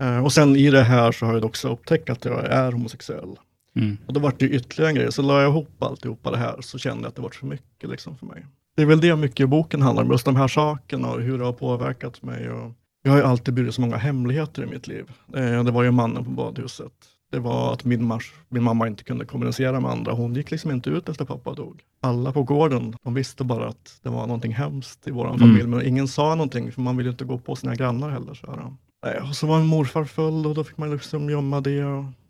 Eh, 0.00 0.24
och 0.24 0.32
sen 0.32 0.56
i 0.56 0.70
det 0.70 0.82
här 0.82 1.12
så 1.12 1.26
har 1.26 1.34
jag 1.34 1.44
också 1.44 1.68
upptäckt 1.72 2.10
att 2.10 2.24
jag 2.24 2.44
är 2.44 2.72
homosexuell. 2.72 3.36
Mm. 3.76 3.96
Och 4.06 4.12
då 4.12 4.20
var 4.20 4.32
det 4.38 4.44
ju 4.44 4.50
ytterligare 4.56 4.90
en 4.90 4.94
grej, 4.94 5.12
så 5.12 5.22
la 5.22 5.42
jag 5.42 5.50
ihop 5.50 5.82
alltihopa 5.82 6.30
det 6.30 6.36
här 6.36 6.56
så 6.60 6.78
kände 6.78 7.02
jag 7.02 7.08
att 7.08 7.16
det 7.16 7.22
var 7.22 7.30
för 7.30 7.46
mycket 7.46 7.90
liksom, 7.90 8.16
för 8.16 8.26
mig. 8.26 8.46
Det 8.76 8.82
är 8.82 8.86
väl 8.86 9.00
det 9.00 9.16
mycket 9.16 9.40
i 9.40 9.46
boken 9.46 9.82
handlar 9.82 10.02
om, 10.04 10.10
just 10.10 10.24
de 10.24 10.36
här 10.36 10.48
sakerna 10.48 11.10
och 11.10 11.20
hur 11.20 11.38
det 11.38 11.44
har 11.44 11.52
påverkat 11.52 12.22
mig. 12.22 12.50
Och 12.50 12.72
jag 13.04 13.12
har 13.12 13.18
ju 13.18 13.24
alltid 13.24 13.54
burit 13.54 13.74
så 13.74 13.80
många 13.80 13.96
hemligheter 13.96 14.62
i 14.62 14.66
mitt 14.66 14.86
liv. 14.86 15.10
Eh, 15.36 15.64
det 15.64 15.70
var 15.70 15.82
ju 15.82 15.90
mannen 15.90 16.24
på 16.24 16.30
badhuset. 16.30 16.92
Det 17.32 17.38
var 17.38 17.72
att 17.72 17.84
min, 17.84 18.04
mars, 18.06 18.32
min 18.48 18.62
mamma 18.62 18.86
inte 18.88 19.04
kunde 19.04 19.24
kommunicera 19.24 19.80
med 19.80 19.90
andra. 19.90 20.12
Hon 20.12 20.34
gick 20.34 20.50
liksom 20.50 20.70
inte 20.70 20.90
ut 20.90 21.08
efter 21.08 21.24
pappa 21.24 21.52
dog. 21.54 21.80
Alla 22.02 22.32
på 22.32 22.42
gården, 22.42 22.94
de 23.02 23.14
visste 23.14 23.44
bara 23.44 23.66
att 23.68 23.98
det 24.02 24.08
var 24.08 24.26
någonting 24.26 24.54
hemskt 24.54 25.08
i 25.08 25.10
vår 25.10 25.26
Mm. 25.26 25.38
familj. 25.38 25.66
Men 25.66 25.86
ingen 25.86 26.08
sa 26.08 26.34
någonting, 26.34 26.72
för 26.72 26.80
man 26.80 26.96
vill 26.96 27.06
ju 27.06 27.12
inte 27.12 27.24
gå 27.24 27.38
på 27.38 27.56
sina 27.56 27.74
grannar 27.74 28.10
heller. 28.10 28.34
Så 28.34 28.46
här. 28.50 28.72
Eh, 29.16 29.28
Och 29.28 29.36
så 29.36 29.46
var 29.46 29.58
min 29.58 29.66
morfar 29.66 30.04
full 30.04 30.46
och 30.46 30.54
då 30.54 30.64
fick 30.64 30.76
man 30.76 30.90
liksom 30.90 31.30
gömma 31.30 31.60
det. 31.60 31.82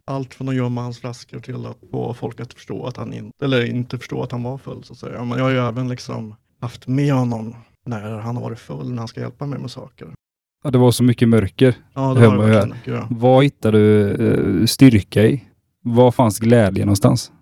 Allt 0.06 0.34
från 0.34 0.48
att 0.48 0.54
gömma 0.54 0.82
hans 0.82 0.98
flaskor 1.00 1.40
till 1.40 1.66
att 1.66 1.76
få 1.90 2.14
folk 2.14 2.40
att 2.40 2.54
förstå 2.54 2.86
att 2.86 2.96
han 2.96 3.12
inte, 3.12 3.44
eller 3.44 3.64
inte 3.66 3.98
förstå 3.98 4.22
att 4.22 4.32
han 4.32 4.42
var 4.42 4.58
full. 4.58 4.84
Så 4.84 4.92
att 4.92 4.98
säga. 4.98 5.24
Men 5.24 5.38
jag 5.38 5.44
har 5.44 5.50
ju 5.50 5.58
även 5.58 5.88
liksom 5.88 6.34
haft 6.60 6.86
med 6.86 7.12
honom 7.14 7.54
när 7.86 8.18
han 8.18 8.36
har 8.36 8.42
varit 8.42 8.58
full, 8.58 8.90
när 8.90 8.98
han 8.98 9.08
ska 9.08 9.20
hjälpa 9.20 9.46
mig 9.46 9.58
med 9.58 9.70
saker. 9.70 10.08
Ja, 10.64 10.70
det 10.70 10.78
var 10.78 10.90
så 10.90 11.02
mycket 11.04 11.28
mörker. 11.28 11.74
Ja, 11.94 12.14
Det 12.14 12.20
det 12.20 12.26
jag 12.26 12.32
ju 12.34 12.38
verkligen 12.40 12.68
mycket, 12.68 12.94
ja. 12.94 13.06
Vad 13.10 13.44
hittade 13.44 13.78
du 13.78 14.10
eh, 14.10 14.66
styrka 14.66 15.22
i? 15.22 15.44
Var 15.82 16.10
fanns 16.10 16.38
glädje 16.38 16.84
någonstans? 16.84 17.32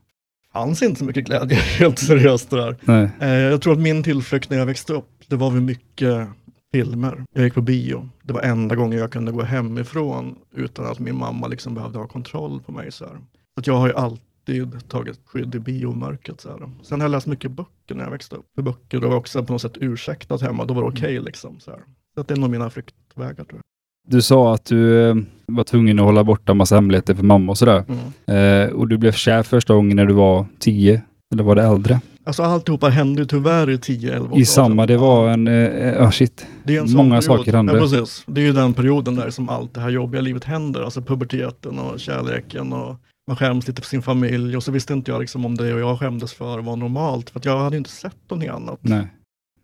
fanns 0.52 0.82
inte 0.82 0.98
så 0.98 1.04
mycket 1.04 1.24
glädje, 1.24 1.56
helt 1.78 1.98
seriöst 1.98 2.50
det 2.50 2.56
där. 2.56 2.76
Nej. 2.80 3.10
Eh, 3.20 3.28
jag 3.28 3.62
tror 3.62 3.72
att 3.72 3.78
min 3.78 4.02
tillflykt 4.02 4.50
när 4.50 4.58
jag 4.58 4.66
växte 4.66 4.92
upp, 4.92 5.10
det 5.26 5.36
var 5.36 5.50
väl 5.50 5.60
mycket 5.60 6.28
filmer. 6.72 7.24
Jag 7.34 7.44
gick 7.44 7.54
på 7.54 7.60
bio. 7.60 8.08
Det 8.22 8.32
var 8.32 8.40
enda 8.40 8.74
gången 8.74 8.98
jag 8.98 9.12
kunde 9.12 9.32
gå 9.32 9.42
hemifrån 9.42 10.36
utan 10.54 10.86
att 10.86 10.98
min 10.98 11.18
mamma 11.18 11.46
liksom 11.46 11.74
behövde 11.74 11.98
ha 11.98 12.06
kontroll 12.06 12.60
på 12.60 12.72
mig. 12.72 12.92
Så, 12.92 13.04
här. 13.04 13.18
att 13.56 13.66
jag 13.66 13.74
har 13.74 13.86
ju 13.86 13.94
alltid 13.94 14.88
tagit 14.88 15.20
skydd 15.24 15.54
i 15.54 15.58
biomörkret. 15.58 16.40
Så 16.40 16.48
här. 16.48 16.70
Sen 16.82 17.00
har 17.00 17.04
jag 17.04 17.10
läst 17.10 17.26
mycket 17.26 17.50
böcker 17.50 17.94
när 17.94 18.04
jag 18.04 18.10
växte 18.10 18.36
upp. 18.36 18.46
För 18.54 18.62
böcker 18.62 19.00
då 19.00 19.08
var 19.08 19.16
också 19.16 19.44
på 19.44 19.52
något 19.52 19.62
sätt 19.62 19.76
ursäktat 19.80 20.42
hemma, 20.42 20.64
då 20.64 20.74
var 20.74 20.82
det 20.82 20.88
okej 20.88 21.20
liksom. 21.20 21.60
Så, 21.60 21.70
här. 21.70 21.80
Så 22.14 22.20
att 22.20 22.28
det 22.28 22.34
är 22.34 22.38
nog 22.38 22.50
mina 22.50 22.70
flyktvägar 22.70 23.34
tror 23.34 23.48
jag. 23.48 23.62
Du 24.08 24.22
sa 24.22 24.54
att 24.54 24.64
du 24.64 25.08
eh, 25.10 25.16
var 25.46 25.64
tvungen 25.64 25.98
att 25.98 26.04
hålla 26.04 26.24
borta 26.24 26.54
massa 26.54 26.74
hemligheter 26.74 27.14
för 27.14 27.22
mamma 27.24 27.52
och 27.52 27.58
sådär. 27.58 27.84
Mm. 27.88 28.68
Eh, 28.68 28.74
och 28.74 28.88
du 28.88 28.98
blev 28.98 29.12
kär 29.12 29.42
första 29.42 29.74
gången 29.74 29.96
när 29.96 30.06
du 30.06 30.14
var 30.14 30.46
tio. 30.58 31.02
Eller 31.34 31.42
var 31.42 31.54
det 31.54 31.62
äldre? 31.62 32.00
Alltså 32.24 32.42
alltihopa 32.42 32.88
hände 32.88 33.26
tyvärr 33.26 33.70
i 33.70 33.76
10-11 33.76 34.38
I 34.38 34.44
samma, 34.44 34.86
det 34.86 34.96
var 34.96 35.28
en... 35.28 35.48
Eh, 35.48 35.54
ja, 35.54 36.12
shit. 36.12 36.46
Det 36.64 36.76
är 36.76 36.80
en 36.80 36.88
sån 36.88 36.96
Många 36.96 37.20
period. 37.20 37.24
saker 37.24 37.52
hände. 37.52 37.72
Ja, 37.72 37.80
precis. 37.80 38.22
Det 38.26 38.40
är 38.40 38.44
ju 38.44 38.52
den 38.52 38.74
perioden 38.74 39.16
där 39.16 39.30
som 39.30 39.48
allt 39.48 39.74
det 39.74 39.80
här 39.80 39.90
jobbiga 39.90 40.20
livet 40.20 40.44
händer. 40.44 40.82
Alltså 40.82 41.02
puberteten 41.02 41.78
och 41.78 42.00
kärleken 42.00 42.72
och 42.72 42.96
man 43.26 43.36
skäms 43.36 43.68
lite 43.68 43.82
för 43.82 43.88
sin 43.88 44.02
familj. 44.02 44.56
Och 44.56 44.62
så 44.62 44.72
visste 44.72 44.92
inte 44.92 45.10
jag 45.10 45.20
liksom 45.20 45.44
om 45.46 45.54
det 45.54 45.74
och 45.74 45.80
jag 45.80 45.98
skämdes 45.98 46.32
för 46.32 46.58
var 46.58 46.76
normalt. 46.76 47.30
För 47.30 47.40
jag 47.44 47.58
hade 47.58 47.76
inte 47.76 47.90
sett 47.90 48.16
någonting 48.30 48.48
annat. 48.50 48.78
Nej. 48.80 49.06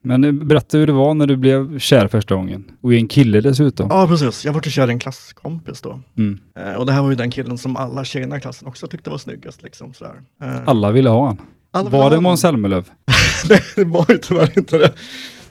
Men 0.02 0.48
berätta 0.48 0.78
hur 0.78 0.86
det 0.86 0.92
var 0.92 1.14
när 1.14 1.26
du 1.26 1.36
blev 1.36 1.78
kär 1.78 2.08
första 2.08 2.34
gången. 2.34 2.64
Och 2.80 2.94
i 2.94 2.96
en 2.96 3.08
kille 3.08 3.40
dessutom. 3.40 3.86
Ja, 3.90 4.06
precis. 4.08 4.44
Jag 4.44 4.52
var 4.52 4.60
till 4.60 4.72
kär 4.72 4.88
i 4.88 4.92
en 4.92 4.98
klasskompis 4.98 5.80
då. 5.80 6.00
Mm. 6.18 6.38
Eh, 6.58 6.72
och 6.72 6.86
det 6.86 6.92
här 6.92 7.02
var 7.02 7.10
ju 7.10 7.16
den 7.16 7.30
killen 7.30 7.58
som 7.58 7.76
alla 7.76 8.04
tjejerna 8.04 8.36
i 8.36 8.40
klassen 8.40 8.68
också 8.68 8.86
tyckte 8.86 9.10
var 9.10 9.18
snyggast. 9.18 9.62
Liksom, 9.62 9.94
sådär. 9.94 10.14
Eh, 10.42 10.56
Alla 10.66 10.90
ville 10.90 11.08
ha 11.10 11.26
han. 11.26 11.38
alla 11.70 11.90
Var 11.90 11.98
det 11.98 12.04
honom. 12.04 12.22
Måns 12.22 12.40
Zelmerlöw? 12.40 12.84
Nej, 13.48 13.60
det 13.76 13.84
var 13.84 14.06
ju 14.08 14.18
tyvärr 14.18 14.58
inte 14.58 14.78
det. 14.78 14.92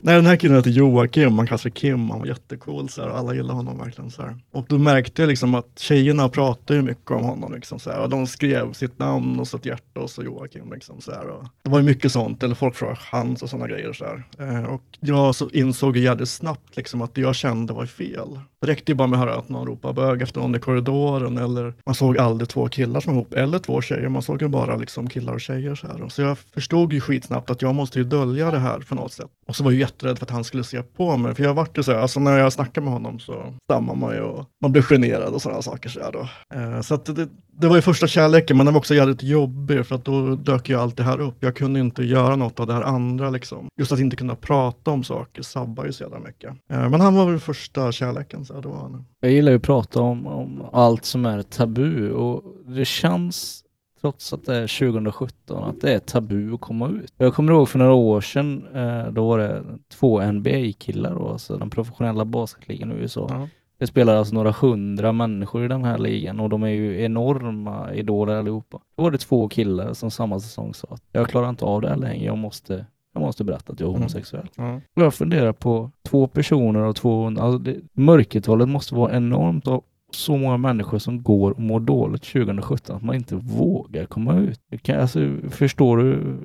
Nej, 0.01 0.15
den 0.15 0.25
här 0.25 0.35
killen 0.35 0.55
hette 0.55 0.69
Joakim, 0.69 1.37
han 1.37 1.47
kallas 1.47 1.61
för 1.61 1.69
Kim, 1.69 2.09
han 2.09 2.19
var 2.19 2.27
jättecool, 2.27 2.89
så 2.89 3.01
här, 3.01 3.09
alla 3.09 3.33
gillade 3.33 3.53
honom 3.53 3.77
verkligen. 3.77 4.11
Så 4.11 4.21
här. 4.21 4.37
Och 4.51 4.65
då 4.69 4.77
märkte 4.77 5.21
jag 5.21 5.29
liksom 5.29 5.55
att 5.55 5.79
tjejerna 5.79 6.29
pratade 6.29 6.81
mycket 6.81 7.11
om 7.11 7.23
honom, 7.23 7.53
liksom, 7.53 7.79
så 7.79 7.91
här, 7.91 7.99
och 7.99 8.09
de 8.09 8.27
skrev 8.27 8.73
sitt 8.73 8.99
namn 8.99 9.39
och 9.39 9.47
sitt 9.47 9.65
hjärta 9.65 9.99
och 9.99 10.09
så 10.09 10.23
Joakim. 10.23 10.73
Liksom, 10.73 11.01
så 11.01 11.11
här, 11.11 11.27
och 11.27 11.43
det 11.61 11.69
var 11.69 11.79
ju 11.79 11.85
mycket 11.85 12.11
sånt, 12.11 12.43
eller 12.43 12.55
folk 12.55 12.75
frågade 12.75 12.99
chans 12.99 13.41
och 13.41 13.49
sådana 13.49 13.67
grejer. 13.67 13.93
Så 13.93 14.05
här. 14.05 14.23
Eh, 14.39 14.63
och 14.63 14.83
jag 14.99 15.35
så 15.35 15.49
insåg 15.49 15.97
ju 15.97 16.03
jävligt 16.03 16.29
snabbt 16.29 16.77
liksom, 16.77 17.01
att 17.01 17.15
det 17.15 17.21
jag 17.21 17.35
kände 17.35 17.73
var 17.73 17.85
fel. 17.85 18.39
Det 18.61 18.67
räckte 18.67 18.91
ju 18.91 18.95
bara 18.95 19.07
med 19.07 19.19
att 19.19 19.25
höra 19.25 19.37
att 19.37 19.49
någon 19.49 19.67
ropade 19.67 19.93
bög 19.93 20.21
efter 20.21 20.39
någon 20.41 20.55
i 20.55 20.59
korridoren, 20.59 21.37
eller 21.37 21.73
man 21.85 21.95
såg 21.95 22.17
aldrig 22.17 22.49
två 22.49 22.67
killar 22.67 22.99
som 22.99 23.15
var 23.15 23.21
ihop, 23.21 23.33
eller 23.33 23.59
två 23.59 23.81
tjejer, 23.81 24.09
man 24.09 24.21
såg 24.21 24.41
ju 24.41 24.47
bara 24.47 24.75
liksom, 24.75 25.09
killar 25.09 25.33
och 25.33 25.41
tjejer. 25.41 25.75
Så, 25.75 25.87
här. 25.87 26.09
Så 26.09 26.21
jag 26.21 26.37
förstod 26.37 26.93
ju 26.93 27.01
skitsnabbt 27.01 27.49
att 27.49 27.61
jag 27.61 27.75
måste 27.75 27.99
ju 27.99 28.05
dölja 28.05 28.51
det 28.51 28.59
här 28.59 28.79
på 28.79 28.95
något 28.95 29.13
sätt. 29.13 29.27
Och 29.47 29.55
så 29.55 29.63
var 29.63 29.71
jag 29.71 29.79
jätterädd 29.79 30.17
för 30.17 30.25
att 30.25 30.31
han 30.31 30.43
skulle 30.43 30.63
se 30.63 30.83
på 30.83 31.17
mig, 31.17 31.35
för 31.35 31.43
jag 31.43 31.53
vart 31.53 31.77
ju 31.77 31.83
så 31.83 31.91
här, 31.91 31.99
alltså 31.99 32.19
när 32.19 32.37
jag 32.37 32.53
snackade 32.53 32.83
med 32.85 32.93
honom 32.93 33.19
så 33.19 33.53
stammar 33.63 33.95
man 33.95 34.15
ju 34.15 34.21
och 34.21 34.45
man 34.61 34.71
blir 34.71 34.81
generad 34.81 35.33
och 35.33 35.41
sådana 35.41 35.61
saker. 35.61 35.89
Så, 35.89 35.99
här 35.99 36.11
då. 36.11 36.29
Eh, 36.55 36.81
så 36.81 36.95
att 36.95 37.05
det, 37.05 37.27
det 37.59 37.67
var 37.67 37.75
ju 37.75 37.81
första 37.81 38.07
kärleken, 38.07 38.57
men 38.57 38.65
den 38.65 38.73
var 38.73 38.79
också 38.79 38.95
jävligt 38.95 39.23
jobbig, 39.23 39.85
för 39.85 39.95
att 39.95 40.05
då 40.05 40.35
dök 40.35 40.69
ju 40.69 40.79
allt 40.79 40.97
det 40.97 41.03
här 41.03 41.19
upp. 41.19 41.35
Jag 41.39 41.55
kunde 41.55 41.79
inte 41.79 42.03
göra 42.03 42.35
något 42.35 42.59
av 42.59 42.67
det 42.67 42.73
här 42.73 42.81
andra 42.81 43.29
liksom. 43.29 43.67
Just 43.79 43.91
att 43.91 43.99
inte 43.99 44.15
kunna 44.15 44.35
prata 44.35 44.91
om 44.91 45.03
saker 45.03 45.41
sabbar 45.41 45.85
ju 45.85 45.91
så 45.91 46.03
jävla 46.03 46.19
mycket. 46.19 46.49
Eh, 46.49 46.89
men 46.89 47.01
han 47.01 47.15
var 47.15 47.31
väl 47.31 47.39
första 47.39 47.91
kärleken, 47.91 48.45
så 48.45 48.61
då 48.61 48.69
var 48.69 48.77
han. 48.77 49.05
Jag 49.19 49.31
gillar 49.31 49.51
ju 49.51 49.57
att 49.57 49.63
prata 49.63 50.01
om, 50.01 50.27
om 50.27 50.61
allt 50.71 51.05
som 51.05 51.25
är 51.25 51.41
tabu 51.41 52.11
och 52.11 52.43
det 52.65 52.85
känns 52.85 53.63
trots 54.01 54.33
att 54.33 54.45
det 54.45 54.55
är 54.55 54.91
2017 54.91 55.63
att 55.63 55.81
det 55.81 55.93
är 55.93 55.99
tabu 55.99 56.53
att 56.53 56.61
komma 56.61 56.89
ut. 56.89 57.13
Jag 57.17 57.33
kommer 57.33 57.53
ihåg 57.53 57.69
för 57.69 57.79
några 57.79 57.93
år 57.93 58.21
sedan, 58.21 58.67
eh, 58.73 59.11
då 59.11 59.27
var 59.27 59.39
det 59.39 59.63
två 59.89 60.31
NBA-killar 60.31 61.15
då, 61.15 61.29
alltså 61.29 61.57
den 61.57 61.69
professionella 61.69 62.25
basketligan 62.25 62.91
i 62.91 62.95
USA. 62.95 63.27
Ja. 63.29 63.47
Det 63.79 63.87
spelar 63.87 64.15
alltså 64.15 64.33
några 64.35 64.51
hundra 64.51 65.11
människor 65.11 65.65
i 65.65 65.67
den 65.67 65.83
här 65.83 65.97
ligan 65.97 66.39
och 66.39 66.49
de 66.49 66.63
är 66.63 66.67
ju 66.67 67.01
enorma 67.03 67.93
idoler 67.93 68.35
allihopa. 68.35 68.79
Då 68.95 69.03
var 69.03 69.11
det 69.11 69.17
två 69.17 69.49
killar 69.49 69.93
som 69.93 70.11
samma 70.11 70.39
säsong 70.39 70.73
sa 70.73 70.87
att 70.91 71.01
jag 71.11 71.27
klarar 71.29 71.49
inte 71.49 71.65
av 71.65 71.81
det 71.81 71.89
här 71.89 71.95
längre, 71.95 72.25
jag 72.25 72.37
måste, 72.37 72.85
jag 73.13 73.21
måste 73.21 73.43
berätta 73.43 73.73
att 73.73 73.79
jag 73.79 73.87
är 73.87 73.89
Mm. 73.91 74.01
homosexuell. 74.01 74.47
Ja. 74.55 74.75
Och 74.95 75.01
jag 75.01 75.13
funderar 75.13 75.53
på 75.53 75.91
två 76.03 76.27
personer 76.27 76.79
och 76.79 76.95
200, 76.95 77.43
alltså 77.43 77.57
det, 77.59 77.75
mörkertalet 77.93 78.69
måste 78.69 78.95
vara 78.95 79.15
enormt 79.15 79.67
och 79.67 79.83
så 80.11 80.37
många 80.37 80.57
människor 80.57 80.99
som 80.99 81.23
går 81.23 81.51
och 81.51 81.59
mår 81.59 81.79
dåligt 81.79 82.23
2017 82.23 82.95
att 82.95 83.03
man 83.03 83.15
inte 83.15 83.35
vågar 83.35 84.05
komma 84.05 84.35
ut. 84.37 84.59
Jag 84.71 84.81
kan, 84.83 84.99
alltså, 84.99 85.19
förstår 85.49 85.97
du? 85.97 86.37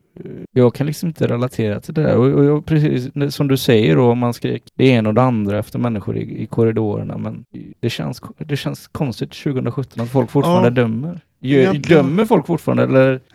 Jag 0.53 0.75
kan 0.75 0.87
liksom 0.87 1.07
inte 1.09 1.27
relatera 1.27 1.81
till 1.81 1.95
det 1.95 2.03
där. 2.03 2.17
Och, 2.17 2.27
och 2.27 2.45
jag, 2.45 2.67
precis 2.67 3.35
som 3.35 3.49
du 3.49 3.57
säger 3.57 3.97
då, 3.97 4.15
man 4.15 4.35
skrek 4.35 4.63
det 4.75 4.85
ena 4.89 5.09
och 5.09 5.15
det 5.15 5.23
andra 5.23 5.59
efter 5.59 5.79
människor 5.79 6.17
i, 6.17 6.43
i 6.43 6.47
korridorerna. 6.47 7.19
Men 7.19 7.45
det 7.81 7.91
känns, 7.91 8.23
det 8.39 8.57
känns 8.57 8.87
konstigt 8.89 9.31
2017 9.43 10.03
att 10.03 10.11
folk 10.11 10.31
fortfarande 10.31 10.69
Ja. 10.69 10.71
dömer. 10.71 11.21
Gör, 11.45 11.75
dömer 11.75 12.25
folk 12.25 12.47
fortfarande 12.47 12.83
eller? 12.85 13.21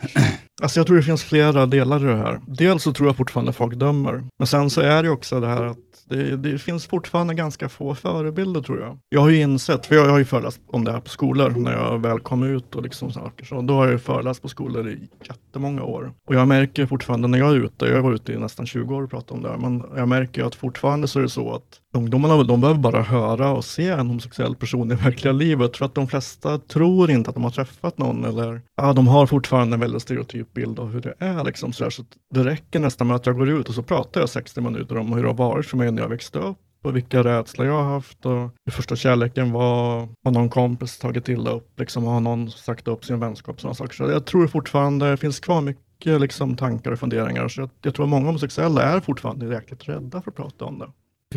Alltså 0.61 0.79
jag 0.79 0.87
tror 0.87 0.97
det 0.97 1.03
finns 1.03 1.23
flera 1.23 1.65
delar 1.65 1.99
i 2.03 2.07
det 2.07 2.17
här. 2.17 2.39
Dels 2.47 2.83
så 2.83 2.93
tror 2.93 3.09
jag 3.09 3.15
fortfarande 3.17 3.53
folk 3.53 3.75
dömer. 3.75 4.23
Men 4.39 4.47
sen 4.47 4.69
så 4.69 4.81
är 4.81 5.03
det 5.03 5.09
också 5.09 5.39
det 5.39 5.47
här 5.47 5.63
att 5.63 5.77
det, 6.09 6.37
det 6.37 6.57
finns 6.57 6.87
fortfarande 6.87 7.33
ganska 7.33 7.69
få 7.69 7.95
förebilder 7.95 8.61
tror 8.61 8.79
jag. 8.79 8.97
Jag 9.09 9.21
har 9.21 9.29
ju 9.29 9.41
insett, 9.41 9.85
för 9.85 9.95
jag 9.95 10.09
har 10.09 10.17
ju 10.17 10.25
föreläst 10.25 10.61
om 10.67 10.83
det 10.83 10.91
här 10.91 10.99
på 10.99 11.09
skolor 11.09 11.49
när 11.49 11.71
jag 11.71 12.01
väl 12.01 12.19
kom 12.19 12.43
ut 12.43 12.75
och 12.75 12.83
liksom 12.83 13.11
saker. 13.11 13.45
Så 13.45 13.61
då 13.61 13.73
har 13.73 13.83
jag 13.83 13.91
ju 13.91 13.99
föreläst 13.99 14.41
på 14.41 14.47
skolor 14.47 14.89
i 14.89 15.09
jättemånga 15.23 15.83
år. 15.83 16.13
Och 16.27 16.35
jag 16.35 16.47
märker 16.47 16.85
fortfarande 16.85 17.27
när 17.27 17.37
jag 17.37 17.51
är 17.51 17.55
ute, 17.55 17.85
jag 17.85 18.01
var 18.01 18.13
ute 18.13 18.33
i 18.33 18.37
nästan 18.37 18.65
20 18.65 18.95
år 18.95 19.03
och 19.03 19.09
pratade 19.09 19.33
om 19.33 19.43
det 19.43 19.49
här, 19.49 19.57
men 19.57 19.83
jag 19.95 20.07
märker 20.07 20.41
ju 20.41 20.47
att 20.47 20.55
fortfarande 20.55 21.07
så 21.07 21.19
är 21.19 21.23
det 21.23 21.29
så 21.29 21.55
att 21.55 21.81
ungdomarna 21.95 22.43
de 22.43 22.61
behöver 22.61 22.79
bara 22.79 23.01
höra 23.01 23.51
och 23.51 23.65
se 23.65 23.89
en 23.89 24.07
homosexuell 24.07 24.55
person 24.55 24.91
i 24.91 24.95
verkliga 24.95 25.31
livet 25.31 25.77
för 25.77 25.85
att 25.85 25.95
de 25.95 26.07
flesta 26.07 26.57
tror 26.57 27.11
inte 27.11 27.29
att 27.29 27.35
de 27.35 27.43
har 27.43 27.51
träffat 27.51 27.97
någon 27.97 28.25
eller 28.25 28.61
ja, 28.75 28.93
de 28.93 29.07
har 29.07 29.25
fortfarande 29.25 29.75
en 29.75 29.79
väldigt 29.79 30.01
stereotyp 30.01 30.53
bild 30.53 30.79
av 30.79 30.91
hur 30.91 31.01
det 31.01 31.13
är. 31.19 31.43
Liksom, 31.43 31.73
så 31.73 31.83
där. 31.83 31.89
så 31.89 32.03
det 32.33 32.43
räcker 32.43 32.79
nästan 32.79 33.07
med 33.07 33.15
att 33.15 33.25
jag 33.25 33.37
går 33.37 33.49
ut 33.49 33.69
och 33.69 33.75
så 33.75 33.83
pratar 33.83 34.19
jag 34.19 34.29
60 34.29 34.61
minuter 34.61 34.97
om 34.97 35.13
hur 35.13 35.21
det 35.21 35.29
har 35.29 35.35
varit 35.35 35.65
för 35.65 35.77
mig 35.77 35.91
när 35.91 36.01
jag 36.01 36.09
växte 36.09 36.39
upp 36.39 36.57
och 36.83 36.95
vilka 36.95 37.23
rädslor 37.23 37.67
jag 37.67 37.83
har 37.83 37.93
haft 37.93 38.25
och 38.25 38.49
hur 38.65 38.71
första 38.71 38.95
kärleken 38.95 39.51
var. 39.51 40.09
Har 40.23 40.31
någon 40.31 40.49
kompis 40.49 40.99
tagit 40.99 41.29
illa 41.29 41.51
upp? 41.51 41.79
Liksom, 41.79 42.03
har 42.03 42.19
någon 42.19 42.51
sagt 42.51 42.87
upp 42.87 43.05
sin 43.05 43.19
vänskap? 43.19 43.61
Sådana 43.61 43.75
saker. 43.75 43.95
Så 43.95 44.03
jag 44.03 44.25
tror 44.25 44.47
fortfarande 44.47 45.09
det 45.09 45.17
finns 45.17 45.39
kvar 45.39 45.61
mycket 45.61 46.21
liksom, 46.21 46.55
tankar 46.55 46.91
och 46.91 46.99
funderingar. 46.99 47.47
Så 47.47 47.61
jag, 47.61 47.69
jag 47.81 47.95
tror 47.95 48.05
att 48.05 48.09
många 48.09 48.25
homosexuella 48.25 48.81
är 48.81 48.99
fortfarande 48.99 49.53
jäkligt 49.53 49.89
rädda 49.89 50.21
för 50.21 50.31
att 50.31 50.37
prata 50.37 50.65
om 50.65 50.79
det. 50.79 50.87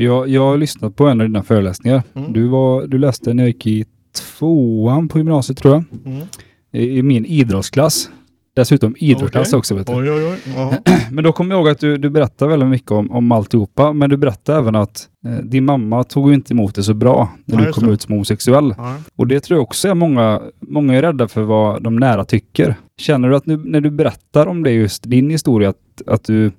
Jag, 0.05 0.29
jag 0.29 0.43
har 0.43 0.57
lyssnat 0.57 0.97
på 0.97 1.07
en 1.07 1.21
av 1.21 1.27
dina 1.27 1.43
föreläsningar. 1.43 2.03
Mm. 2.15 2.33
Du, 2.33 2.49
var, 2.49 2.87
du 2.87 2.99
läste 2.99 3.35
när 3.35 3.43
jag 3.43 3.49
gick 3.49 3.67
i 3.67 3.85
tvåan 4.39 5.09
på 5.09 5.19
gymnasiet 5.19 5.59
tror 5.59 5.75
jag. 5.75 5.85
Mm. 6.13 6.27
I, 6.73 6.99
i 6.99 7.03
min 7.03 7.25
idrottsklass. 7.25 8.11
Dessutom 8.57 8.95
idrottsklass 8.99 9.49
Okej. 9.49 9.59
också 9.59 9.75
vet 9.75 9.87
du. 9.87 9.93
Oj, 9.93 10.11
oj, 10.11 10.25
oj. 10.25 10.53
Ja. 10.57 10.75
Men 11.11 11.25
då 11.25 11.33
kommer 11.33 11.55
jag 11.55 11.59
ihåg 11.61 11.69
att 11.69 11.79
du, 11.79 11.97
du 11.97 12.11
berättar 12.11 12.49
väldigt 12.49 12.69
mycket 12.69 12.91
om, 12.91 13.11
om 13.11 13.33
alltihopa. 13.33 13.93
Men 13.93 14.11
du 14.11 14.17
berättade 14.17 14.59
även 14.59 14.75
att 14.75 15.09
eh, 15.27 15.33
din 15.45 15.65
mamma 15.65 16.05
tog 16.05 16.33
inte 16.35 16.55
emot 16.55 16.75
det 16.75 16.83
så 16.83 16.95
bra 16.95 17.29
när 17.45 17.61
Ja, 17.61 17.67
du 17.67 17.73
kom 17.73 17.87
det. 17.87 17.93
ut 17.93 18.03
som 18.03 18.13
homosexuell. 18.13 18.75
Ja. 18.77 18.97
Och 19.17 19.27
det 19.27 19.41
tror 19.41 19.57
jag 19.57 19.63
också 19.63 19.89
är 19.89 19.95
många, 19.95 20.41
många 20.61 20.95
är 20.95 21.03
rädda 21.03 21.29
för 21.29 21.43
vad 21.43 21.83
de 21.83 21.97
nära 21.97 22.25
tycker. 22.25 22.75
Känner 22.99 23.29
du 23.29 23.37
att 23.37 23.47
nu, 23.47 23.57
när 23.65 23.81
du 23.81 23.91
berättar 23.91 24.47
om 24.47 24.63
det 24.63 24.71
just 24.71 25.03
din 25.11 25.31
historia, 25.31 25.69
att, 25.69 26.03
att 26.07 26.25
du 26.25 26.53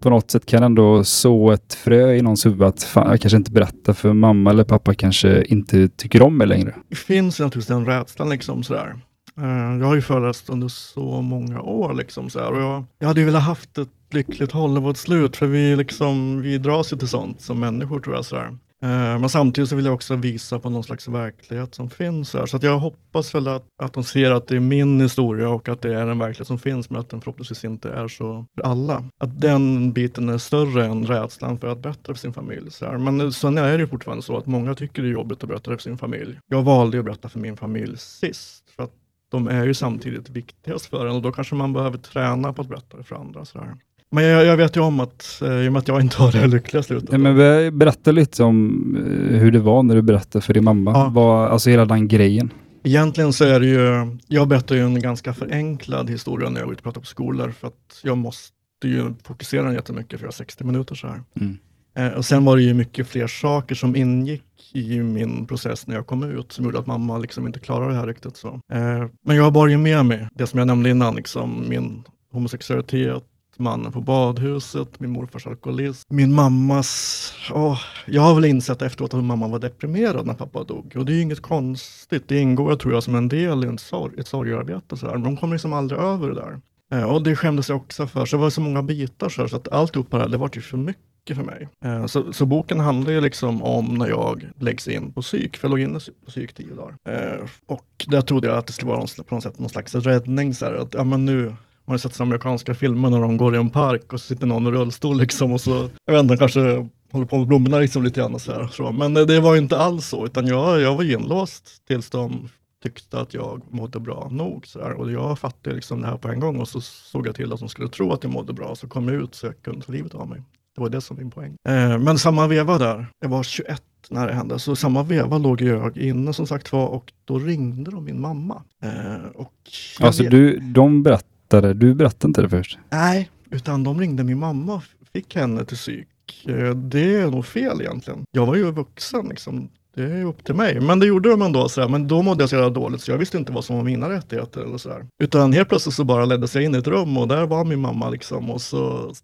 på 0.00 0.10
något 0.10 0.30
sätt 0.30 0.46
kan 0.46 0.62
ändå 0.62 1.04
så 1.04 1.50
ett 1.50 1.74
frö 1.74 2.14
i 2.14 2.22
någons 2.22 2.46
huvud 2.46 2.62
att 2.62 2.82
fan, 2.82 3.10
jag 3.10 3.20
kanske 3.20 3.36
inte 3.36 3.50
berättar 3.50 3.92
för 3.92 4.12
mamma 4.12 4.50
eller 4.50 4.64
pappa 4.64 4.94
kanske 4.94 5.44
inte 5.44 5.88
tycker 5.88 6.22
om 6.22 6.38
mig 6.38 6.46
längre. 6.46 6.74
Det 6.88 6.96
finns 6.96 7.40
ju 7.40 7.44
naturligtvis 7.44 7.76
den 7.76 7.86
rädslan 7.86 8.28
liksom 8.28 8.62
sådär. 8.62 8.96
Eh, 9.38 9.78
jag 9.80 9.86
har 9.86 9.94
ju 9.94 10.02
föreläst 10.02 10.48
under 10.50 10.68
så 10.68 11.22
många 11.22 11.60
år 11.60 11.94
liksom 11.94 12.30
sådär 12.30 12.52
och 12.52 12.62
jag, 12.62 12.84
jag 12.98 13.08
hade 13.08 13.20
ju 13.20 13.26
velat 13.26 13.42
haft 13.42 13.78
ett 13.78 13.88
lyckligt 14.10 14.52
Hollywood-slut 14.52 15.36
för 15.36 15.46
vi 15.46 15.76
liksom, 15.76 16.42
vi 16.42 16.58
dras 16.58 16.92
ju 16.92 16.96
till 16.96 17.08
sånt 17.08 17.40
som 17.40 17.60
människor 17.60 18.00
tror 18.00 18.14
jag 18.14 18.24
sådär. 18.24 18.56
Eh, 18.82 19.18
men 19.18 19.28
samtidigt 19.28 19.70
så 19.70 19.76
vill 19.76 19.84
jag 19.84 19.94
också 19.94 20.16
visa 20.16 20.58
på 20.58 20.70
någon 20.70 20.84
slags 20.84 21.08
verklighet 21.08 21.74
som 21.74 21.90
finns 21.90 22.34
här. 22.34 22.46
Så 22.46 22.56
att 22.56 22.62
jag 22.62 22.78
hoppas 22.78 23.34
väl 23.34 23.48
att, 23.48 23.64
att 23.82 23.92
de 23.92 24.04
ser 24.04 24.30
att 24.30 24.46
det 24.46 24.56
är 24.56 24.60
min 24.60 25.00
historia 25.00 25.48
och 25.48 25.68
att 25.68 25.82
det 25.82 25.94
är 25.94 26.06
en 26.06 26.18
verklighet 26.18 26.46
som 26.46 26.58
finns 26.58 26.90
men 26.90 27.00
att 27.00 27.08
den 27.08 27.20
förhoppningsvis 27.20 27.64
inte 27.64 27.90
är 27.90 28.08
så 28.08 28.46
för 28.54 28.62
alla. 28.62 29.04
Att 29.18 29.40
den 29.40 29.92
biten 29.92 30.28
är 30.28 30.38
större 30.38 30.86
än 30.86 31.06
rädslan 31.06 31.58
för 31.58 31.68
att 31.68 31.78
berätta 31.78 32.14
för 32.14 32.20
sin 32.20 32.32
familj. 32.32 32.70
Så 32.70 32.86
här. 32.86 32.98
Men 32.98 33.32
sen 33.32 33.58
är 33.58 33.72
det 33.72 33.78
ju 33.78 33.86
fortfarande 33.86 34.22
så 34.22 34.36
att 34.36 34.46
många 34.46 34.74
tycker 34.74 35.02
det 35.02 35.08
är 35.08 35.12
jobbigt 35.12 35.42
att 35.42 35.48
berätta 35.48 35.70
för 35.70 35.78
sin 35.78 35.98
familj. 35.98 36.38
Jag 36.46 36.62
valde 36.62 36.98
att 36.98 37.04
berätta 37.04 37.28
för 37.28 37.38
min 37.38 37.56
familj 37.56 37.98
sist. 37.98 38.70
För 38.76 38.82
att 38.82 38.92
de 39.30 39.48
är 39.48 39.66
ju 39.66 39.74
samtidigt 39.74 40.30
viktigast 40.30 40.86
för 40.86 41.06
en 41.06 41.16
och 41.16 41.22
då 41.22 41.32
kanske 41.32 41.54
man 41.54 41.72
behöver 41.72 41.98
träna 41.98 42.52
på 42.52 42.62
att 42.62 42.68
berätta 42.68 42.96
det 42.96 43.02
för 43.02 43.16
andra. 43.16 43.44
Så 43.44 43.58
här. 43.58 43.76
Men 44.12 44.24
jag, 44.24 44.46
jag 44.46 44.56
vet 44.56 44.76
ju 44.76 44.80
om 44.80 45.00
att, 45.00 45.42
eh, 45.42 45.52
i 45.64 45.68
och 45.68 45.72
med 45.72 45.80
att 45.80 45.88
jag 45.88 46.00
inte 46.00 46.16
har 46.16 46.32
det 46.32 46.46
lyckliga 46.46 46.82
slutet. 46.82 47.10
Nej, 47.10 47.18
men 47.18 47.36
be- 47.36 47.70
berätta 47.70 48.12
lite 48.12 48.42
om 48.44 48.96
eh, 48.96 49.38
hur 49.38 49.50
det 49.52 49.58
var 49.58 49.82
när 49.82 49.94
du 49.94 50.02
berättade 50.02 50.42
för 50.44 50.54
din 50.54 50.64
mamma. 50.64 50.90
Ja. 50.90 51.10
Vad, 51.14 51.48
alltså 51.50 51.70
hela 51.70 51.84
den 51.84 52.08
grejen. 52.08 52.52
Egentligen 52.82 53.32
så 53.32 53.44
är 53.44 53.60
det 53.60 53.66
ju, 53.66 54.16
jag 54.26 54.48
berättar 54.48 54.74
ju 54.74 54.80
en 54.82 55.00
ganska 55.00 55.34
förenklad 55.34 56.10
historia 56.10 56.50
när 56.50 56.60
jag 56.60 56.68
är 56.68 56.72
ute 56.72 56.78
och 56.78 56.84
pratar 56.84 57.00
på 57.00 57.06
skolor 57.06 57.50
för 57.60 57.66
att 57.66 58.00
jag 58.02 58.18
måste 58.18 58.52
ju 58.84 59.04
fokusera 59.24 59.72
jättemycket 59.72 60.18
för 60.18 60.24
jag 60.24 60.28
har 60.28 60.32
60 60.32 60.64
minuter 60.64 60.94
så 60.94 61.06
här. 61.06 61.22
Mm. 61.40 61.58
Eh, 61.98 62.18
och 62.18 62.24
sen 62.24 62.44
var 62.44 62.56
det 62.56 62.62
ju 62.62 62.74
mycket 62.74 63.08
fler 63.08 63.26
saker 63.26 63.74
som 63.74 63.96
ingick 63.96 64.42
i 64.74 65.00
min 65.00 65.46
process 65.46 65.86
när 65.86 65.94
jag 65.94 66.06
kom 66.06 66.22
ut 66.22 66.52
som 66.52 66.64
gjorde 66.64 66.78
att 66.78 66.86
mamma 66.86 67.18
liksom 67.18 67.46
inte 67.46 67.58
klarade 67.60 67.92
det 67.92 67.98
här 67.98 68.06
riktigt. 68.06 68.36
Så. 68.36 68.48
Eh, 68.48 69.04
men 69.26 69.36
jag 69.36 69.52
bar 69.52 69.66
ju 69.66 69.76
med 69.78 70.06
mig 70.06 70.28
det 70.34 70.46
som 70.46 70.58
jag 70.58 70.66
nämnde 70.66 70.90
innan, 70.90 71.14
liksom 71.14 71.64
min 71.68 72.02
homosexualitet, 72.32 73.22
mannen 73.60 73.92
på 73.92 74.00
badhuset, 74.00 75.00
min 75.00 75.10
morfars 75.10 75.46
alkoholism, 75.46 76.14
min 76.14 76.34
mammas... 76.34 77.32
åh, 77.52 77.78
jag 78.06 78.22
har 78.22 78.34
väl 78.34 78.44
insett 78.44 78.82
efteråt 78.82 79.14
att 79.14 79.24
mamma 79.24 79.48
var 79.48 79.58
deprimerad 79.58 80.26
när 80.26 80.34
pappa 80.34 80.64
dog. 80.64 80.92
Och 80.96 81.04
det 81.04 81.12
är 81.12 81.14
ju 81.14 81.22
inget 81.22 81.42
konstigt. 81.42 82.28
Det 82.28 82.38
ingår, 82.38 82.76
tror 82.76 82.94
jag, 82.94 83.02
som 83.02 83.14
en 83.14 83.28
del 83.28 83.64
i 83.64 83.68
en 83.68 83.78
sorg, 83.78 84.20
ett 84.20 84.28
sorgearbete. 84.28 84.96
Så 84.96 85.06
här. 85.06 85.12
Men 85.12 85.22
de 85.22 85.36
kommer 85.36 85.54
liksom 85.54 85.72
aldrig 85.72 86.00
över 86.00 86.28
det 86.28 86.34
där. 86.34 86.60
Eh, 86.92 87.02
och 87.02 87.22
det 87.22 87.36
skämdes 87.36 87.68
jag 87.68 87.76
också 87.76 88.06
för. 88.06 88.26
Så 88.26 88.36
det 88.36 88.42
var 88.42 88.50
så 88.50 88.60
många 88.60 88.82
bitar 88.82 89.28
så, 89.28 89.40
här, 89.40 89.48
så 89.48 89.56
att 89.56 89.68
alltihopa 89.68 90.16
det 90.16 90.22
här, 90.22 90.30
det 90.30 90.36
var 90.36 90.50
ju 90.54 90.60
för 90.60 90.76
mycket 90.76 91.36
för 91.36 91.44
mig. 91.44 91.68
Eh, 91.84 92.06
så, 92.06 92.32
så 92.32 92.46
boken 92.46 92.80
handlar 92.80 93.12
ju 93.12 93.20
liksom 93.20 93.62
om 93.62 93.94
när 93.94 94.08
jag 94.08 94.50
läggs 94.58 94.88
in 94.88 95.12
på 95.12 95.22
psyk, 95.22 95.56
för 95.56 95.68
jag 95.68 95.70
låg 95.70 95.80
inne 95.80 96.00
på 96.24 96.30
psyk 96.30 96.52
tio 96.52 96.74
dagar. 96.74 96.94
Eh, 97.08 97.46
och 97.66 98.06
där 98.08 98.20
trodde 98.20 98.48
jag 98.48 98.58
att 98.58 98.66
det 98.66 98.72
skulle 98.72 98.88
vara 98.88 98.98
någon, 98.98 99.24
på 99.24 99.34
något 99.34 99.44
sätt 99.44 99.58
någon 99.58 99.68
slags 99.68 99.94
räddning. 99.94 100.54
Så 100.54 100.64
här, 100.64 100.74
att, 100.74 100.94
ja, 100.94 101.04
men 101.04 101.24
nu 101.24 101.54
man 101.90 101.94
har 101.94 101.98
sett 101.98 102.14
så 102.14 102.22
amerikanska 102.22 102.74
filmer 102.74 103.10
när 103.10 103.20
de 103.20 103.36
går 103.36 103.54
i 103.54 103.58
en 103.58 103.70
park 103.70 104.12
och 104.12 104.20
så 104.20 104.26
sitter 104.26 104.46
någon 104.46 104.66
i 104.66 104.70
rullstol 104.70 105.18
liksom 105.18 105.52
och 105.52 105.60
så, 105.60 105.88
jag 106.04 106.12
vet 106.14 106.22
inte, 106.22 106.36
kanske 106.36 106.88
håller 107.12 107.26
på 107.26 107.38
med 107.38 107.46
blommorna 107.46 107.78
liksom 107.78 108.02
lite 108.02 108.20
grann 108.20 108.34
och 108.34 108.40
så 108.40 108.52
här. 108.52 108.68
Så. 108.72 108.92
Men 108.92 109.14
det 109.14 109.40
var 109.40 109.54
ju 109.54 109.60
inte 109.60 109.78
alls 109.78 110.06
så, 110.06 110.26
utan 110.26 110.46
jag, 110.46 110.80
jag 110.80 110.94
var 110.96 111.04
inlåst 111.12 111.86
tills 111.86 112.10
de 112.10 112.48
tyckte 112.82 113.20
att 113.20 113.34
jag 113.34 113.62
mådde 113.70 114.00
bra 114.00 114.28
nog. 114.30 114.66
Så 114.66 114.78
där. 114.78 114.92
Och 114.92 115.12
jag 115.12 115.38
fattade 115.38 115.76
liksom 115.76 116.00
det 116.00 116.06
här 116.06 116.16
på 116.16 116.28
en 116.28 116.40
gång 116.40 116.58
och 116.60 116.68
så 116.68 116.80
såg 116.80 117.26
jag 117.26 117.34
till 117.34 117.52
att 117.52 117.60
de 117.60 117.68
skulle 117.68 117.88
tro 117.88 118.12
att 118.12 118.24
jag 118.24 118.32
mådde 118.32 118.52
bra. 118.52 118.74
Så 118.74 118.88
kom 118.88 119.08
jag 119.08 119.22
ut 119.22 119.34
så 119.34 119.46
jag 119.46 119.62
kunde 119.62 119.86
ta 119.86 119.92
livet 119.92 120.14
av 120.14 120.28
mig. 120.28 120.42
Det 120.74 120.80
var 120.80 120.88
det 120.88 121.00
som 121.00 121.16
var 121.16 121.22
min 121.22 121.30
poäng. 121.30 121.56
Eh, 121.68 121.98
men 121.98 122.18
samma 122.18 122.46
veva 122.46 122.78
där, 122.78 123.06
jag 123.20 123.28
var 123.28 123.42
21 123.42 123.82
när 124.10 124.26
det 124.26 124.32
hände, 124.34 124.58
så 124.58 124.76
samma 124.76 125.02
veva 125.02 125.38
låg 125.38 125.60
jag 125.60 125.96
inne 125.96 126.32
som 126.32 126.46
sagt 126.46 126.72
var 126.72 126.86
och 126.86 127.12
då 127.24 127.38
ringde 127.38 127.90
de 127.90 128.04
min 128.04 128.20
mamma. 128.20 128.62
Eh, 128.82 129.26
och 129.34 129.52
Alltså 130.00 130.22
vet- 130.22 130.30
du, 130.30 130.58
de 130.58 131.02
berättade, 131.02 131.29
du 131.50 131.94
berättade 131.94 132.28
inte 132.28 132.42
det 132.42 132.48
först. 132.48 132.78
Nej, 132.90 133.30
utan 133.50 133.84
de 133.84 134.00
ringde 134.00 134.24
min 134.24 134.38
mamma 134.38 134.74
och 134.74 134.82
fick 135.12 135.36
henne 135.36 135.64
till 135.64 135.76
psyk. 135.76 136.08
Eh, 136.48 136.74
det 136.74 137.14
är 137.14 137.30
nog 137.30 137.46
fel 137.46 137.80
egentligen. 137.80 138.24
Jag 138.30 138.46
var 138.46 138.54
ju 138.54 138.70
vuxen 138.70 139.26
liksom. 139.28 139.68
Det 139.94 140.02
är 140.02 140.24
upp 140.24 140.44
till 140.44 140.54
mig. 140.54 140.80
Men 140.80 140.98
det 140.98 141.06
gjorde 141.06 141.30
de 141.30 141.42
ändå. 141.42 141.68
Sådär. 141.68 141.88
Men 141.88 142.08
då 142.08 142.22
mådde 142.22 142.42
jag 142.42 142.50
så 142.50 142.56
jävla 142.56 142.70
dåligt 142.70 143.00
så 143.00 143.10
jag 143.10 143.18
visste 143.18 143.38
inte 143.38 143.52
vad 143.52 143.64
som 143.64 143.76
var 143.76 143.84
mina 143.84 144.10
rättigheter. 144.10 144.60
Eller 144.60 144.78
sådär. 144.78 145.06
Utan 145.22 145.52
helt 145.52 145.68
plötsligt 145.68 145.94
så 145.94 146.04
bara 146.04 146.24
leddes 146.24 146.54
jag 146.54 146.64
in 146.64 146.74
i 146.74 146.78
ett 146.78 146.86
rum 146.86 147.16
och 147.16 147.28
där 147.28 147.46
var 147.46 147.64
min 147.64 147.80
mamma 147.80 148.10
liksom. 148.10 148.50
Och 148.50 148.60
så 148.60 149.14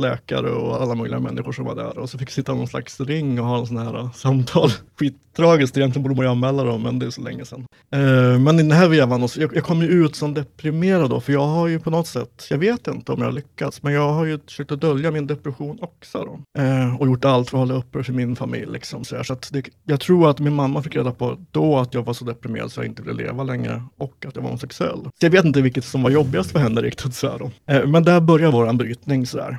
läkare 0.00 0.50
och 0.50 0.82
alla 0.82 0.94
möjliga 0.94 1.20
människor 1.20 1.52
som 1.52 1.64
var 1.64 1.74
där. 1.74 1.98
Och 1.98 2.10
så 2.10 2.18
fick 2.18 2.28
jag 2.28 2.32
sitta 2.32 2.52
i 2.52 2.56
någon 2.56 2.68
slags 2.68 3.00
ring 3.00 3.40
och 3.40 3.46
ha 3.46 3.58
en 3.58 3.66
sån 3.66 3.76
här 3.76 3.98
eh, 3.98 4.12
samtal. 4.14 4.70
Skittragiskt, 4.98 5.76
egentligen 5.76 6.02
borde 6.02 6.14
man 6.14 6.24
ju 6.24 6.30
anmäla 6.30 6.64
dem, 6.64 6.82
men 6.82 6.98
det 6.98 7.06
är 7.06 7.10
så 7.10 7.22
länge 7.22 7.44
sedan. 7.44 7.66
Eh, 7.92 8.38
men 8.38 8.54
i 8.58 8.62
den 8.62 8.70
här 8.70 8.88
vevan, 8.88 9.28
jag, 9.36 9.56
jag 9.56 9.64
kom 9.64 9.82
ju 9.82 9.88
ut 9.88 10.16
som 10.16 10.34
deprimerad 10.34 11.10
då, 11.10 11.20
för 11.20 11.32
jag 11.32 11.46
har 11.46 11.68
ju 11.68 11.78
på 11.78 11.90
något 11.90 12.06
sätt, 12.06 12.46
jag 12.50 12.58
vet 12.58 12.86
inte 12.88 13.12
om 13.12 13.18
jag 13.18 13.26
har 13.26 13.32
lyckats, 13.32 13.82
men 13.82 13.92
jag 13.92 14.12
har 14.12 14.24
ju 14.24 14.38
försökt 14.38 14.72
att 14.72 14.80
dölja 14.80 15.10
min 15.10 15.26
depression 15.26 15.78
också 15.80 16.18
då. 16.18 16.62
Eh, 16.62 16.96
och 16.96 17.06
gjort 17.06 17.24
allt 17.24 17.50
för 17.50 17.56
att 17.56 17.68
hålla 17.68 17.74
uppe 17.74 18.02
för 18.02 18.12
min 18.12 18.36
familj 18.36 18.66
liksom. 18.72 19.04
Så, 19.04 19.16
här. 19.16 19.22
så 19.22 19.32
att 19.32 19.50
det, 19.52 19.68
jag 19.84 20.00
tror 20.00 20.30
att 20.30 20.38
min 20.38 20.54
mamma 20.54 20.82
fick 20.82 20.96
reda 20.96 21.12
på 21.12 21.38
då 21.50 21.78
att 21.78 21.94
jag 21.94 22.02
var 22.02 22.14
så 22.14 22.24
deprimerad 22.24 22.72
så 22.72 22.80
jag 22.80 22.86
inte 22.86 23.02
ville 23.02 23.24
leva 23.24 23.42
längre 23.42 23.82
och 23.98 24.26
att 24.26 24.34
jag 24.34 24.42
var 24.42 24.48
homosexuell. 24.48 25.02
Så 25.02 25.26
jag 25.26 25.30
vet 25.30 25.44
inte 25.44 25.62
vilket 25.62 25.84
som 25.84 26.02
var 26.02 26.10
jobbigast 26.10 26.50
för 26.50 26.58
henne 26.58 26.80
riktigt 26.80 27.14
så 27.14 27.30
här 27.30 27.38
då. 27.38 27.50
Eh, 27.72 27.86
men 27.86 28.04
där 28.04 28.20
börjar 28.20 28.52
våran 28.52 28.76
brytning 28.76 29.26
så 29.26 29.36
där. 29.36 29.58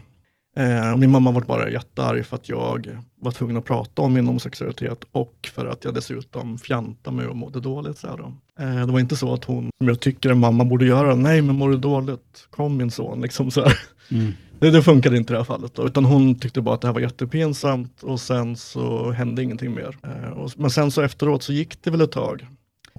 Eh, 0.56 0.98
min 0.98 1.12
mamma 1.12 1.32
var 1.32 1.42
bara 1.42 1.70
jättearg 1.70 2.26
för 2.26 2.36
att 2.36 2.50
jag 2.50 3.00
var 3.20 3.32
tvungen 3.32 3.58
att 3.58 3.66
prata 3.66 4.02
om 4.02 4.13
min 4.13 4.28
homosexualitet 4.28 5.04
och 5.12 5.50
för 5.54 5.66
att 5.66 5.86
jag 5.86 5.94
dessutom 5.94 6.58
fjantade 6.58 7.18
mig 7.18 7.28
och 7.28 7.36
mådde 7.36 7.60
dåligt. 7.60 7.98
Så 7.98 8.08
då. 8.08 8.34
Eh, 8.63 8.86
det 8.86 8.92
var 8.92 9.00
inte 9.00 9.16
så 9.16 9.34
att 9.34 9.44
hon, 9.44 9.70
som 9.78 9.88
jag 9.88 10.00
tycker 10.00 10.30
en 10.30 10.39
mamma 10.39 10.66
borde 10.66 10.86
göra, 10.86 11.16
nej 11.16 11.42
men 11.42 11.56
mår 11.56 11.70
du 11.70 11.78
dåligt, 11.78 12.48
kom 12.50 12.78
min 12.78 12.92
son. 12.92 13.22
Liksom 13.22 13.52
så. 13.52 13.66
Mm. 14.12 14.34
Det, 14.60 14.72
det 14.72 14.84
funkade 14.84 15.18
inte 15.18 15.34
i 15.34 15.34
det 15.34 15.39
här 15.39 15.46
fallet. 15.46 15.76
Då, 15.76 15.86
utan 15.86 16.06
hon 16.06 16.36
tyckte 16.39 16.62
bara 16.62 16.76
att 16.76 16.82
det 16.82 16.88
här 16.88 16.94
var 16.94 17.02
jättepinsamt 17.02 18.04
och 18.04 18.20
sen 18.20 18.56
så 18.56 19.12
hände 19.12 19.44
ingenting 19.44 19.74
mer. 19.74 19.98
Eh, 20.04 20.30
och, 20.30 20.52
men 20.56 20.70
sen 20.70 20.92
så 20.92 21.02
efteråt 21.02 21.44
så 21.44 21.54
gick 21.54 21.84
det 21.84 21.92
väl 21.92 22.02
ett 22.02 22.12
tag. 22.12 22.48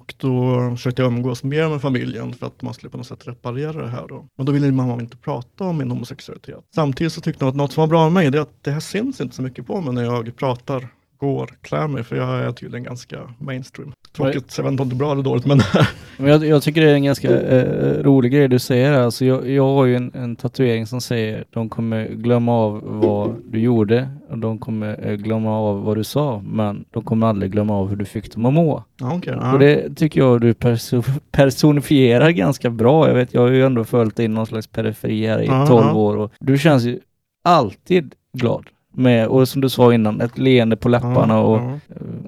Och 0.05 0.13
då 0.17 0.59
försökte 0.75 1.01
jag 1.01 1.11
umgås 1.13 1.43
mer 1.43 1.69
med 1.69 1.81
familjen 1.81 2.33
för 2.33 2.47
att 2.47 2.61
man 2.61 2.73
skulle 2.73 2.89
på 2.89 2.97
något 2.97 3.07
sätt 3.07 3.27
reparera 3.27 3.81
det 3.81 3.89
här. 3.89 4.07
Då. 4.07 4.27
Men 4.35 4.45
då 4.45 4.51
ville 4.51 4.71
mamma 4.71 5.01
inte 5.01 5.17
prata 5.17 5.63
om 5.63 5.77
min 5.77 5.91
homosexualitet. 5.91 6.65
Samtidigt 6.75 7.13
så 7.13 7.21
tyckte 7.21 7.45
hon 7.45 7.49
att 7.49 7.55
något 7.55 7.71
som 7.71 7.81
var 7.81 7.87
bra 7.87 8.03
med 8.03 8.13
mig 8.13 8.31
det 8.31 8.37
är 8.37 8.41
att 8.41 8.63
det 8.63 8.71
här 8.71 8.79
syns 8.79 9.21
inte 9.21 9.35
så 9.35 9.41
mycket 9.41 9.67
på 9.67 9.81
mig 9.81 9.93
när 9.93 10.03
jag 10.03 10.35
pratar, 10.35 10.87
går, 11.25 11.49
klär 11.61 11.87
mig. 11.87 12.03
För 12.03 12.15
jag 12.15 12.39
är 12.39 12.51
tydligen 12.51 12.83
ganska 12.83 13.17
mainstream. 13.39 13.91
Tråkigt, 14.15 14.53
jag 14.57 14.63
vet 14.63 14.71
inte 14.71 14.83
om 14.83 14.89
det 14.89 14.95
är 14.95 14.97
bra 14.97 15.11
eller 15.11 15.23
dåligt 15.23 15.45
men 15.45 15.59
Men 16.17 16.27
jag, 16.31 16.45
jag 16.45 16.63
tycker 16.63 16.81
det 16.81 16.89
är 16.91 16.93
en 16.95 17.03
ganska 17.03 17.39
eh, 17.41 18.03
rolig 18.03 18.31
grej 18.31 18.47
du 18.47 18.59
säger 18.59 18.91
här. 18.91 19.01
Alltså 19.01 19.25
jag, 19.25 19.49
jag 19.49 19.63
har 19.67 19.85
ju 19.85 19.95
en, 19.95 20.11
en 20.15 20.35
tatuering 20.35 20.85
som 20.87 21.01
säger 21.01 21.43
de 21.49 21.69
kommer 21.69 22.07
glömma 22.07 22.53
av 22.53 22.81
vad 22.83 23.35
du 23.45 23.59
gjorde 23.59 24.09
och 24.29 24.37
de 24.37 24.59
kommer 24.59 25.07
eh, 25.07 25.13
glömma 25.15 25.57
av 25.59 25.83
vad 25.83 25.97
du 25.97 26.03
sa 26.03 26.41
men 26.47 26.85
de 26.91 27.03
kommer 27.03 27.27
aldrig 27.27 27.51
glömma 27.51 27.73
av 27.75 27.89
hur 27.89 27.95
du 27.95 28.05
fick 28.05 28.33
dem 28.35 28.45
att 28.45 28.53
må. 28.53 28.83
ja, 28.99 29.13
okej. 29.15 29.35
Och 29.53 29.59
det 29.59 29.95
tycker 29.95 30.19
jag 30.21 30.41
du 30.41 30.53
perso- 30.53 31.19
personifierar 31.31 32.29
ganska 32.29 32.69
bra. 32.69 33.07
Jag 33.07 33.15
vet, 33.15 33.33
jag 33.33 33.41
har 33.41 33.49
ju 33.51 33.65
ändå 33.65 33.83
följt 33.83 34.19
in 34.19 34.33
någon 34.33 34.45
slags 34.47 34.67
periferi 34.67 35.27
här 35.27 35.41
i 35.41 35.45
Ja, 35.45 35.67
12 35.67 35.85
ja. 35.85 35.93
år 35.93 36.17
och 36.17 36.31
du 36.39 36.57
känns 36.57 36.83
ju 36.83 36.99
alltid 37.43 38.13
glad. 38.33 38.65
Med, 38.97 39.27
och 39.27 39.47
som 39.47 39.61
du 39.61 39.69
sa 39.69 39.93
innan, 39.93 40.21
ett 40.21 40.37
leende 40.37 40.75
på 40.75 40.89
läpparna 40.89 41.39
och 41.39 41.61
ja. 41.61 41.79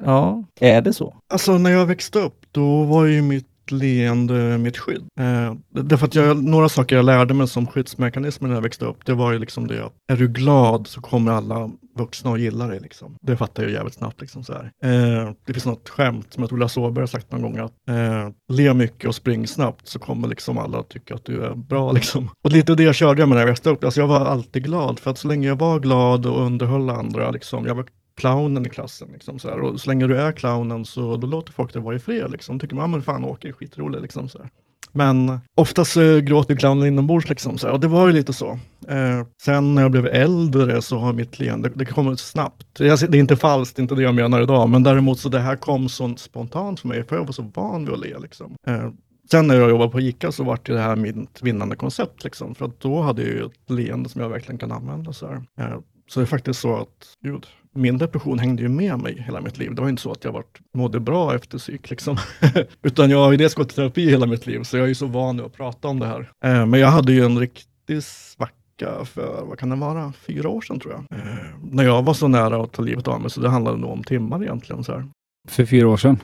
ja, 0.05 0.43
är 0.59 0.81
det 0.81 0.93
så? 0.93 1.15
Alltså 1.29 1.57
när 1.57 1.69
jag 1.69 1.85
växte 1.85 2.19
upp, 2.19 2.45
då 2.51 2.83
var 2.83 3.05
ju 3.05 3.21
mitt 3.21 3.47
leende 3.71 4.57
mitt 4.57 4.77
skydd. 4.77 5.07
Eh, 5.19 5.53
därför 5.69 6.05
att 6.07 6.15
jag, 6.15 6.43
några 6.43 6.69
saker 6.69 6.95
jag 6.95 7.05
lärde 7.05 7.33
mig 7.33 7.47
som 7.47 7.67
skyddsmekanismer 7.67 8.47
när 8.47 8.55
jag 8.55 8.61
växte 8.61 8.85
upp, 8.85 9.05
det 9.05 9.13
var 9.13 9.31
ju 9.31 9.39
liksom 9.39 9.67
det 9.67 9.85
att 9.85 9.93
är 10.11 10.17
du 10.17 10.27
glad 10.27 10.87
så 10.87 11.01
kommer 11.01 11.31
alla 11.31 11.69
vuxna 11.97 12.31
att 12.31 12.39
gilla 12.39 12.67
dig. 12.67 12.79
Liksom. 12.79 13.15
Det 13.21 13.37
fattar 13.37 13.63
jag 13.63 13.71
jävligt 13.71 13.93
snabbt. 13.93 14.21
Liksom, 14.21 14.43
så 14.43 14.53
här. 14.53 14.71
Eh, 14.83 15.31
det 15.45 15.53
finns 15.53 15.65
något 15.65 15.89
skämt 15.89 16.33
som 16.33 16.43
jag 16.43 16.49
tror 16.49 16.59
Lasse 16.59 16.79
Åberg 16.79 17.01
har 17.01 17.07
sagt 17.07 17.31
någon 17.31 17.41
gång, 17.41 17.57
att 17.57 17.73
eh, 17.89 18.29
le 18.53 18.73
mycket 18.73 19.07
och 19.07 19.15
spring 19.15 19.47
snabbt 19.47 19.87
så 19.87 19.99
kommer 19.99 20.27
liksom 20.27 20.57
alla 20.57 20.83
tycka 20.83 21.15
att 21.15 21.25
du 21.25 21.43
är 21.43 21.55
bra. 21.55 21.91
Liksom. 21.97 22.29
Och 22.43 22.51
lite 22.51 22.75
det 22.75 22.95
körde 22.95 23.21
jag 23.21 23.29
med 23.29 23.35
när 23.35 23.41
jag 23.41 23.47
växte 23.47 23.69
upp. 23.69 23.83
Alltså, 23.83 23.99
jag 23.99 24.07
var 24.07 24.25
alltid 24.25 24.63
glad, 24.63 24.99
för 24.99 25.11
att 25.11 25.17
så 25.17 25.27
länge 25.27 25.47
jag 25.47 25.59
var 25.59 25.79
glad 25.79 26.25
och 26.25 26.41
underhöll 26.41 26.89
andra, 26.89 27.31
liksom, 27.31 27.65
jag 27.65 27.75
var 27.75 27.85
clownen 28.17 28.65
i 28.65 28.69
klassen. 28.69 29.07
Liksom, 29.13 29.39
så 29.39 29.49
här. 29.49 29.59
Och 29.61 29.81
så 29.81 29.89
länge 29.89 30.07
du 30.07 30.17
är 30.17 30.31
clownen 30.31 30.85
så 30.85 31.17
då 31.17 31.27
låter 31.27 31.53
folk 31.53 31.73
dig 31.73 31.81
vara 31.81 31.95
i 31.95 31.99
fred. 31.99 32.31
Liksom. 32.31 32.59
Tycker 32.59 32.75
man, 32.75 32.83
"Ja, 32.83 32.87
men 32.87 33.01
fan 33.01 33.23
Åke 33.25 33.47
är 33.47 33.51
skitrolig. 33.51 34.01
Liksom, 34.01 34.29
så 34.29 34.37
här. 34.37 34.49
Men 34.91 35.39
oftast 35.55 35.97
eh, 35.97 36.17
gråter 36.17 36.53
ju 36.53 36.57
clownen 36.57 36.87
inombords. 36.87 37.29
Liksom, 37.29 37.57
så 37.57 37.67
här. 37.67 37.73
Och 37.73 37.79
det 37.79 37.87
var 37.87 38.07
ju 38.07 38.13
lite 38.13 38.33
så. 38.33 38.59
Eh, 38.87 39.25
sen 39.41 39.75
när 39.75 39.81
jag 39.81 39.91
blev 39.91 40.07
äldre 40.07 40.81
så 40.81 40.97
har 40.97 41.13
mitt 41.13 41.39
leende, 41.39 41.71
det 41.75 41.85
kommer 41.85 42.15
snabbt. 42.15 42.79
Jag, 42.79 42.99
det 43.11 43.17
är 43.17 43.19
inte 43.19 43.35
falskt, 43.35 43.75
det 43.75 43.79
är 43.79 43.81
inte 43.81 43.95
det 43.95 44.01
jag 44.01 44.15
menar 44.15 44.41
idag. 44.41 44.69
Men 44.69 44.83
däremot 44.83 45.19
så 45.19 45.29
det 45.29 45.39
här 45.39 45.55
kom 45.55 45.89
så 45.89 46.15
spontant 46.17 46.79
för 46.79 46.87
mig, 46.87 47.03
för 47.03 47.15
jag 47.15 47.25
var 47.25 47.31
så 47.31 47.51
van 47.55 47.85
vid 47.85 47.93
att 47.93 47.99
le. 47.99 48.17
Liksom. 48.19 48.55
Eh, 48.67 48.89
Sen 49.31 49.47
när 49.47 49.55
jag 49.55 49.69
jobbade 49.69 49.91
på 49.91 49.99
ICA 50.01 50.31
så 50.31 50.43
var 50.43 50.59
det 50.63 50.79
här 50.79 50.95
mitt 50.95 51.41
vinnande 51.41 51.75
koncept. 51.75 52.23
Liksom, 52.23 52.55
för 52.55 52.65
att 52.65 52.79
då 52.79 53.01
hade 53.01 53.21
jag 53.21 53.31
ju 53.31 53.45
ett 53.45 53.69
leende 53.71 54.09
som 54.09 54.21
jag 54.21 54.29
verkligen 54.29 54.57
kan 54.59 54.71
använda. 54.71 55.13
Så, 55.13 55.27
här. 55.27 55.35
Eh, 55.59 55.79
så 56.07 56.19
det 56.19 56.23
är 56.23 56.25
faktiskt 56.25 56.59
så 56.59 56.75
att, 56.75 57.07
gud, 57.23 57.45
min 57.77 57.97
depression 57.97 58.39
hängde 58.39 58.61
ju 58.61 58.69
med 58.69 58.99
mig 58.99 59.21
hela 59.21 59.41
mitt 59.41 59.57
liv. 59.57 59.75
Det 59.75 59.81
var 59.81 59.89
inte 59.89 60.01
så 60.01 60.11
att 60.11 60.23
jag 60.23 60.31
varit, 60.31 60.59
mådde 60.73 60.99
bra 60.99 61.35
efter 61.35 61.57
psyk. 61.57 61.89
Liksom. 61.89 62.17
Utan 62.81 63.09
jag 63.09 63.17
har 63.17 63.31
ju 63.31 63.37
dels 63.37 63.53
gått 63.55 63.71
i 63.71 63.75
terapi 63.75 64.09
hela 64.09 64.25
mitt 64.25 64.47
liv, 64.47 64.63
så 64.63 64.77
jag 64.77 64.83
är 64.83 64.87
ju 64.87 64.95
så 64.95 65.05
van 65.05 65.37
nu 65.37 65.43
att 65.43 65.53
prata 65.53 65.87
om 65.87 65.99
det 65.99 66.07
här. 66.07 66.31
Eh, 66.43 66.65
men 66.65 66.79
jag 66.79 66.87
hade 66.87 67.13
ju 67.13 67.25
en 67.25 67.39
riktig 67.39 68.03
svacka 68.03 69.05
för, 69.05 69.45
vad 69.45 69.59
kan 69.59 69.69
det 69.69 69.75
vara, 69.75 70.13
fyra 70.13 70.49
år 70.49 70.61
sedan 70.61 70.79
tror 70.79 70.93
jag. 70.93 71.19
Eh, 71.19 71.25
när 71.71 71.83
jag 71.83 72.03
var 72.03 72.13
så 72.13 72.27
nära 72.27 72.63
att 72.63 72.71
ta 72.71 72.81
livet 72.81 73.07
av 73.07 73.21
mig, 73.21 73.29
så 73.29 73.41
det 73.41 73.49
handlade 73.49 73.77
nog 73.77 73.91
om 73.91 74.03
timmar 74.03 74.43
egentligen. 74.43 74.83
Så 74.83 74.91
här 74.91 75.07
För 75.47 75.65
fyra 75.65 75.87
år 75.87 75.97
sedan. 75.97 76.19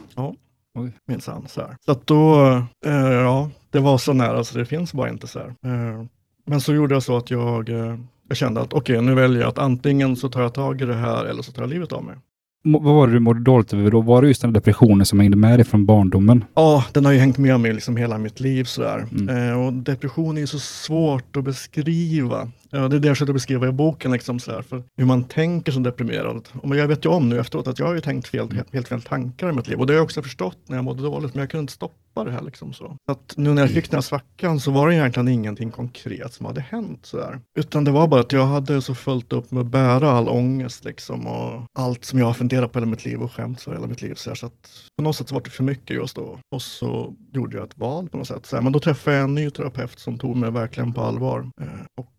minsann. 1.08 1.48
Så, 1.48 1.62
här. 1.62 1.76
så 1.86 1.92
att 1.92 2.08
då, 2.08 2.46
eh, 2.86 2.94
ja, 3.12 3.50
det 3.70 3.80
var 3.80 3.98
så 3.98 4.14
nära 4.14 4.44
så 4.44 4.58
det 4.58 4.66
finns 4.66 4.94
bara 4.94 5.10
inte 5.10 5.28
så 5.28 5.40
här. 5.40 5.48
Eh, 5.48 6.06
men 6.46 6.62
så 6.62 6.74
gjorde 6.74 6.96
jag 6.96 7.04
så 7.04 7.18
att 7.18 7.32
jag, 7.32 7.70
eh, 7.70 7.96
jag 8.28 8.38
kände 8.38 8.62
att 8.62 8.74
okej, 8.74 9.02
nu 9.02 9.16
väljer 9.16 9.42
jag 9.42 9.50
att 9.50 9.58
antingen 9.58 10.16
så 10.16 10.30
tar 10.30 10.42
jag 10.42 10.54
tag 10.54 10.82
i 10.82 10.86
det 10.86 10.96
här 10.96 11.26
eller 11.26 11.42
så 11.42 11.52
tar 11.52 11.62
jag 11.62 11.70
livet 11.70 11.92
av 11.92 12.04
mig. 12.04 12.16
Vad 12.66 12.84
var 12.84 13.08
det 13.08 13.14
du 13.14 13.20
mådde 13.20 13.40
dåligt 13.40 13.74
över 13.74 13.92
då? 13.92 14.02
Var 14.02 14.22
det 14.22 14.28
just 14.28 14.42
den 14.42 14.54
depressionen 14.54 15.06
som 15.06 15.20
hängde 15.20 15.38
med 15.38 15.60
dig 15.60 15.66
från 15.66 15.86
barndomen? 15.86 16.46
Ja, 16.54 16.86
den 16.92 17.06
har 17.06 17.12
ju 17.12 17.20
hängt 17.20 17.38
med 17.38 17.60
mig 17.60 17.74
liksom 17.74 17.98
hela 17.98 18.18
mitt 18.18 18.40
liv 18.40 18.64
sådär. 18.64 19.06
Mm. 19.12 19.50
Eh, 19.50 19.66
och 19.66 19.74
depression 19.74 20.38
är 20.38 20.42
ju 20.42 20.48
så 20.48 20.60
svårt 20.60 21.38
att 21.38 21.44
beskriva. 21.44 22.52
Ja, 22.76 22.88
det 22.88 22.96
är 22.96 23.00
det 23.00 23.08
jag 23.08 23.18
försöker 23.18 23.34
beskriva 23.34 23.68
i 23.68 23.72
boken, 23.72 24.12
liksom 24.12 24.40
sådär, 24.40 24.62
för 24.62 24.84
hur 24.98 25.06
man 25.06 25.24
tänker 25.24 25.72
som 25.72 25.84
deprimerad. 25.84 26.50
Och 26.62 26.76
jag 26.76 26.88
vet 26.88 27.06
ju 27.06 27.10
om 27.10 27.30
nu 27.30 27.40
efteråt 27.40 27.68
att 27.68 27.80
jag 27.80 27.86
har 27.86 27.94
ju 27.94 28.02
tänkt 28.02 28.28
fel, 28.28 28.52
helt, 28.52 28.74
helt 28.74 28.88
fel 28.88 29.02
tankar 29.02 29.50
i 29.50 29.52
mitt 29.52 29.68
liv. 29.68 29.80
Och 29.80 29.88
det 29.88 29.94
har 29.94 29.98
jag 29.98 30.04
också 30.04 30.22
förstått 30.22 30.58
när 30.68 30.76
jag 30.76 30.84
mådde 30.84 31.04
dåligt, 31.04 31.34
men 31.34 31.42
jag 31.42 31.50
kunde 31.50 31.62
inte 31.62 31.74
stoppa 31.74 32.24
det 32.24 32.32
här. 32.32 32.42
Liksom 32.42 32.74
så. 32.74 32.98
Så 33.06 33.12
att 33.12 33.34
nu 33.38 33.54
när 33.54 33.62
jag 33.62 33.72
fick 33.72 33.90
den 33.90 33.98
här 33.98 34.02
svackan 34.02 34.60
så 34.60 34.72
var 34.72 34.88
det 34.88 34.96
egentligen 34.96 35.28
ingenting 35.28 35.72
konkret 35.72 36.34
som 36.34 36.46
hade 36.46 36.62
hänt. 36.62 37.06
Sådär. 37.06 37.40
Utan 37.58 37.84
det 37.84 37.92
var 37.92 38.08
bara 38.08 38.22
att 38.22 38.32
jag 38.32 38.46
hade 38.46 38.82
så 38.82 38.96
fullt 38.96 39.34
upp 39.34 39.52
med 39.52 39.62
att 39.62 39.68
bära 39.68 40.12
all 40.12 40.30
ångest 40.30 40.86
liksom, 40.86 41.28
och 41.28 41.66
allt 41.80 42.06
som 42.06 42.20
jag 42.20 42.26
har 42.26 42.34
funderat 42.34 42.72
på 42.72 42.80
hela 42.80 42.92
mitt 42.92 43.06
liv 43.06 43.22
och 43.22 43.32
skämts 43.32 43.64
för 43.64 43.74
hela 43.74 43.88
mitt 43.88 44.02
liv. 44.02 44.16
Sådär. 44.16 44.36
Så 44.36 44.46
att 44.46 44.70
på 44.98 45.04
något 45.04 45.16
sätt 45.16 45.30
så 45.30 45.36
var 45.36 45.42
det 45.42 45.50
för 45.50 45.64
mycket 45.64 45.96
just 45.96 46.16
då. 46.16 46.40
Och 46.56 46.62
så 46.62 47.14
gjorde 47.34 47.58
jag 47.58 47.68
ett 47.68 47.78
val 47.78 48.10
på 48.10 48.18
något 48.18 48.28
sätt. 48.28 48.46
Sådär. 48.46 48.64
Men 48.64 48.74
då 48.74 48.80
träffade 48.80 49.16
jag 49.16 49.24
en 49.24 49.36
ny 49.36 49.50
terapeut 49.50 50.00
som 50.00 50.18
tog 50.18 50.36
mig 50.36 50.52
verkligen 50.52 50.94
på 50.94 51.02
allvar. 51.02 51.50
Eh, 51.62 51.68
och 51.98 52.13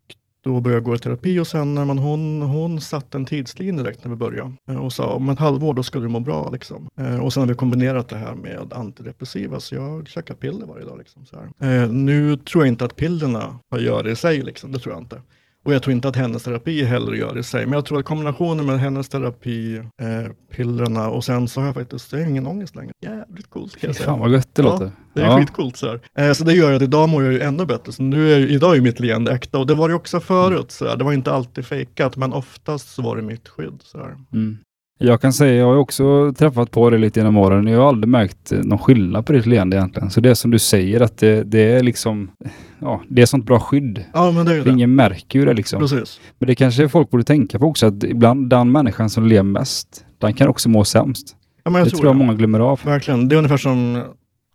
då 0.44 0.60
började 0.60 0.76
jag 0.76 0.84
gå 0.84 0.94
i 0.94 0.98
terapi 0.98 1.38
och 1.38 1.46
sen 1.46 1.74
när 1.74 1.84
man, 1.84 1.98
hon, 1.98 2.42
hon 2.42 2.80
satte 2.80 3.18
en 3.18 3.24
tidslinje 3.24 3.82
direkt 3.82 4.04
när 4.04 4.10
vi 4.10 4.16
började 4.16 4.52
och 4.80 4.92
sa 4.92 5.06
om 5.06 5.28
ett 5.28 5.38
halvår 5.38 5.74
då 5.74 5.82
skulle 5.82 6.04
du 6.04 6.08
må 6.08 6.20
bra. 6.20 6.50
Liksom. 6.50 6.88
Eh, 6.98 7.18
och 7.18 7.32
sen 7.32 7.40
har 7.40 7.48
vi 7.48 7.54
kombinerat 7.54 8.08
det 8.08 8.16
här 8.16 8.34
med 8.34 8.72
antidepressiva 8.72 9.60
så 9.60 9.74
jag 9.74 10.08
käkar 10.08 10.34
piller 10.34 10.66
varje 10.66 10.84
dag. 10.84 10.98
Liksom, 10.98 11.26
så 11.26 11.36
här. 11.36 11.82
Eh, 11.82 11.90
nu 11.90 12.36
tror 12.36 12.64
jag 12.64 12.72
inte 12.72 12.84
att 12.84 12.96
pillerna 12.96 13.58
gör 13.78 14.02
det 14.02 14.10
i 14.10 14.16
sig, 14.16 14.42
liksom. 14.42 14.72
det 14.72 14.78
tror 14.78 14.94
jag 14.94 15.02
inte. 15.02 15.20
Och 15.64 15.74
jag 15.74 15.82
tror 15.82 15.92
inte 15.92 16.08
att 16.08 16.16
hennes 16.16 16.42
terapi 16.42 16.84
heller 16.84 17.12
gör 17.12 17.34
det 17.34 17.40
i 17.40 17.42
sig. 17.42 17.66
Men 17.66 17.72
jag 17.72 17.84
tror 17.84 17.98
att 17.98 18.04
kombinationen 18.04 18.66
med 18.66 18.80
hennes 18.80 19.08
terapi, 19.08 19.76
eh, 19.76 20.32
pillerna 20.50 21.08
och 21.08 21.24
sen 21.24 21.48
så 21.48 21.60
har 21.60 21.66
jag 21.66 21.74
faktiskt, 21.74 22.12
jag 22.12 22.20
har 22.20 22.26
ingen 22.26 22.46
ångest 22.46 22.76
längre. 22.76 22.92
Jävligt 23.02 23.50
coolt 23.50 23.76
kan 23.76 23.88
jag 23.88 23.96
säga. 23.96 24.06
Fan 24.06 24.18
vad 24.18 24.32
gött 24.32 24.48
det 24.54 24.62
Ja, 24.62 24.68
låter. 24.68 24.90
Det 25.14 25.22
är 25.22 25.38
skitcoolt 25.38 25.76
så. 25.76 25.98
Eh, 26.18 26.32
så 26.32 26.44
det 26.44 26.52
gör 26.52 26.72
att 26.72 26.82
idag 26.82 27.08
mår 27.08 27.24
jag 27.24 27.32
ju 27.32 27.40
ännu 27.40 27.66
bättre. 27.66 27.92
Så 27.92 28.02
nu 28.02 28.32
är, 28.32 28.50
idag 28.50 28.76
är 28.76 28.80
mitt 28.80 29.00
leende 29.00 29.32
äkta 29.32 29.58
och 29.58 29.66
det 29.66 29.74
var 29.74 29.88
det 29.88 29.94
också 29.94 30.20
förut. 30.20 30.70
Så 30.70 30.88
här. 30.88 30.96
Det 30.96 31.04
var 31.04 31.12
inte 31.12 31.32
alltid 31.32 31.66
fejkat 31.66 32.16
men 32.16 32.32
oftast 32.32 32.94
så 32.94 33.02
var 33.02 33.16
det 33.16 33.22
mitt 33.22 33.48
skydd. 33.48 33.80
Så. 33.82 33.98
Mm. 34.32 34.58
Jag 35.04 35.20
kan 35.20 35.32
säga, 35.32 35.54
jag 35.54 35.66
har 35.66 35.76
också 35.76 36.32
träffat 36.32 36.70
på 36.70 36.90
det 36.90 36.98
lite 36.98 37.20
genom 37.20 37.36
åren. 37.36 37.66
Jag 37.66 37.80
har 37.80 37.88
aldrig 37.88 38.08
märkt 38.08 38.52
eh, 38.52 38.58
någon 38.58 38.78
skillnad 38.78 39.26
på 39.26 39.32
ditt 39.32 39.46
leende 39.46 39.76
egentligen. 39.76 40.10
Så 40.10 40.20
det 40.20 40.30
är 40.30 40.34
som 40.34 40.50
du 40.50 40.58
säger 40.58 41.00
att 41.00 41.18
det, 41.18 41.42
det 41.42 41.58
är 41.72 41.82
liksom, 41.82 42.30
ja, 42.78 43.00
det 43.08 43.22
är 43.22 43.26
sånt 43.26 43.46
bra 43.46 43.60
skydd. 43.60 44.04
Ja 44.12 44.30
men 44.30 44.46
det 44.46 44.54
är 44.54 44.64
det. 44.64 44.70
Ingen 44.70 44.94
märker 44.94 45.38
ju 45.38 45.44
det 45.44 45.54
liksom. 45.54 45.80
Precis. 45.80 46.20
Men 46.38 46.46
det 46.46 46.54
kanske 46.54 46.88
folk 46.88 47.10
borde 47.10 47.24
tänka 47.24 47.58
på 47.58 47.66
också, 47.66 47.86
att 47.86 48.04
ibland 48.04 48.50
den 48.50 48.72
människan 48.72 49.10
som 49.10 49.26
ler 49.26 49.42
mest, 49.42 50.04
den 50.18 50.34
kan 50.34 50.48
också 50.48 50.68
må 50.68 50.84
sämst. 50.84 51.36
Ja, 51.64 51.70
men 51.70 51.78
jag 51.78 51.86
det 51.86 51.90
tror 51.90 51.98
tror 51.98 52.08
jag 52.08 52.14
det. 52.16 52.18
många 52.18 52.34
glömmer 52.34 52.60
av. 52.60 52.80
Verkligen. 52.84 53.28
Det 53.28 53.34
är 53.34 53.36
ungefär 53.36 53.56
som 53.56 54.02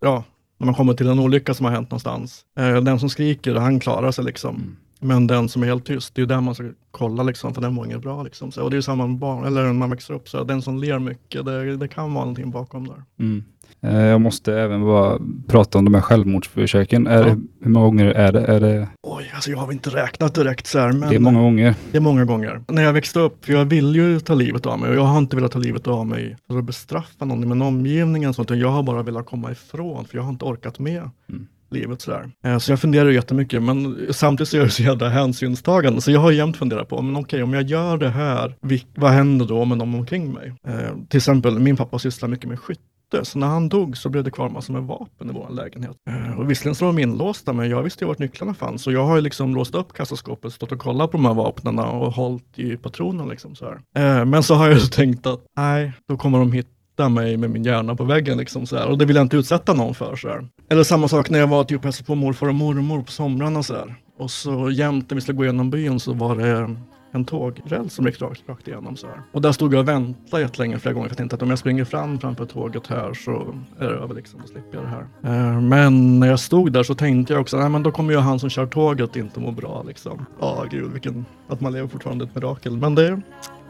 ja, 0.00 0.24
när 0.58 0.66
man 0.66 0.74
kommer 0.74 0.94
till 0.94 1.08
en 1.08 1.18
olycka 1.18 1.54
som 1.54 1.66
har 1.66 1.72
hänt 1.72 1.90
någonstans. 1.90 2.40
Eh, 2.58 2.76
den 2.76 3.00
som 3.00 3.08
skriker, 3.08 3.54
han 3.54 3.80
klarar 3.80 4.10
sig 4.12 4.24
liksom. 4.24 4.54
Mm. 4.56 4.76
Men 5.00 5.26
den 5.26 5.48
som 5.48 5.62
är 5.62 5.66
helt 5.66 5.84
tyst, 5.86 6.14
det 6.14 6.22
är 6.22 6.26
där 6.26 6.40
man 6.40 6.54
ska 6.54 6.64
kolla 6.90 7.22
liksom, 7.22 7.54
för 7.54 7.60
den 7.62 7.74
mår 7.74 7.86
inget 7.86 8.02
bra. 8.02 8.22
Liksom. 8.22 8.52
Så, 8.52 8.62
och 8.62 8.70
det 8.70 8.74
är 8.74 8.78
ju 8.78 8.82
samma 8.82 9.06
med 9.06 9.18
barn, 9.18 9.44
eller 9.44 9.62
när 9.64 9.72
man 9.72 9.90
växer 9.90 10.14
upp. 10.14 10.28
Så, 10.28 10.44
den 10.44 10.62
som 10.62 10.78
ler 10.78 10.98
mycket, 10.98 11.44
det, 11.44 11.76
det 11.76 11.88
kan 11.88 12.14
vara 12.14 12.24
någonting 12.24 12.50
bakom 12.50 12.86
där. 12.88 13.02
Mm. 13.18 13.44
Eh, 13.82 13.96
Jag 14.06 14.20
måste 14.20 14.54
även 14.60 14.82
bara 14.84 15.18
prata 15.46 15.78
om 15.78 15.84
de 15.84 15.94
här 15.94 16.00
självmordsförsöken. 16.00 17.06
Är 17.06 17.14
Ja. 17.18 17.24
det, 17.24 17.40
hur 17.60 17.70
många 17.70 17.86
gånger 17.86 18.06
är 18.06 18.32
det? 18.32 18.40
Är 18.44 18.60
det, 18.60 18.88
Oj, 19.02 19.30
alltså 19.34 19.50
jag 19.50 19.58
har 19.58 19.72
inte 19.72 19.90
räknat 19.90 20.34
direkt 20.34 20.66
så 20.66 20.78
här, 20.78 20.92
men 20.92 21.08
det 21.08 21.14
är 21.14 21.18
många 21.20 21.40
gånger. 21.40 21.74
det 21.90 21.96
är 21.96 22.00
många 22.02 22.24
gånger. 22.24 22.60
När 22.68 22.82
jag 22.82 22.92
växte 22.92 23.18
upp, 23.20 23.44
för 23.44 23.52
jag 23.52 23.64
vill 23.64 23.94
ju 23.96 24.20
ta 24.20 24.34
livet 24.34 24.66
av 24.66 24.78
mig 24.78 24.90
och 24.90 24.96
jag 24.96 25.02
har 25.04 25.18
inte 25.18 25.36
velat 25.36 25.52
ta 25.52 25.58
livet 25.58 25.86
av 25.86 26.06
mig 26.06 26.36
för 26.48 26.58
att 26.58 26.64
bestraffa 26.64 27.24
någon 27.24 27.42
i 27.44 27.46
min 27.46 27.62
omgivning. 27.62 28.34
Sånt, 28.34 28.50
jag 28.50 28.68
har 28.68 28.82
bara 28.82 29.02
velat 29.02 29.26
komma 29.26 29.52
ifrån, 29.52 30.04
för 30.04 30.16
jag 30.16 30.22
har 30.22 30.30
inte 30.30 30.44
orkat 30.44 30.78
med 30.78 31.10
Mm 31.28 31.46
livet 31.70 32.00
sådär. 32.00 32.30
Eh, 32.44 32.58
så 32.58 32.72
jag 32.72 32.80
funderar 32.80 33.10
jättemycket, 33.10 33.62
men 33.62 34.06
samtidigt 34.10 34.48
så 34.48 34.56
är 34.56 34.60
jag 34.60 34.72
så 34.72 34.82
jävla 34.82 35.08
hänsynstagande. 35.08 36.00
Så 36.00 36.10
jag 36.10 36.20
har 36.20 36.32
jämt 36.32 36.56
funderat 36.56 36.88
på, 36.88 37.02
men 37.02 37.16
okej, 37.16 37.42
om 37.42 37.54
jag 37.54 37.62
gör 37.62 37.96
det 37.98 38.08
här, 38.08 38.54
vad 38.94 39.10
händer 39.10 39.46
då 39.46 39.64
med 39.64 39.78
de 39.78 39.94
omkring 39.94 40.32
mig? 40.32 40.54
Eh, 40.66 40.96
till 41.08 41.16
exempel, 41.16 41.58
min 41.58 41.76
pappa 41.76 41.98
sysslar 41.98 42.28
mycket 42.28 42.48
med 42.48 42.58
skytte. 42.58 42.80
så 43.22 43.38
när 43.38 43.46
han 43.46 43.68
dog 43.68 43.96
så 43.96 44.08
blev 44.08 44.24
det 44.24 44.30
kvar 44.30 44.48
massor 44.48 44.72
med 44.72 44.82
vapen 44.82 45.30
i 45.30 45.32
vår 45.32 45.50
lägenhet. 45.50 45.96
Eh, 46.10 46.38
och 46.38 46.50
visserligen 46.50 46.74
så 46.74 46.84
var 46.84 46.92
de 46.92 47.02
inlåsta, 47.02 47.52
men 47.52 47.70
jag 47.70 47.82
visste 47.82 48.04
ju 48.04 48.08
vart 48.08 48.18
nycklarna 48.18 48.54
fanns. 48.54 48.82
Så 48.82 48.92
jag 48.92 49.06
har 49.06 49.16
ju 49.16 49.22
liksom 49.22 49.54
låst 49.54 49.74
upp 49.74 49.92
kassaskåpet, 49.92 50.52
stått 50.52 50.72
och 50.72 50.78
kollat 50.78 51.10
på 51.10 51.16
de 51.16 51.24
här 51.24 51.34
vapnen 51.34 51.78
och 51.78 52.12
hållit 52.12 52.58
i 52.58 52.76
patronen. 52.76 53.28
Liksom 53.28 53.54
så 53.54 53.64
här. 53.94 54.24
Men 54.24 54.42
så 54.42 54.54
har 54.54 54.68
jag 54.68 54.92
tänkt 54.92 55.26
att 55.26 55.40
nej, 55.56 55.92
då 56.08 56.16
kommer 56.16 56.38
de 56.38 56.52
hitta 56.52 56.79
mig 57.08 57.36
med 57.36 57.50
min 57.50 57.64
hjärna 57.64 57.96
på 57.96 58.04
väggen. 58.04 58.38
Liksom 58.38 58.66
så 58.66 58.76
här. 58.76 58.86
Och 58.86 58.98
det 58.98 59.04
vill 59.04 59.16
jag 59.16 59.24
inte 59.24 59.36
utsätta 59.36 59.74
någon 59.74 59.94
för. 59.94 60.16
Så 60.16 60.28
här. 60.28 60.48
Eller 60.68 60.82
samma 60.82 61.08
sak 61.08 61.30
när 61.30 61.38
jag 61.38 61.46
var 61.46 61.64
typ 61.64 61.84
hälsade 61.84 62.06
på 62.06 62.14
morfar 62.14 62.48
och 62.48 62.54
mormor 62.54 63.02
på 63.02 63.12
somrarna. 63.12 63.62
Så 63.62 63.74
här. 63.74 63.94
Och 64.18 64.30
så 64.30 64.70
jämt 64.70 65.10
när 65.10 65.14
vi 65.14 65.20
skulle 65.20 65.36
gå 65.36 65.44
igenom 65.44 65.70
byn 65.70 66.00
så 66.00 66.12
var 66.12 66.36
det 66.36 66.76
en 67.12 67.24
tågräls 67.24 67.94
som 67.94 68.06
gick 68.06 68.22
rakt, 68.22 68.48
rakt 68.48 68.68
igenom. 68.68 68.96
Så 68.96 69.06
här. 69.06 69.22
Och 69.32 69.42
där 69.42 69.52
stod 69.52 69.74
jag 69.74 69.80
och 69.80 69.88
väntade 69.88 70.42
jättelänge 70.42 70.78
flera 70.78 70.94
gånger 70.94 71.08
för 71.08 71.12
jag 71.12 71.18
tänkte 71.18 71.36
att 71.36 71.42
om 71.42 71.50
jag 71.50 71.58
springer 71.58 71.84
fram 71.84 72.18
framför 72.18 72.46
tåget 72.46 72.86
här 72.86 73.14
så 73.14 73.54
är 73.78 73.88
det 73.88 73.94
över 73.94 74.14
liksom, 74.14 74.40
då 74.40 74.46
slipper 74.46 74.78
jag 74.78 74.84
det 74.84 74.88
här. 74.88 75.54
Eh, 75.54 75.60
men 75.60 76.20
när 76.20 76.26
jag 76.26 76.40
stod 76.40 76.72
där 76.72 76.82
så 76.82 76.94
tänkte 76.94 77.32
jag 77.32 77.40
också, 77.40 77.56
nej 77.56 77.68
men 77.68 77.82
då 77.82 77.90
kommer 77.90 78.12
ju 78.12 78.18
han 78.18 78.38
som 78.38 78.50
kör 78.50 78.66
tåget 78.66 79.16
inte 79.16 79.40
må 79.40 79.50
bra 79.50 79.84
liksom. 79.86 80.26
Ja, 80.40 80.64
gud 80.70 80.92
vilken, 80.92 81.24
att 81.48 81.60
man 81.60 81.72
lever 81.72 81.88
fortfarande 81.88 82.24
ett 82.24 82.34
mirakel. 82.34 82.76
Men 82.76 82.94
det, 82.94 83.20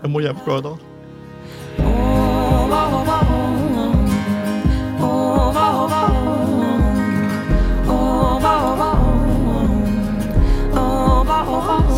jag 0.00 0.10
mår 0.10 0.22
jävligt 0.22 0.44
bra 0.44 0.58
idag. 0.58 0.78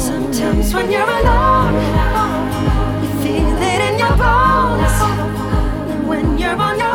Sometimes 0.02 0.74
when 0.74 0.90
you're 0.90 1.02
alone, 1.02 1.74
you 3.02 3.08
feel 3.22 3.56
it 3.70 3.80
in 3.88 3.98
your 3.98 4.16
bones. 4.16 4.98
And 5.90 6.08
when 6.08 6.38
you're 6.38 6.56
on 6.56 6.78
your 6.78 6.91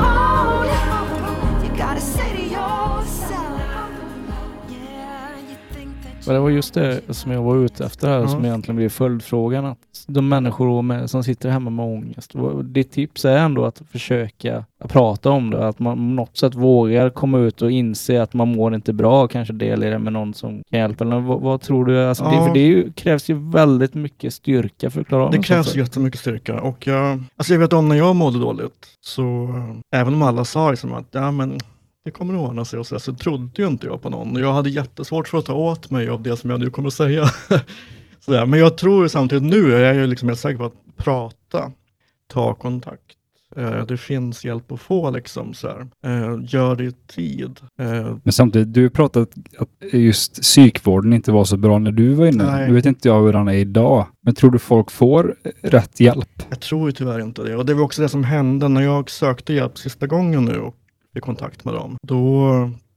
Men 6.28 6.36
det 6.36 6.40
var 6.42 6.50
just 6.50 6.74
det 6.74 7.02
som 7.10 7.32
jag 7.32 7.42
var 7.44 7.58
ute 7.58 7.86
efter 7.86 8.08
här, 8.08 8.20
Ja. 8.20 8.28
som 8.28 8.46
egentligen 8.46 8.76
blir 8.76 8.90
följdfrågan. 8.90 9.66
Att 9.66 9.78
de 10.08 10.30
människor 10.30 10.82
med, 10.82 11.10
som 11.10 11.24
sitter 11.24 11.50
hemma 11.50 11.70
med 11.70 11.86
ångest, 11.86 12.34
ditt 12.64 12.92
tips 12.92 13.26
är 13.26 13.38
ändå 13.38 13.66
att 13.66 13.82
försöka 13.92 14.66
prata 14.88 15.30
om 15.30 15.50
det, 15.50 15.68
att 15.68 15.80
man 15.80 15.96
på 15.96 16.02
något 16.02 16.38
sätt 16.38 16.56
vågar 16.56 17.10
komma 17.10 17.40
ut 17.40 17.62
och 17.62 17.72
inse 17.72 18.22
att 18.22 18.34
man 18.34 18.48
mår 18.48 18.76
inte 18.76 18.94
bra, 18.94 19.28
kanske 19.28 19.54
dela 19.54 19.86
det 19.86 20.00
med 20.00 20.14
någon 20.14 20.34
som 20.34 20.64
kan 20.70 20.80
hjälpa. 20.80 21.04
Eller 21.04 21.20
vad, 21.20 21.42
vad 21.42 21.62
tror 21.62 21.86
du? 21.86 22.06
Alltså 22.06 22.24
det, 22.24 22.36
Ja. 22.36 22.46
för 22.46 22.54
det 22.54 22.60
ju, 22.60 22.92
krävs 22.92 23.30
ju 23.30 23.50
väldigt 23.50 23.94
mycket 23.94 24.34
styrka 24.34 24.90
för 24.90 25.02
att 25.02 25.08
klara 25.08 25.24
av 25.26 25.32
Det 25.32 25.38
något 25.38 25.46
krävs 25.46 25.76
jättemycket 25.76 26.20
styrka 26.20 26.62
och 26.62 26.88
jag, 26.88 27.24
alltså 27.38 27.54
jag 27.54 27.60
vet 27.60 27.74
om 27.74 27.90
när 27.90 27.96
jag 27.96 28.16
mådde 28.16 28.40
dåligt 28.40 28.88
så 29.02 29.50
även 29.96 30.14
om 30.14 30.22
alla 30.22 30.46
sa 30.46 30.72
liksom 30.72 30.94
att 30.94 31.08
ja 31.12 31.32
men 31.32 31.58
det 32.08 32.12
kommer 32.12 32.34
att 32.34 32.50
ordna 32.50 32.66
sig 32.66 32.80
och 32.80 32.88
så, 32.88 33.00
så 33.00 33.14
trodde 33.14 33.62
ju 33.62 33.68
inte 33.68 33.88
jag 33.88 34.02
på 34.02 34.10
någon 34.10 34.36
jag 34.36 34.54
hade 34.54 34.70
jättesvårt 34.70 35.28
för 35.28 35.38
att 35.38 35.46
ta 35.46 35.54
åt 35.54 35.92
mig 35.92 36.10
av 36.10 36.24
det 36.24 36.38
som 36.38 36.50
jag 36.50 36.60
nu 36.60 36.70
kommer 36.70 36.88
att 36.88 36.94
säga. 36.94 37.26
så 38.20 38.32
där. 38.32 38.46
Men 38.46 38.60
jag 38.60 38.78
tror 38.78 39.08
samtidigt 39.08 39.44
nu, 39.44 39.70
jag 39.70 39.82
är 39.82 39.94
ju 39.94 40.08
liksom 40.08 40.28
helt 40.30 40.40
säker 40.40 40.58
på 40.58 40.66
att 40.66 40.98
prata, 40.98 41.72
ta 42.28 42.54
kontakt. 42.54 43.02
Eh, 43.56 43.86
det 43.86 43.98
finns 43.98 44.46
hjälp 44.46 44.72
att 44.72 44.82
få 44.82 45.10
liksom 45.12 45.54
så 45.54 45.68
här. 45.68 45.88
Eh, 46.06 46.40
gör 46.44 46.76
det 46.76 46.84
i 46.84 46.92
tid. 46.92 47.60
Eh, 47.80 48.16
Men 48.24 48.34
samtidigt, 48.34 48.74
du 48.74 48.90
pratat 48.90 49.30
att 49.58 49.94
just 49.94 50.42
psykvården 50.42 51.14
inte 51.14 51.32
var 51.32 51.46
så 51.46 51.58
bra 51.58 51.80
när 51.80 51.92
du 51.92 52.14
var 52.14 52.26
inne. 52.26 52.44
Nej. 52.44 52.68
Nu 52.68 52.74
vet 52.74 52.86
inte 52.86 53.08
jag 53.08 53.24
hur 53.24 53.34
den 53.34 53.48
är 53.48 53.54
idag. 53.54 54.08
Men 54.22 54.36
tror 54.36 54.52
du 54.52 54.60
folk 54.60 54.92
får 54.92 55.36
rätt 55.62 56.00
hjälp? 56.00 56.44
Jag 56.50 56.60
tror 56.60 56.90
ju 56.90 56.92
tyvärr 56.92 57.20
inte 57.20 57.44
det. 57.44 57.56
Och 57.56 57.66
det 57.66 57.74
var 57.74 57.84
också 57.84 58.02
det 58.02 58.10
som 58.10 58.24
hände 58.24 58.68
när 58.68 58.82
jag 58.82 59.10
sökte 59.10 59.54
hjälp 59.54 59.78
sista 59.78 60.08
gången 60.08 60.46
nu 60.46 60.60
och 60.60 60.76
i 61.16 61.20
kontakt 61.20 61.66
med 61.66 61.74
dem. 61.74 61.98
Då, 62.02 62.52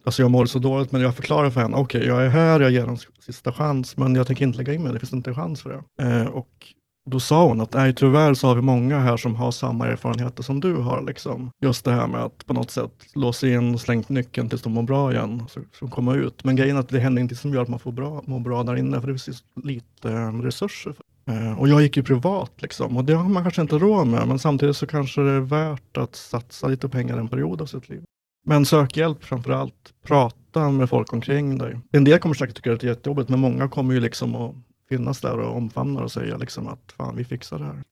alltså 0.04 0.22
jag 0.22 0.30
mådde 0.30 0.48
så 0.48 0.58
dåligt, 0.58 0.92
men 0.92 1.02
jag 1.02 1.16
förklarade 1.16 1.50
för 1.50 1.60
henne, 1.60 1.76
okej, 1.76 2.06
jag 2.06 2.24
är 2.24 2.28
här, 2.28 2.60
jag 2.60 2.70
ger 2.70 2.88
en 2.88 2.98
sista 3.20 3.52
chans, 3.52 3.96
men 3.96 4.14
jag 4.14 4.26
tänker 4.26 4.44
inte 4.44 4.58
lägga 4.58 4.74
in 4.74 4.82
mig, 4.82 4.92
det 4.92 4.98
finns 4.98 5.12
inte 5.12 5.30
en 5.30 5.36
chans 5.36 5.62
för 5.62 5.70
det. 5.70 6.04
Eh, 6.04 6.26
och 6.26 6.74
då 7.10 7.20
sa 7.20 7.46
hon 7.46 7.60
att 7.60 7.72
nej, 7.72 7.94
tyvärr 7.94 8.34
så 8.34 8.46
har 8.46 8.54
vi 8.54 8.62
många 8.62 8.98
här 8.98 9.16
som 9.16 9.34
har 9.34 9.50
samma 9.50 9.86
erfarenheter 9.86 10.42
som 10.42 10.60
du 10.60 10.76
har. 10.76 11.02
Liksom. 11.02 11.50
Just 11.60 11.84
det 11.84 11.92
här 11.92 12.06
med 12.06 12.20
att 12.20 12.46
på 12.46 12.54
något 12.54 12.70
sätt 12.70 12.92
låsa 13.14 13.48
in, 13.48 13.74
och 13.74 13.80
slängt 13.80 14.08
nyckeln 14.08 14.48
tills 14.48 14.62
de 14.62 14.72
mår 14.72 14.82
bra 14.82 15.12
igen, 15.12 15.44
så, 15.48 15.60
så 15.60 15.84
de 15.84 15.90
kommer 15.90 16.16
ut. 16.16 16.44
Men 16.44 16.56
grejen 16.56 16.76
är 16.76 16.80
att 16.80 16.88
det 16.88 17.00
händer 17.00 17.22
inte 17.22 17.34
som 17.34 17.54
gör 17.54 17.62
att 17.62 17.68
man 17.68 17.78
får 17.78 17.92
bra, 17.92 18.22
mår 18.26 18.40
bra 18.40 18.62
där 18.62 18.76
inne, 18.76 19.00
för 19.00 19.08
det 19.08 19.18
finns 19.18 19.44
lite 19.64 20.12
eh, 20.12 20.32
resurser. 20.32 20.94
Eh, 21.30 21.58
och 21.58 21.68
jag 21.68 21.82
gick 21.82 21.96
ju 21.96 22.02
privat 22.02 22.52
liksom, 22.56 22.96
och 22.96 23.04
det 23.04 23.12
har 23.12 23.28
man 23.28 23.42
kanske 23.42 23.62
inte 23.62 23.78
råd 23.78 24.06
med, 24.06 24.28
men 24.28 24.38
samtidigt 24.38 24.76
så 24.76 24.86
kanske 24.86 25.20
det 25.20 25.30
är 25.30 25.40
värt 25.40 25.96
att 25.96 26.16
satsa 26.16 26.68
lite 26.68 26.88
pengar 26.88 27.18
en 27.18 27.28
period 27.28 27.62
av 27.62 27.66
sitt 27.66 27.88
liv. 27.88 28.02
Men 28.46 28.64
sök 28.64 28.96
hjälp 28.96 29.24
framför 29.24 29.52
allt. 29.52 29.94
Prata 30.06 30.70
med 30.70 30.88
folk 30.88 31.12
omkring 31.12 31.58
dig. 31.58 31.80
En 31.92 32.04
del 32.04 32.18
kommer 32.18 32.34
säkert 32.34 32.56
tycka 32.56 32.72
att 32.72 32.80
det 32.80 32.86
är 32.86 32.88
jättejobbigt, 32.88 33.28
men 33.28 33.40
många 33.40 33.68
kommer 33.68 33.94
ju 33.94 34.00
liksom 34.00 34.34
att 34.34 34.54
finnas 34.88 35.20
där 35.20 35.38
och 35.38 35.56
omfamna 35.56 36.02
och 36.02 36.12
säga 36.12 36.36
liksom 36.36 36.68
att 36.68 36.92
fan, 36.96 37.16
vi 37.16 37.24
fixar 37.24 37.58
det 37.58 37.64
här. 37.64 37.82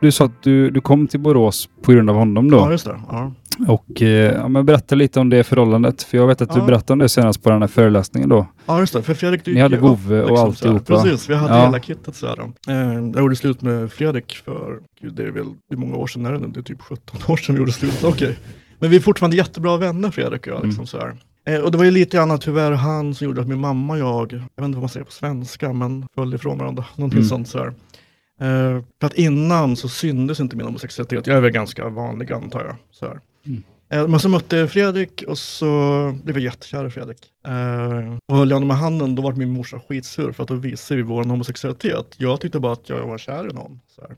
Du 0.00 0.12
sa 0.12 0.24
att 0.24 0.42
du, 0.42 0.70
du 0.70 0.80
kom 0.80 1.06
till 1.06 1.20
Borås 1.20 1.68
på 1.82 1.92
grund 1.92 2.10
av 2.10 2.16
honom 2.16 2.50
då. 2.50 2.56
Ja, 2.56 2.70
just 2.70 2.84
det. 2.84 3.00
Ja. 3.08 3.32
Och 3.68 4.02
eh, 4.02 4.08
ja, 4.34 4.48
men 4.48 4.66
berätta 4.66 4.94
lite 4.94 5.20
om 5.20 5.28
det 5.30 5.44
förhållandet. 5.44 6.02
För 6.02 6.18
jag 6.18 6.26
vet 6.26 6.42
att 6.42 6.52
du 6.54 6.58
Ja. 6.60 6.64
berättade 6.66 6.92
om 6.92 6.98
det 6.98 7.08
senast 7.08 7.42
på 7.42 7.50
den 7.50 7.60
här 7.62 7.68
föreläsningen 7.68 8.28
då. 8.28 8.46
Ja, 8.66 8.80
just 8.80 8.92
det. 8.92 9.02
För 9.02 9.14
Fredrik 9.14 9.46
Ni 9.46 9.60
hade 9.60 9.76
vovve 9.76 10.22
upp, 10.22 10.30
och 10.30 10.38
alltihopa. 10.38 11.02
Precis, 11.02 11.30
vi 11.30 11.34
hade 11.34 11.54
Ja. 11.54 11.64
hela 11.64 11.78
kittet. 11.80 12.16
Så 12.16 12.26
här. 12.26 12.38
Eh, 12.68 12.76
jag 13.14 13.16
gjorde 13.20 13.36
slut 13.36 13.62
med 13.62 13.92
Fredrik 13.92 14.32
för, 14.44 14.78
gud, 15.02 15.14
det 15.14 15.22
är 15.22 15.30
väl, 15.30 15.46
hur 15.70 15.76
många 15.76 15.96
år 15.96 16.06
sedan 16.06 16.26
är 16.26 16.32
det 16.32 16.38
nu? 16.38 16.46
Det 16.46 16.60
är 16.60 16.62
typ 16.62 16.82
17 16.82 17.20
år 17.28 17.36
sedan 17.36 17.54
vi 17.54 17.58
gjorde 17.58 17.72
slut. 17.72 18.04
Okej. 18.04 18.38
Men 18.78 18.90
vi 18.90 18.96
är 18.96 19.00
fortfarande 19.00 19.36
jättebra 19.36 19.76
vänner, 19.76 20.10
Fredrik 20.10 20.40
och 20.46 20.52
jag. 20.52 20.64
Liksom, 20.64 20.80
Mm. 20.80 20.86
så 20.86 20.98
här. 20.98 21.16
Eh, 21.48 21.60
och 21.60 21.70
det 21.72 21.78
var 21.78 21.84
ju 21.84 21.90
lite 21.90 22.16
grann 22.16 22.38
tyvärr 22.38 22.72
han 22.72 23.14
som 23.14 23.24
gjorde 23.24 23.40
att 23.40 23.48
min 23.48 23.60
mamma 23.60 23.92
och 23.92 23.98
jag, 23.98 24.32
jag 24.32 24.38
vet 24.38 24.40
inte 24.64 24.76
vad 24.76 24.78
man 24.82 24.88
säger 24.88 25.04
på 25.06 25.12
svenska, 25.12 25.72
men 25.72 26.06
föll 26.14 26.34
ifrån 26.34 26.58
varandra. 26.58 26.84
Någonting 26.96 27.18
Mm. 27.18 27.28
sånt. 27.28 27.48
Så 27.48 27.70
Eh, 28.40 28.82
för 29.00 29.06
att 29.06 29.14
innan 29.14 29.76
så 29.76 29.88
syndes 29.88 30.40
inte 30.40 30.56
min 30.56 30.66
homosexualitet. 30.66 31.26
Jag 31.26 31.36
är 31.36 31.40
väl 31.40 31.50
ganska 31.50 31.88
vanlig 31.88 32.32
antar 32.32 32.64
jag. 32.64 32.76
Så 32.90 33.06
här. 33.06 33.20
Mm. 33.46 33.62
Eh, 33.90 34.08
Men 34.08 34.20
så 34.20 34.28
mötte 34.28 34.56
jag 34.56 34.70
Fredrik 34.70 35.24
och 35.28 35.38
så 35.38 35.66
blev 36.24 36.36
jag 36.36 36.44
jättekär 36.44 36.86
i 36.86 36.90
Fredrik. 36.90 37.18
Eh, 37.46 38.16
och 38.26 38.36
höll 38.36 38.50
jag 38.50 38.56
honom 38.56 38.68
med 38.68 38.76
handen, 38.76 39.14
då 39.14 39.22
var 39.22 39.32
min 39.32 39.50
morsa 39.50 39.80
skitsur 39.88 40.32
för 40.32 40.42
att 40.42 40.48
då 40.48 40.54
visade 40.54 40.96
vi 40.96 41.02
vår 41.02 41.24
homosexualitet. 41.24 42.14
Jag 42.16 42.40
tyckte 42.40 42.60
bara 42.60 42.72
att 42.72 42.88
jag 42.88 43.06
var 43.06 43.18
kär 43.18 43.50
i 43.50 43.52
någon. 43.52 43.80
Så 43.88 44.02
här. 44.02 44.16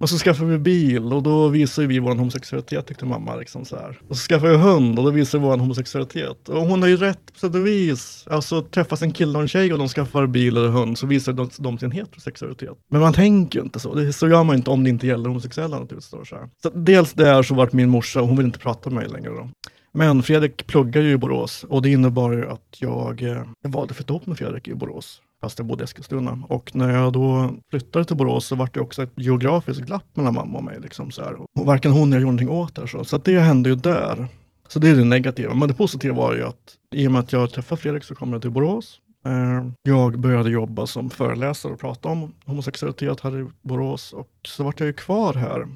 Man 0.00 0.08
så 0.08 0.18
skaffade 0.18 0.50
vi 0.50 0.58
bil 0.58 1.12
och 1.12 1.22
då 1.22 1.48
visade 1.48 1.86
vi 1.86 1.98
vår 1.98 2.14
homosexualitet 2.14 2.86
tyckte 2.86 3.04
mamma. 3.04 3.36
Liksom 3.36 3.64
så 3.64 3.76
här. 3.76 4.00
Och 4.08 4.16
så 4.16 4.28
skaffade 4.28 4.52
vi 4.52 4.58
hund 4.58 4.98
och 4.98 5.04
då 5.04 5.10
visade 5.10 5.42
vi 5.42 5.48
vår 5.48 5.56
homosexualitet. 5.56 6.48
Och 6.48 6.66
hon 6.66 6.82
har 6.82 6.88
ju 6.88 6.96
rätt 6.96 7.32
på 7.32 7.38
sätt 7.38 7.54
och 7.54 7.66
vis. 7.66 8.24
Alltså 8.30 8.62
träffas 8.62 9.02
en 9.02 9.12
kille 9.12 9.38
och 9.38 9.42
en 9.42 9.48
tjej 9.48 9.72
och 9.72 9.78
de 9.78 9.88
skaffar 9.88 10.26
bil 10.26 10.56
eller 10.56 10.68
hund 10.68 10.98
så 10.98 11.06
visar 11.06 11.32
de, 11.32 11.50
de 11.58 11.78
sin 11.78 11.90
heterosexualitet. 11.90 12.78
Men 12.90 13.00
man 13.00 13.12
tänker 13.12 13.58
ju 13.58 13.64
inte 13.64 13.80
så. 13.80 13.94
Det, 13.94 14.12
så 14.12 14.28
gör 14.28 14.44
man 14.44 14.56
inte 14.56 14.70
om 14.70 14.84
det 14.84 14.90
inte 14.90 15.06
gäller 15.06 15.28
homosexuella 15.28 15.78
naturligtvis. 15.78 16.28
Så 16.28 16.36
här. 16.36 16.48
Så 16.62 16.70
dels 16.70 17.12
där 17.12 17.42
så 17.42 17.54
vart 17.54 17.72
min 17.72 17.88
morsa, 17.88 18.20
hon 18.20 18.36
vill 18.36 18.46
inte 18.46 18.58
prata 18.58 18.90
med 18.90 19.02
mig 19.02 19.12
längre 19.12 19.30
då. 19.30 19.50
Men 19.92 20.22
Fredrik 20.22 20.66
pluggar 20.66 21.02
ju 21.02 21.10
i 21.10 21.16
Borås 21.16 21.64
och 21.68 21.82
det 21.82 21.90
innebar 21.90 22.32
ju 22.32 22.50
att 22.50 22.76
jag, 22.78 23.22
eh, 23.22 23.42
jag 23.62 23.70
valde 23.70 23.90
att 23.90 23.96
flytta 23.96 24.12
ihop 24.12 24.26
med 24.26 24.38
Fredrik 24.38 24.68
i 24.68 24.74
Borås. 24.74 25.20
Fast 25.40 25.58
jag 25.58 25.66
bodde 25.66 25.82
i 25.82 25.84
Eskilstuna. 25.84 26.38
Och 26.48 26.74
när 26.74 26.90
jag 26.94 27.12
då 27.12 27.50
flyttade 27.70 28.04
till 28.04 28.16
Borås 28.16 28.46
så 28.46 28.56
var 28.56 28.70
det 28.72 28.80
också 28.80 29.02
ett 29.02 29.12
geografiskt 29.16 29.80
glapp 29.80 30.04
mellan 30.14 30.34
mamma 30.34 30.58
och 30.58 30.64
mig. 30.64 30.80
Liksom 30.80 31.10
så 31.10 31.22
här. 31.24 31.34
Och 31.58 31.66
varken 31.66 31.92
hon 31.92 32.02
eller 32.02 32.16
jag 32.16 32.20
gjorde 32.22 32.44
någonting 32.44 32.48
åt 32.48 32.74
det. 32.74 32.88
Så, 32.88 33.04
så 33.04 33.16
att 33.16 33.24
det 33.24 33.40
hände 33.40 33.68
ju 33.68 33.74
där. 33.74 34.26
Så 34.68 34.78
det 34.78 34.88
är 34.88 34.94
det 34.94 35.04
negativa. 35.04 35.54
Men 35.54 35.68
det 35.68 35.74
positiva 35.74 36.14
var 36.14 36.34
ju 36.34 36.44
att 36.44 36.76
i 36.94 37.08
och 37.08 37.12
med 37.12 37.20
att 37.20 37.32
jag 37.32 37.50
träffade 37.52 37.80
Fredrik 37.80 38.04
så 38.04 38.14
kom 38.14 38.32
jag 38.32 38.42
till 38.42 38.50
Borås. 38.50 39.00
Eh, 39.26 39.66
Jag 39.82 40.18
började 40.18 40.50
jobba 40.50 40.86
som 40.86 41.10
föreläsare 41.10 41.72
och 41.72 41.80
prata 41.80 42.08
om 42.08 42.32
homosexualitet 42.46 43.20
här 43.20 43.40
i 43.40 43.46
Borås. 43.62 44.12
Och 44.12 44.30
så 44.44 44.64
vart 44.64 44.80
jag 44.80 44.86
ju 44.86 44.92
kvar 44.92 45.34
här 45.34 45.68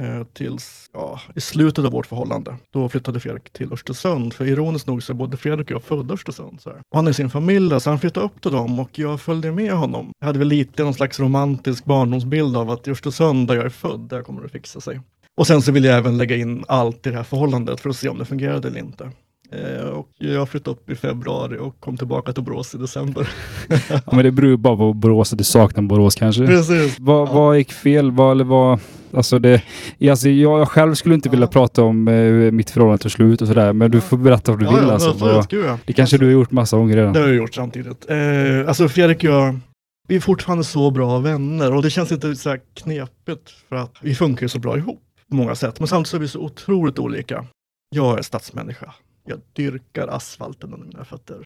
eh, 0.00 0.26
tills 0.32 0.90
ja, 0.92 1.20
i 1.34 1.40
slutet 1.40 1.84
av 1.84 1.92
vårt 1.92 2.06
förhållande. 2.06 2.56
Då 2.70 2.88
flyttade 2.88 3.20
Fredrik 3.20 3.52
till 3.52 3.72
Östersund. 3.72 4.32
För 4.34 4.44
ironiskt 4.44 4.86
nog 4.86 5.02
så 5.02 5.12
är 5.12 5.14
både 5.14 5.36
Fredrik 5.36 5.66
och 5.66 5.70
jag 5.70 5.82
födda 5.82 6.12
i 6.12 6.14
Östersund. 6.14 6.60
Så 6.60 6.70
här. 6.70 6.78
Och 6.78 6.96
han 6.98 7.06
är 7.06 7.12
sin 7.12 7.30
familj 7.30 7.70
där, 7.70 7.78
så 7.78 7.90
han 7.90 7.98
flyttade 7.98 8.26
upp 8.26 8.40
till 8.42 8.50
dem 8.52 8.80
och 8.80 8.98
jag 8.98 9.20
följde 9.20 9.52
med 9.52 9.72
honom. 9.72 10.10
Jag 10.18 10.26
hade 10.26 10.38
väl 10.38 10.48
lite 10.48 10.82
någon 10.84 10.94
slags 10.94 11.20
romantisk 11.20 11.84
barndomsbild 11.84 12.56
av 12.56 12.70
att 12.70 12.88
i 12.88 12.90
Östersund 12.90 13.48
där 13.48 13.54
jag 13.54 13.64
är 13.64 13.68
född, 13.70 14.00
där 14.00 14.22
kommer 14.22 14.42
det 14.42 14.48
fixa 14.48 14.80
sig. 14.80 15.00
Och 15.36 15.46
sen 15.46 15.62
så 15.62 15.72
ville 15.72 15.88
jag 15.88 15.98
även 15.98 16.18
lägga 16.18 16.36
in 16.36 16.64
allt 16.68 17.06
i 17.06 17.10
det 17.10 17.16
här 17.16 17.22
förhållandet 17.24 17.80
för 17.80 17.90
att 17.90 17.96
se 17.96 18.08
om 18.08 18.18
det 18.18 18.24
fungerade 18.24 18.68
eller 18.68 18.80
inte. 18.80 19.10
Eh, 19.52 19.86
och 19.86 20.08
jag 20.18 20.48
flyttade 20.48 20.70
upp 20.76 20.90
i 20.90 20.94
februari 20.94 21.58
och 21.58 21.80
kom 21.80 21.96
tillbaka 21.96 22.32
till 22.32 22.42
Borås 22.42 22.74
i 22.74 22.78
december. 22.78 23.28
Ja, 23.90 24.00
men 24.12 24.24
det 24.24 24.30
beror 24.30 24.50
ju 24.50 24.56
bara 24.56 24.76
på 24.76 24.92
Borås, 24.92 25.32
att 25.32 25.38
du 25.38 25.44
saknar 25.44 25.82
Borås 25.82 26.14
kanske. 26.14 26.46
Precis. 26.46 26.96
Vad, 26.98 27.28
Ja. 27.28 27.32
vad 27.32 27.58
gick 27.58 27.72
fel? 27.72 28.10
Vad, 28.10 28.32
eller 28.32 28.44
vad, 28.44 28.80
alltså 29.16 29.38
det, 29.38 29.62
alltså 30.10 30.28
jag, 30.28 30.68
själv 30.68 30.94
skulle 30.94 31.14
inte 31.14 31.28
vilja 31.28 31.46
prata 31.46 31.82
om 31.82 32.08
eh, 32.08 32.52
mitt 32.52 32.70
förhållande 32.70 33.02
till 33.02 33.10
slut 33.10 33.42
och 33.42 33.48
sådär, 33.48 33.72
men 33.72 33.90
du 33.90 34.00
får 34.00 34.16
berätta 34.16 34.52
vad 34.52 34.60
du 34.60 34.66
vill 34.66 34.90
alltså. 34.90 35.10
absolut, 35.10 35.52
Vad, 35.52 35.64
ja. 35.64 35.78
det 35.84 35.92
kanske 35.92 36.18
du 36.18 36.24
har 36.24 36.32
gjort 36.32 36.50
massa 36.50 36.76
gånger 36.76 36.96
redan. 36.96 37.12
Det 37.12 37.20
har 37.20 37.26
jag 37.26 37.36
gjort 37.36 37.54
samtidigt. 37.54 38.10
Eh, 38.10 38.68
alltså 38.68 38.88
Fredrik 38.88 39.18
och 39.18 39.24
jag, 39.24 39.60
vi 40.08 40.16
är 40.16 40.20
fortfarande 40.20 40.64
så 40.64 40.90
bra 40.90 41.18
vänner 41.18 41.74
och 41.74 41.82
det 41.82 41.90
känns 41.90 42.12
inte 42.12 42.36
så 42.36 42.50
här 42.50 42.60
knepigt 42.74 43.50
för 43.68 43.76
att 43.76 43.96
vi 44.00 44.14
funkar 44.14 44.42
ju 44.42 44.48
så 44.48 44.58
bra 44.58 44.76
ihop 44.76 45.02
på 45.30 45.36
många 45.36 45.54
sätt. 45.54 45.78
Men 45.80 45.88
samtidigt 45.88 46.10
så 46.10 46.16
är 46.16 46.20
vi 46.20 46.28
så 46.28 46.40
otroligt 46.40 46.98
olika. 46.98 47.46
Jag 47.94 48.18
är 48.18 48.22
stadsmänniska. 48.22 48.94
Jag 49.28 49.40
dyrkar 49.52 50.08
asfalten 50.08 50.72
under 50.74 50.86
mina 50.86 51.04
fötter. 51.04 51.36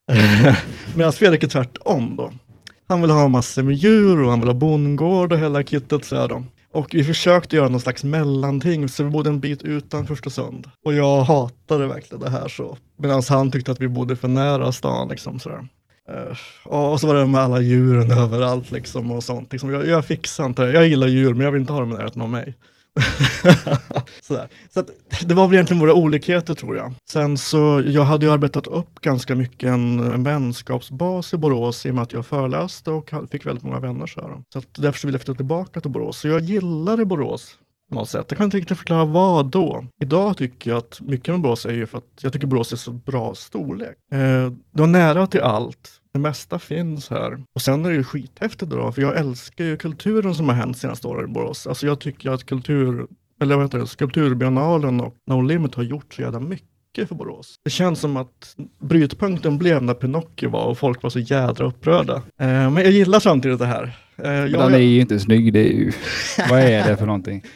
Medan 0.97 1.13
Fredrik 1.13 1.43
är 1.43 1.49
tvärtom 1.49 2.17
då. 2.17 2.33
Han 2.89 3.01
vill 3.01 3.11
ha 3.11 3.29
massor 3.29 3.63
med 3.63 3.75
djur 3.75 4.23
och 4.23 4.31
han 4.31 4.41
vill 4.41 4.49
ha 4.49 4.55
bondgård 4.55 5.33
och 5.33 5.39
hela 5.39 5.63
kittet 5.63 6.05
så 6.05 6.17
här 6.17 6.29
då. 6.29 6.45
Och 6.73 6.95
vi 6.95 7.05
försökte 7.05 7.57
göra 7.57 7.69
någon 7.69 7.81
slags 7.81 8.05
mellanting, 8.05 8.89
så 8.89 9.05
vi 9.05 9.11
bodde 9.11 9.31
en 9.31 9.41
bit 9.41 9.63
utanför 9.63 10.15
Östersund. 10.15 10.71
Och 10.85 10.95
jag 10.95 11.23
hatade 11.23 11.87
verkligen 11.87 12.25
det 12.25 12.31
här 12.31 12.49
så. 12.49 12.79
Medan 12.97 13.23
han 13.29 13.51
tyckte 13.51 13.73
att 13.73 13.81
vi 13.81 13.89
bodde 13.89 14.17
för 14.17 14.29
nära 14.29 14.73
stan 14.73 15.09
liksom 15.09 15.39
sådär. 15.39 15.69
Uh, 16.11 16.17
eh, 16.17 16.37
och 16.65 17.01
så 17.01 17.07
var 17.07 17.15
det 17.15 17.27
med 17.27 17.41
alla 17.41 17.61
djuren 17.61 18.11
överallt 18.19 18.71
liksom 18.71 19.11
och 19.11 19.25
sånt. 19.25 19.53
Liksom, 19.53 19.71
jag, 19.71 19.87
jag 19.87 20.05
fixar 20.05 20.47
inte 20.47 20.63
det. 20.63 20.73
Jag 20.73 20.89
gillar 20.89 21.07
djur 21.07 21.35
men 21.35 21.45
jag 21.45 21.53
vill 21.53 21.61
inte 21.61 21.73
ha 21.73 21.81
dem 21.81 21.93
i 21.93 21.95
närheten 21.95 22.23
av 22.23 22.29
mig. 22.29 22.55
Sådär. 24.23 24.49
Så 24.71 24.81
att, 24.81 24.91
det 25.25 25.35
var 25.35 25.47
väl 25.47 25.55
egentligen 25.55 25.81
våra 25.81 25.95
olikheter 25.95 26.55
tror 26.55 26.77
jag. 26.77 26.93
Sen 27.11 27.39
så, 27.39 27.83
jag 27.87 28.05
hade 28.05 28.27
ju 28.27 28.33
arbetat 28.33 28.67
upp 28.67 29.01
ganska 29.01 29.35
mycket 29.35 29.69
en, 29.69 30.01
en 30.01 30.25
vänskapsbas 30.25 31.35
i 31.35 31.37
Borås 31.37 31.87
i 31.87 31.91
och 31.91 31.95
med 31.95 32.03
att 32.03 32.13
jag 32.13 32.27
föreläste 32.27 32.91
och 32.91 33.11
fick 33.31 33.47
väldigt 33.47 33.65
många 33.65 33.81
vänner. 33.81 34.07
Så, 34.07 34.21
här. 34.21 34.43
så 34.53 34.59
att 34.59 34.75
därför 34.75 34.99
så 34.99 35.07
ville 35.07 35.15
jag 35.15 35.23
flytta 35.23 35.37
tillbaka 35.37 35.81
till 35.81 35.91
Borås. 35.91 36.19
Så 36.19 36.29
jag 36.29 36.41
gillade 36.41 37.05
Borås 37.05 37.59
på 37.89 37.95
något 37.95 38.09
sätt. 38.09 38.27
Jag 38.29 38.39
kan 38.39 38.45
inte 38.45 38.57
riktigt 38.57 38.79
förklara 38.79 39.05
vad 39.05 39.47
då. 39.47 39.87
Idag 40.01 40.37
tycker 40.37 40.71
jag 40.71 40.79
att 40.79 41.01
mycket 41.01 41.35
med 41.35 41.41
Borås 41.41 41.67
är 41.67 41.73
ju 41.73 41.87
för 41.87 41.99
att 41.99 42.05
jag 42.21 42.33
tycker 42.33 42.47
Borås 42.47 42.73
är 42.73 42.77
så 42.77 42.93
bra 42.93 43.35
storlek. 43.35 43.97
Eh, 44.13 44.19
det 44.71 44.81
var 44.81 44.87
nära 44.87 45.27
till 45.27 45.41
allt. 45.41 46.00
Det 46.13 46.19
mesta 46.19 46.59
finns 46.59 47.11
här. 47.11 47.45
Och 47.55 47.63
sen 47.63 47.85
är 47.85 47.89
det 47.91 47.97
ju 47.97 48.05
skithäftigt 48.05 48.71
då, 48.71 48.93
för 48.93 49.03
jag 49.03 49.17
älskar 49.17 49.65
ju 49.65 49.77
kulturen 49.77 50.35
som 50.35 50.49
har 50.49 50.57
hänt 50.57 50.79
senaste 50.79 51.07
åren 51.09 51.31
i 51.31 51.33
Borås. 51.33 51.67
Alltså 51.67 51.87
jag 51.87 52.01
tycker 52.01 52.31
att 52.31 52.47
kultur, 52.47 53.07
eller 53.43 53.57
vad 53.57 53.65
heter 53.65 53.79
det, 53.79 53.87
Skulpturbiennalen 53.87 55.01
och 55.01 55.15
No 55.27 55.43
Limit 55.43 55.75
har 55.75 55.83
gjort 55.83 56.15
så 56.15 56.23
jävla 56.23 56.41
mycket 56.41 57.09
för 57.09 57.15
Borås. 57.15 57.55
Det 57.65 57.71
känns 57.71 58.01
som 58.01 58.17
att 58.17 58.57
brytpunkten 58.81 59.59
blev 59.59 59.83
när 59.83 59.95
Pinocchio 59.95 60.49
var 60.51 60.65
och 60.65 60.79
folk 60.79 61.03
var 61.03 61.11
så 61.11 61.19
jädra 61.19 61.67
upprörda. 61.67 62.15
Eh, 62.15 62.47
men 62.71 62.77
jag 62.77 62.91
gillar 62.91 63.21
samtidigt 63.21 63.59
det 63.59 63.67
här. 63.67 63.83
Eh, 64.17 64.23
Men 64.23 64.51
jag, 64.51 64.61
den 64.61 64.75
är 64.75 64.79
ju 64.79 65.01
inte 65.01 65.21
snygg, 65.21 65.53
det 65.53 65.61
är 65.61 65.73
ju... 65.73 65.93
vad 66.51 66.61
är 66.61 66.89
det 66.89 66.97
för 66.97 67.07
någonting? 67.07 67.45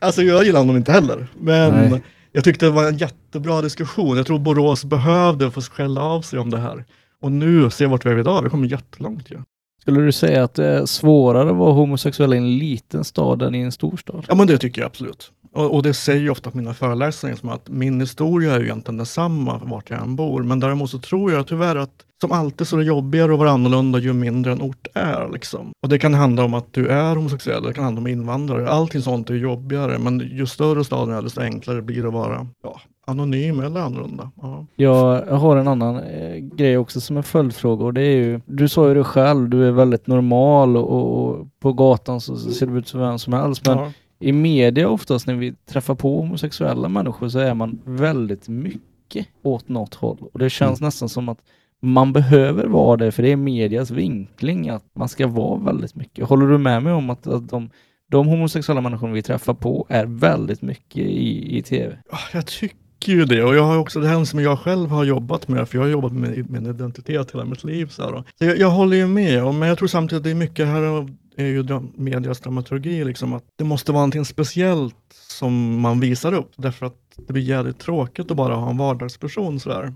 Alltså 0.00 0.22
jag 0.22 0.44
gillar 0.44 0.60
honom 0.60 0.76
inte 0.76 0.92
heller. 0.92 1.26
Men 1.40 1.90
Nej. 1.90 2.02
jag 2.32 2.44
tyckte 2.44 2.66
det 2.66 2.70
var 2.72 2.88
en 2.88 2.96
jättebra 2.96 3.62
diskussion. 3.62 4.16
Jag 4.16 4.26
tror 4.26 4.38
Borås 4.38 4.84
behövde 4.84 5.50
få 5.50 5.60
skälla 5.60 6.02
av 6.02 6.22
sig 6.22 6.38
om 6.38 6.50
det 6.50 6.58
här. 6.58 6.84
Och 7.22 7.32
nu, 7.32 7.70
se 7.70 7.86
vart 7.86 8.06
vi 8.06 8.10
är 8.10 8.18
idag, 8.18 8.42
vi 8.42 8.50
kommer 8.50 8.68
jättelångt 8.68 9.30
ju. 9.30 9.38
Skulle 9.80 10.00
du 10.00 10.12
säga 10.12 10.44
att 10.44 10.54
det 10.54 10.66
är 10.66 10.86
svårare 10.86 11.50
att 11.50 11.56
vara 11.56 11.72
homosexuell 11.72 12.34
i 12.34 12.36
en 12.36 12.58
liten 12.58 13.04
stad 13.04 13.42
än 13.42 13.54
i 13.54 13.58
en 13.58 13.72
stor 13.72 13.96
stad? 13.96 14.24
Ja 14.28 14.34
men 14.34 14.46
det 14.46 14.58
tycker 14.58 14.80
jag 14.80 14.86
absolut. 14.86 15.32
Och, 15.52 15.74
och 15.74 15.82
det 15.82 15.94
säger 15.94 16.20
ju 16.20 16.30
ofta 16.30 16.50
på 16.50 16.56
mina 16.56 16.74
föreläsningar 16.74 17.36
som 17.36 17.48
att 17.48 17.68
min 17.68 18.00
historia 18.00 18.54
är 18.54 18.58
ju 18.58 18.64
egentligen 18.64 18.96
densamma 18.96 19.60
vart 19.64 19.90
jag 19.90 20.02
än 20.02 20.16
bor. 20.16 20.42
Men 20.42 20.60
däremot 20.60 20.90
så 20.90 20.98
tror 20.98 21.32
jag 21.32 21.46
tyvärr 21.46 21.76
att 21.76 22.04
som 22.20 22.32
alltid 22.32 22.68
så 22.68 22.76
är 22.76 22.80
det 22.80 22.86
jobbigare 22.86 23.32
att 23.32 23.38
vara 23.38 23.50
annorlunda 23.50 23.98
ju 23.98 24.12
mindre 24.12 24.52
en 24.52 24.62
ort 24.62 24.86
är. 24.94 25.28
Liksom. 25.32 25.72
Och 25.82 25.88
det 25.88 25.98
kan 25.98 26.14
handla 26.14 26.44
om 26.44 26.54
att 26.54 26.72
du 26.72 26.88
är 26.88 27.16
homosexuell, 27.16 27.62
det 27.62 27.72
kan 27.72 27.84
handla 27.84 28.00
om 28.00 28.06
invandrare. 28.06 28.68
Allting 28.68 29.02
sånt 29.02 29.30
är 29.30 29.34
jobbigare. 29.34 29.98
Men 29.98 30.20
ju 30.20 30.46
större 30.46 30.84
staden 30.84 31.14
är 31.14 31.22
desto 31.22 31.40
enklare 31.40 31.82
blir 31.82 32.02
det 32.02 32.08
att 32.08 32.14
vara 32.14 32.46
ja, 32.62 32.80
anonym 33.08 33.60
eller 33.60 33.80
annorlunda. 33.80 34.30
Ja. 34.42 34.66
Jag 34.76 35.26
har 35.26 35.56
en 35.56 35.68
annan 35.68 35.96
eh, 35.98 36.36
grej 36.36 36.78
också 36.78 37.00
som 37.00 37.16
en 37.16 37.22
följdfråga 37.22 37.84
och 37.84 37.94
det 37.94 38.02
är 38.02 38.16
ju, 38.16 38.40
du 38.46 38.68
sa 38.68 38.88
ju 38.88 38.94
det 38.94 39.04
själv, 39.04 39.48
du 39.48 39.68
är 39.68 39.72
väldigt 39.72 40.06
normal 40.06 40.76
och, 40.76 41.28
och 41.28 41.46
på 41.60 41.72
gatan 41.72 42.20
så 42.20 42.36
ser 42.36 42.66
du 42.66 42.78
ut 42.78 42.88
som 42.88 43.00
vem 43.00 43.18
som 43.18 43.32
helst. 43.32 43.66
Men 43.66 43.78
Ja. 43.78 43.92
i 44.20 44.32
media 44.32 44.88
oftast 44.88 45.26
när 45.26 45.34
vi 45.34 45.52
träffar 45.52 45.94
på 45.94 46.16
homosexuella 46.20 46.88
människor 46.88 47.28
så 47.28 47.38
är 47.38 47.54
man 47.54 47.78
väldigt 47.84 48.48
mycket 48.48 49.26
åt 49.42 49.68
något 49.68 49.94
håll. 49.94 50.18
Och 50.32 50.38
det 50.38 50.50
känns 50.50 50.80
nästan 50.80 51.08
som 51.08 51.28
att 51.28 51.38
man 51.80 52.12
behöver 52.12 52.66
vara 52.66 52.96
det 52.96 53.12
för 53.12 53.22
det 53.22 53.32
är 53.32 53.36
medias 53.36 53.90
vinkling 53.90 54.68
att 54.68 54.84
man 54.94 55.08
ska 55.08 55.26
vara 55.26 55.58
väldigt 55.60 55.94
mycket. 55.94 56.28
Håller 56.28 56.46
du 56.46 56.58
med 56.58 56.82
mig 56.82 56.92
om 56.92 57.10
att, 57.10 57.26
att 57.26 57.48
de, 57.48 57.70
de 58.10 58.26
homosexuella 58.26 58.80
människor 58.80 59.08
vi 59.08 59.22
träffar 59.22 59.54
på 59.54 59.86
är 59.88 60.06
väldigt 60.06 60.62
mycket 60.62 61.02
i, 61.04 61.58
i 61.58 61.62
tv? 61.62 61.98
Ja, 62.10 62.18
Jag 62.32 62.46
tycker 62.46 62.76
tycker 62.98 63.12
ju 63.12 63.24
det 63.24 63.44
och 63.44 63.54
jag 63.56 63.62
har 63.64 63.76
också 63.78 64.00
det 64.00 64.08
här 64.08 64.24
som 64.24 64.40
jag 64.40 64.58
själv 64.58 64.90
har 64.90 65.04
jobbat 65.04 65.48
med, 65.48 65.68
för 65.68 65.78
jag 65.78 65.82
har 65.82 65.88
jobbat 65.90 66.12
med 66.12 66.50
min 66.50 66.66
identitet 66.66 67.30
hela 67.34 67.44
mitt 67.44 67.64
liv. 67.64 67.86
Så, 67.86 68.02
här, 68.04 68.12
då. 68.12 68.24
så 68.38 68.44
jag, 68.44 68.58
jag 68.58 68.70
håller 68.70 68.96
ju 68.96 69.06
med, 69.06 69.44
och- 69.44 69.54
men 69.54 69.68
jag 69.68 69.78
tror 69.78 69.88
samtidigt 69.88 70.20
att 70.20 70.24
det 70.24 70.30
är 70.30 70.34
mycket 70.34 70.66
här 70.66 70.82
av- 70.82 71.16
är 71.36 71.46
ju 71.46 71.64
medias 71.94 72.40
dramaturgi, 72.40 73.04
liksom, 73.04 73.32
att 73.32 73.44
det 73.58 73.64
måste 73.64 73.92
vara 73.92 74.00
någonting 74.00 74.24
speciellt 74.24 74.94
som 75.28 75.80
man 75.80 76.00
visar 76.00 76.32
upp, 76.34 76.50
därför 76.56 76.86
att 76.86 76.94
det 77.26 77.32
blir 77.32 77.42
jävligt 77.42 77.78
tråkigt 77.78 78.30
att 78.30 78.36
bara 78.36 78.54
ha 78.54 78.70
en 78.70 78.76
vardagsperson 78.78 79.60
sådär. 79.60 79.92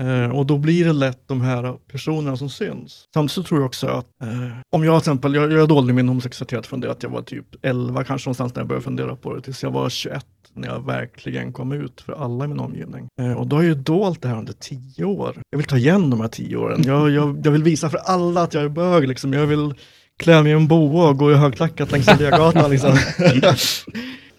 Eh, 0.00 0.30
och 0.36 0.46
då 0.46 0.58
blir 0.58 0.84
det 0.84 0.92
lätt 0.92 1.22
de 1.28 1.40
här 1.40 1.72
personerna 1.92 2.36
som 2.36 2.48
syns. 2.50 3.04
Samtidigt 3.14 3.32
så 3.34 3.42
tror 3.42 3.60
jag 3.60 3.66
också 3.66 3.86
att 3.86 4.06
eh, 4.22 4.28
om 4.72 4.84
jag 4.84 5.02
till 5.02 5.10
exempel, 5.10 5.34
jag, 5.34 5.52
jag 5.52 5.68
dolde 5.68 5.92
min 5.92 6.08
homosexualitet 6.08 6.66
från 6.66 6.80
det 6.80 6.90
att 6.90 7.02
jag 7.02 7.10
var 7.10 7.22
typ 7.22 7.46
11 7.62 8.04
kanske 8.04 8.28
någonstans 8.28 8.54
när 8.54 8.60
jag 8.60 8.68
började 8.68 8.84
fundera 8.84 9.16
på 9.16 9.34
det, 9.34 9.42
tills 9.42 9.62
jag 9.62 9.70
var 9.70 9.88
21 9.88 10.26
när 10.58 10.68
jag 10.68 10.86
verkligen 10.86 11.52
kom 11.52 11.72
ut 11.72 12.00
för 12.00 12.12
alla 12.12 12.44
i 12.44 12.48
min 12.48 12.60
omgivning. 12.60 13.08
Eh, 13.20 13.32
och 13.32 13.46
då 13.46 13.56
har 13.56 13.62
jag 13.62 13.68
ju 13.68 13.82
dolt 13.82 14.22
det 14.22 14.28
här 14.28 14.38
under 14.38 14.52
10 14.52 15.04
år. 15.04 15.36
Jag 15.50 15.58
vill 15.58 15.66
ta 15.66 15.76
igen 15.76 16.10
de 16.10 16.20
här 16.20 16.28
10 16.28 16.56
åren. 16.56 16.82
Jag, 16.86 17.10
jag, 17.10 17.40
jag 17.44 17.52
vill 17.52 17.62
visa 17.62 17.90
för 17.90 17.98
alla 17.98 18.42
att 18.42 18.54
jag 18.54 18.64
är 18.64 18.68
bög 18.68 19.08
liksom. 19.08 19.32
Jag 19.32 19.46
vill 19.46 19.74
klä 20.16 20.42
mig 20.42 20.52
i 20.52 20.54
en 20.54 20.68
boa 20.68 21.08
och 21.08 21.16
gå 21.18 21.32
i 21.32 21.34
högklackat 21.34 21.92
längs 21.92 22.18
Liagatan 22.18 22.70
liksom. 22.70 22.96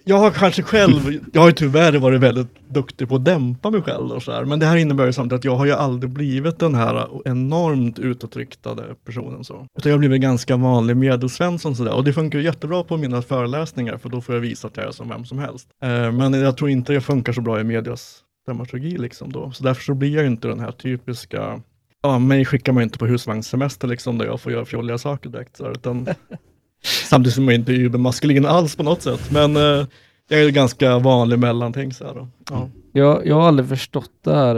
Jag 0.04 0.18
har 0.18 0.32
kanske 0.32 0.64
själv, 0.64 1.20
jag 1.34 1.42
har 1.42 1.48
ju 1.48 1.54
tyvärr 1.54 2.00
varit 2.00 2.22
väldigt 2.22 2.70
duktig 2.70 3.10
på 3.10 3.16
att 3.16 3.26
dämpa 3.26 3.70
mig 3.70 3.82
själv 3.82 4.12
och 4.12 4.24
så 4.24 4.32
här. 4.32 4.46
Men 4.46 4.60
det 4.60 4.66
här 4.66 4.78
innebär 4.78 5.06
ju 5.06 5.14
samtidigt 5.14 5.40
att 5.40 5.46
jag 5.46 5.56
har 5.56 5.66
ju 5.66 5.72
aldrig 5.72 6.12
blivit 6.12 6.60
den 6.60 6.76
här 6.76 7.08
enormt 7.26 8.00
utåtriktade 8.00 8.84
personen 9.06 9.44
så. 9.44 9.68
Utan 9.78 9.90
jag 9.90 9.94
har 9.94 10.00
blivit 10.00 10.16
en 10.16 10.22
ganska 10.22 10.58
vanlig 10.58 10.98
medelsvensson 10.98 11.76
sådär. 11.76 11.94
Och 11.94 12.04
det 12.04 12.14
funkar 12.14 12.40
ju 12.40 12.46
jättebra 12.46 12.84
på 12.84 12.98
mina 12.98 13.22
föreläsningar 13.22 13.98
för 13.98 14.10
då 14.10 14.22
får 14.22 14.36
jag 14.36 14.42
visa 14.42 14.68
att 14.68 14.78
jag 14.78 14.88
är 14.88 14.92
som 14.92 15.10
vem 15.10 15.26
som 15.26 15.40
helst. 15.40 15.68
Eh, 15.84 16.12
men 16.12 16.34
jag 16.34 16.58
tror 16.58 16.70
inte 16.70 16.94
jag 16.94 17.04
funkar 17.04 17.34
så 17.34 17.42
bra 17.42 17.60
i 17.60 17.64
medias 17.64 18.20
dramaturgi 18.46 18.98
liksom 18.98 19.32
då. 19.32 19.52
Så 19.52 19.64
därför 19.64 19.84
så 19.84 19.94
blir 19.94 20.16
jag 20.16 20.26
inte 20.26 20.48
den 20.48 20.60
här 20.60 20.72
typiska 20.72 21.62
Ja, 22.02 22.20
mig 22.20 22.46
skickar 22.46 22.74
man 22.74 22.84
inte 22.84 22.98
på 22.98 23.06
husvagnssemester 23.06 23.88
liksom 23.88 24.18
där 24.18 24.26
jag 24.26 24.42
får 24.42 24.52
göra 24.52 24.66
fjolliga 24.66 24.98
saker 24.98 25.30
direkt. 25.30 25.58
Så 25.58 25.64
här, 25.64 25.72
utan 25.72 26.08
Samtidigt 26.84 27.36
som 27.36 27.46
jag 27.46 27.56
inte 27.56 27.72
är 27.74 27.90
maskulin 27.90 28.46
alls 28.46 28.76
på 28.76 28.84
något 28.84 29.02
sätt. 29.02 29.32
Men 29.32 29.56
eh, 29.56 29.86
jag 30.30 30.42
är 30.42 30.50
ganska 30.50 31.00
vanlig 31.00 31.40
mellanting. 31.40 31.94
Så 31.94 32.06
här 32.06 32.14
då. 32.14 32.28
Ja. 32.50 32.70
Jag, 32.94 33.28
jag 33.28 33.36
har 33.36 33.48
aldrig 33.48 33.70
förstått 33.70 34.12
det 34.24 34.36
här 34.36 34.56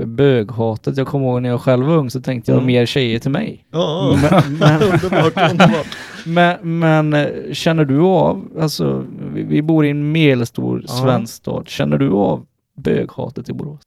eh, 0.00 0.06
böghatet. 0.06 0.96
Jag 0.96 1.06
kommer 1.06 1.26
ihåg 1.26 1.42
när 1.42 1.48
jag 1.48 1.60
själv 1.60 1.86
var 1.86 1.96
ung 1.96 2.10
så 2.10 2.20
tänkte 2.20 2.50
jag 2.50 2.56
Mm. 2.56 2.66
mer 2.66 2.86
tjejer 2.86 3.18
till 3.18 3.30
mig. 3.30 3.66
Ja, 3.72 4.18
Men, 4.22 4.54
men, 4.58 4.82
underbart, 4.82 5.50
underbart. 5.52 5.86
men, 6.26 6.78
men 6.78 7.14
eh, 7.14 7.52
känner 7.52 7.84
du 7.84 8.00
av, 8.00 8.44
alltså 8.60 9.04
vi, 9.34 9.42
vi 9.42 9.62
bor 9.62 9.86
i 9.86 9.90
en 9.90 10.12
medelstor 10.12 10.84
Ja. 10.88 10.92
svensk 10.94 11.34
stad, 11.34 11.68
känner 11.68 11.98
du 11.98 12.10
av 12.10 12.46
böghatet 12.76 13.48
i 13.48 13.52
Borås? 13.52 13.80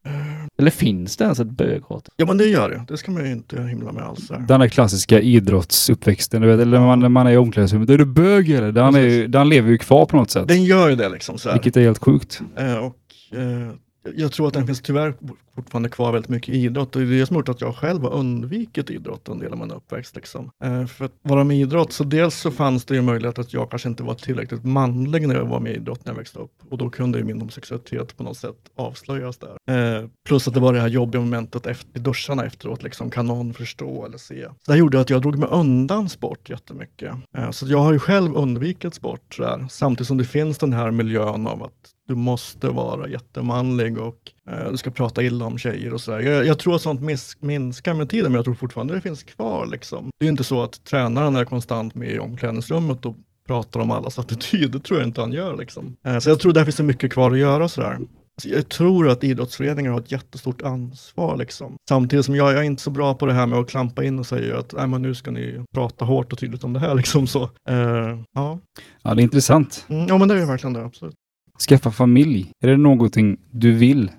Eller 0.58 0.72
finns 0.72 1.18
det 1.18 1.24
ens 1.24 1.40
ett 1.40 1.48
böghat? 1.48 2.10
Ja 2.16 2.26
men 2.26 2.38
det 2.38 2.46
gör 2.46 2.70
det. 2.70 2.86
Det 2.88 2.98
ska 2.98 3.12
man 3.12 3.26
ju 3.26 3.32
inte 3.32 3.62
himla 3.62 3.92
med 3.92 4.04
alls. 4.04 4.30
Här. 4.30 4.40
Den 4.40 4.60
där 4.60 4.68
klassiska 4.68 5.22
idrottsuppväxten, 5.22 6.42
du 6.42 6.48
vet, 6.48 6.60
eller 6.60 6.80
man, 6.80 7.00
när 7.00 7.10
man 7.10 7.28
är 7.28 7.32
i 7.32 7.38
omklädningsrummet. 7.38 7.90
Är 7.90 7.98
du 7.98 8.06
bög 8.06 8.50
eller? 8.50 8.72
Den, 8.72 8.96
är 8.96 9.00
ju, 9.00 9.28
den 9.28 9.50
lever 9.50 9.70
ju 9.70 9.78
kvar 9.78 10.06
på 10.06 10.18
något 10.18 10.32
sätt. 10.32 10.48
Den 10.48 10.64
gör 10.64 10.90
ju 10.90 10.96
det 10.96 11.10
liksom. 11.10 11.38
Så 11.38 11.50
här. 11.50 11.56
Vilket 11.56 11.78
är 11.78 11.82
helt 11.82 12.04
sjukt. 12.04 12.42
Eh, 12.58 12.76
och, 12.78 12.96
eh, 13.38 13.72
jag 14.16 14.32
tror 14.32 14.48
att 14.48 14.54
den 14.54 14.68
finns 14.68 14.82
tyvärr 14.82 15.14
fortfarande 15.56 15.90
kvar 15.90 16.12
väldigt 16.12 16.30
mycket 16.30 16.56
i 16.56 16.58
idrott. 16.58 16.96
Och 16.96 17.02
det 17.02 17.16
är 17.16 17.20
det 17.20 17.26
som 17.26 17.36
gjort 17.36 17.50
att 17.50 17.62
jag 17.62 17.76
själv 17.76 18.02
har 18.02 18.14
undvikit 18.14 18.90
idrott 18.90 19.28
en 19.28 19.40
del 19.40 19.52
av 19.52 19.60
min 19.60 19.72
uppväxt. 19.72 20.16
Liksom. 20.16 20.52
Eh, 20.64 20.86
för 20.86 21.06
att 21.06 21.12
vara 21.22 21.44
med 21.44 21.58
i 21.58 21.62
idrott, 21.62 21.94
så 21.94 22.04
dels 22.04 22.36
så 22.36 22.52
fanns 22.52 22.86
det 22.86 22.96
ju 22.96 23.02
möjlighet 23.02 23.40
att 23.40 23.54
jag 23.54 23.70
kanske 23.70 23.90
inte 23.90 24.04
var 24.04 24.14
tillräckligt 24.14 24.64
manlig 24.64 25.28
när 25.28 25.36
jag 25.36 25.46
var 25.46 25.60
med 25.60 25.72
i 25.72 25.76
idrott 25.76 26.06
när 26.06 26.14
jag 26.14 26.18
växte 26.18 26.40
upp. 26.40 26.52
Och 26.70 26.78
då 26.78 26.90
kunde 26.90 27.18
ju 27.18 27.24
min 27.24 27.40
homosexualitet 27.40 28.18
på 28.18 28.24
något 28.24 28.38
sätt 28.38 28.58
avslöjas 28.76 29.38
där. 29.38 29.58
Eh, 29.76 30.10
plus 30.28 30.48
att 30.48 30.54
det 30.54 30.60
var 30.60 30.74
det 30.74 30.80
här 30.80 30.88
jobbiga 30.88 31.22
momentet 31.22 31.66
efter, 31.66 32.00
i 32.00 32.00
duscharna 32.00 32.46
efteråt. 32.46 32.84
Liksom, 32.84 33.10
kan 33.10 33.26
någon 33.26 33.54
förstå 33.54 34.06
eller 34.06 34.18
se? 34.18 34.44
Så 34.44 34.54
det 34.66 34.72
här 34.72 34.80
gjorde 34.80 35.00
att 35.00 35.10
jag 35.10 35.22
drog 35.22 35.38
mig 35.38 35.50
undan 35.52 36.10
sport 36.10 36.50
jättemycket. 36.50 37.16
Eh, 37.38 37.52
så 37.52 37.68
jag 37.68 37.80
har 37.80 37.94
ju 37.94 38.00
själv 38.00 38.36
undvikit 38.36 38.94
sport. 38.94 39.38
Där, 39.38 39.68
samtidigt 39.70 40.08
som 40.08 40.18
det 40.18 40.26
finns 40.26 40.58
den 40.58 40.74
här 40.74 40.92
miljön 40.92 41.48
av 41.48 41.64
att 41.64 41.97
du 42.08 42.16
måste 42.16 42.70
vara 42.70 43.08
jättemanlig 43.10 43.98
och 43.98 44.18
eh, 44.50 44.72
du 44.72 44.78
ska 44.78 44.92
prata 44.92 45.24
illa 45.24 45.46
om 45.46 45.58
tjejer 45.58 45.94
och 45.94 46.02
sådär. 46.02 46.20
Jag, 46.20 46.46
jag 46.46 46.60
tror 46.60 46.76
att 46.76 46.82
sånt 46.82 47.02
mis- 47.02 47.38
minskar 47.40 47.94
med 47.94 48.10
tiden, 48.10 48.32
men 48.32 48.36
jag 48.36 48.46
tror 48.46 48.56
fortfarande 48.56 48.94
det 48.96 49.02
finns 49.02 49.24
kvar. 49.24 49.66
Liksom. 49.66 50.10
Det 50.20 50.26
är 50.26 50.30
inte 50.30 50.44
så 50.44 50.64
att 50.64 50.84
tränaren 50.84 51.36
är 51.36 51.46
konstant 51.46 51.96
med 51.96 52.12
i 52.12 52.20
omklädningsrummet 52.20 53.06
och 53.06 53.16
pratar 53.48 53.80
om 53.80 53.92
allas 53.92 54.20
attityd. 54.20 54.72
Det 54.72 54.80
tror 54.80 55.00
jag 55.00 55.08
inte 55.08 55.22
han 55.22 55.32
gör. 55.34 55.58
Liksom. 55.58 55.96
Eh, 56.06 56.20
så 56.20 56.30
jag 56.30 56.40
tror 56.40 56.54
där 56.54 56.64
finns 56.64 56.76
det 56.76 56.84
mycket 56.84 57.14
kvar 57.14 57.32
att 57.32 57.38
göra. 57.38 57.68
Sådär. 57.70 57.98
Så 58.42 58.50
Jag 58.50 58.70
tror 58.70 59.10
att 59.10 59.24
idrottsföreningar 59.24 59.92
har 59.92 60.00
ett 60.00 60.12
jättestort 60.12 60.62
ansvar. 60.62 61.38
Liksom. 61.38 61.76
Samtidigt 61.90 62.26
som 62.26 62.36
jag, 62.36 62.52
jag 62.54 62.58
är 62.60 62.64
inte 62.64 62.82
så 62.82 62.90
bra 62.90 63.14
på 63.14 63.26
det 63.26 63.34
här 63.34 63.46
med 63.48 63.60
att 63.60 63.70
klampa 63.70 64.04
in 64.04 64.20
och 64.20 64.26
säga 64.26 64.58
att 64.60 64.74
Nej, 64.78 64.88
men 64.88 65.02
nu 65.02 65.16
ska 65.16 65.32
ni 65.32 65.64
prata 65.74 66.06
hårt 66.06 66.34
och 66.34 66.40
tydligt 66.40 66.64
om 66.64 66.74
det 66.74 66.80
här. 66.80 66.96
Liksom, 67.02 67.28
så. 67.28 67.44
Eh, 67.70 68.20
ja. 68.34 68.60
Ja, 69.04 69.14
det 69.14 69.22
är 69.22 69.24
intressant. 69.24 69.86
Mm, 69.90 70.08
ja, 70.08 70.18
men 70.18 70.28
det 70.28 70.42
är 70.42 70.46
verkligen 70.46 70.74
det. 70.74 70.86
Absolut. 70.86 71.16
Skaffa 71.60 71.92
familj. 71.92 72.52
Är 72.64 72.68
det 72.68 72.78
någonting 72.78 73.38
du 73.52 73.72
vill? 73.72 74.12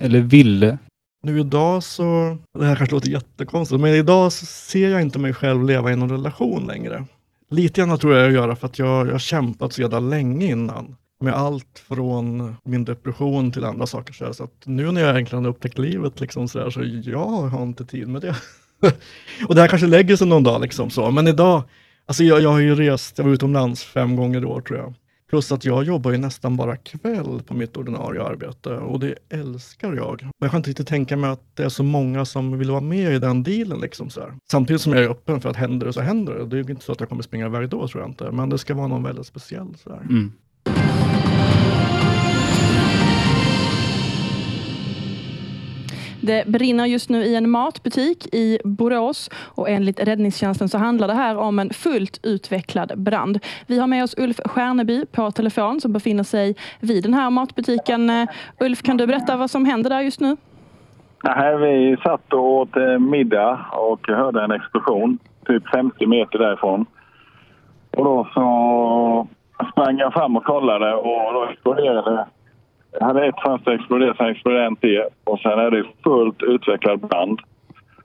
Eller 0.00 0.20
ville? 0.20 0.78
Nu 1.22 1.40
idag 1.40 1.82
så, 1.82 2.38
det 2.58 2.64
här 2.64 2.76
kanske 2.76 2.94
låter 2.94 3.08
jättekonstigt, 3.08 3.80
men 3.80 3.94
idag 3.94 4.32
så 4.32 4.46
ser 4.46 4.88
jag 4.88 5.02
inte 5.02 5.18
mig 5.18 5.34
själv 5.34 5.64
leva 5.64 5.92
i 5.92 5.96
någon 5.96 6.10
relation 6.10 6.66
längre. 6.66 7.04
Lite 7.50 7.80
grann 7.80 7.98
tror 7.98 8.14
jag 8.14 8.26
att 8.26 8.32
göra 8.32 8.56
för 8.56 8.66
att 8.66 8.78
jag, 8.78 9.06
jag 9.06 9.12
har 9.12 9.18
kämpat 9.18 9.72
så 9.72 9.82
jävla 9.82 10.00
länge 10.00 10.46
innan. 10.46 10.96
Med 11.20 11.34
allt 11.34 11.84
från 11.88 12.56
min 12.64 12.84
depression 12.84 13.52
till 13.52 13.64
andra 13.64 13.86
saker. 13.86 14.12
Så, 14.12 14.24
här. 14.24 14.32
så 14.32 14.44
att 14.44 14.62
nu 14.64 14.92
när 14.92 15.00
jag 15.00 15.10
egentligen 15.10 15.44
har 15.44 15.50
upptäckt 15.50 15.78
livet 15.78 16.20
liksom 16.20 16.48
så, 16.48 16.58
här, 16.58 16.70
så 16.70 16.82
jag 17.10 17.26
har 17.26 17.62
inte 17.62 17.84
tid 17.84 18.08
med 18.08 18.22
det. 18.22 18.36
och 19.48 19.54
det 19.54 19.60
här 19.60 19.68
kanske 19.68 19.86
lägger 19.86 20.16
sig 20.16 20.26
någon 20.26 20.42
dag 20.42 20.60
liksom 20.60 20.90
så. 20.90 21.10
Men 21.10 21.28
idag, 21.28 21.62
alltså 22.06 22.24
jag, 22.24 22.40
jag 22.42 22.50
har 22.50 22.58
ju 22.58 22.74
rest, 22.74 23.18
jag 23.18 23.24
var 23.24 23.32
utomlands 23.32 23.84
fem 23.84 24.16
gånger 24.16 24.42
i 24.42 24.44
år 24.44 24.60
tror 24.60 24.78
jag. 24.78 24.94
Plus 25.28 25.52
att 25.52 25.64
jag 25.64 25.84
jobbar 25.84 26.10
ju 26.10 26.18
nästan 26.18 26.56
bara 26.56 26.76
kväll 26.76 27.42
på 27.46 27.54
mitt 27.54 27.76
ordinarie 27.76 28.22
arbete 28.22 28.70
och 28.70 29.00
det 29.00 29.14
älskar 29.28 29.92
jag. 29.92 30.22
Men 30.22 30.32
jag 30.38 30.50
kan 30.50 30.58
inte 30.58 30.70
riktigt 30.70 30.88
tänka 30.88 31.16
mig 31.16 31.30
att 31.30 31.42
det 31.54 31.62
är 31.62 31.68
så 31.68 31.82
många 31.82 32.24
som 32.24 32.58
vill 32.58 32.70
vara 32.70 32.80
med 32.80 33.14
i 33.14 33.18
den 33.18 33.42
dealen. 33.42 33.80
Liksom 33.80 34.10
så 34.10 34.20
här. 34.20 34.34
Samtidigt 34.50 34.82
som 34.82 34.92
jag 34.92 35.04
är 35.04 35.08
öppen 35.08 35.40
för 35.40 35.50
att 35.50 35.56
händer 35.56 35.86
det 35.86 35.92
så 35.92 36.00
händer 36.00 36.34
det. 36.34 36.46
Det 36.46 36.58
är 36.58 36.64
ju 36.64 36.70
inte 36.70 36.84
så 36.84 36.92
att 36.92 37.00
jag 37.00 37.08
kommer 37.08 37.22
springa 37.22 37.46
iväg 37.46 37.68
då 37.68 37.88
tror 37.88 38.02
jag 38.02 38.10
inte. 38.10 38.30
Men 38.30 38.48
det 38.48 38.58
ska 38.58 38.74
vara 38.74 38.86
någon 38.86 39.02
väldigt 39.02 39.26
speciell. 39.26 39.74
Så 39.76 39.90
här. 39.90 40.00
Mm. 40.00 40.32
Det 46.20 46.46
brinner 46.46 46.86
just 46.86 47.10
nu 47.10 47.24
i 47.24 47.36
en 47.36 47.50
matbutik 47.50 48.34
i 48.34 48.58
Borås 48.64 49.30
och 49.54 49.68
enligt 49.68 50.08
räddningstjänsten 50.08 50.68
så 50.68 50.78
handlar 50.78 51.08
det 51.08 51.14
här 51.14 51.36
om 51.36 51.58
en 51.58 51.70
fullt 51.70 52.20
utvecklad 52.22 52.92
brand. 52.96 53.38
Vi 53.66 53.78
har 53.78 53.86
med 53.86 54.04
oss 54.04 54.14
Ulf 54.18 54.40
Stjärneby 54.44 55.06
på 55.06 55.30
telefon 55.30 55.80
som 55.80 55.92
befinner 55.92 56.24
sig 56.24 56.56
vid 56.80 57.02
den 57.02 57.14
här 57.14 57.30
matbutiken. 57.30 58.10
Eh, 58.10 58.28
Ulf, 58.60 58.82
kan 58.82 58.96
du 58.96 59.06
berätta 59.06 59.36
vad 59.36 59.50
som 59.50 59.64
händer 59.64 59.90
där 59.90 60.00
just 60.00 60.20
nu? 60.20 60.36
Nej, 61.24 61.56
vi 61.58 61.96
satt 62.02 62.32
och 62.32 62.52
åt 62.52 62.76
eh, 62.76 62.98
middag 62.98 63.66
och 63.72 64.08
hörde 64.08 64.44
en 64.44 64.50
explosion 64.50 65.18
typ 65.46 65.68
50 65.68 66.06
meter 66.06 66.38
därifrån. 66.38 66.86
Och 67.96 68.04
då 68.04 68.28
så 68.34 69.28
sprang 69.72 69.98
jag 69.98 70.12
fram 70.12 70.36
och 70.36 70.44
kollade 70.44 70.94
och 70.94 71.34
då 71.34 71.48
exploderade 71.52 72.26
jag 72.92 73.06
hade 73.06 73.26
ett 73.26 73.34
fönster 73.46 73.70
exploderat, 73.70 74.16
sen 74.16 74.26
exploderade 74.26 74.66
en 74.66 74.76
till 74.76 75.02
och 75.24 75.38
sen 75.38 75.52
är 75.52 75.70
det 75.70 75.84
fullt 76.04 76.42
utvecklad 76.42 77.00
brand. 77.00 77.38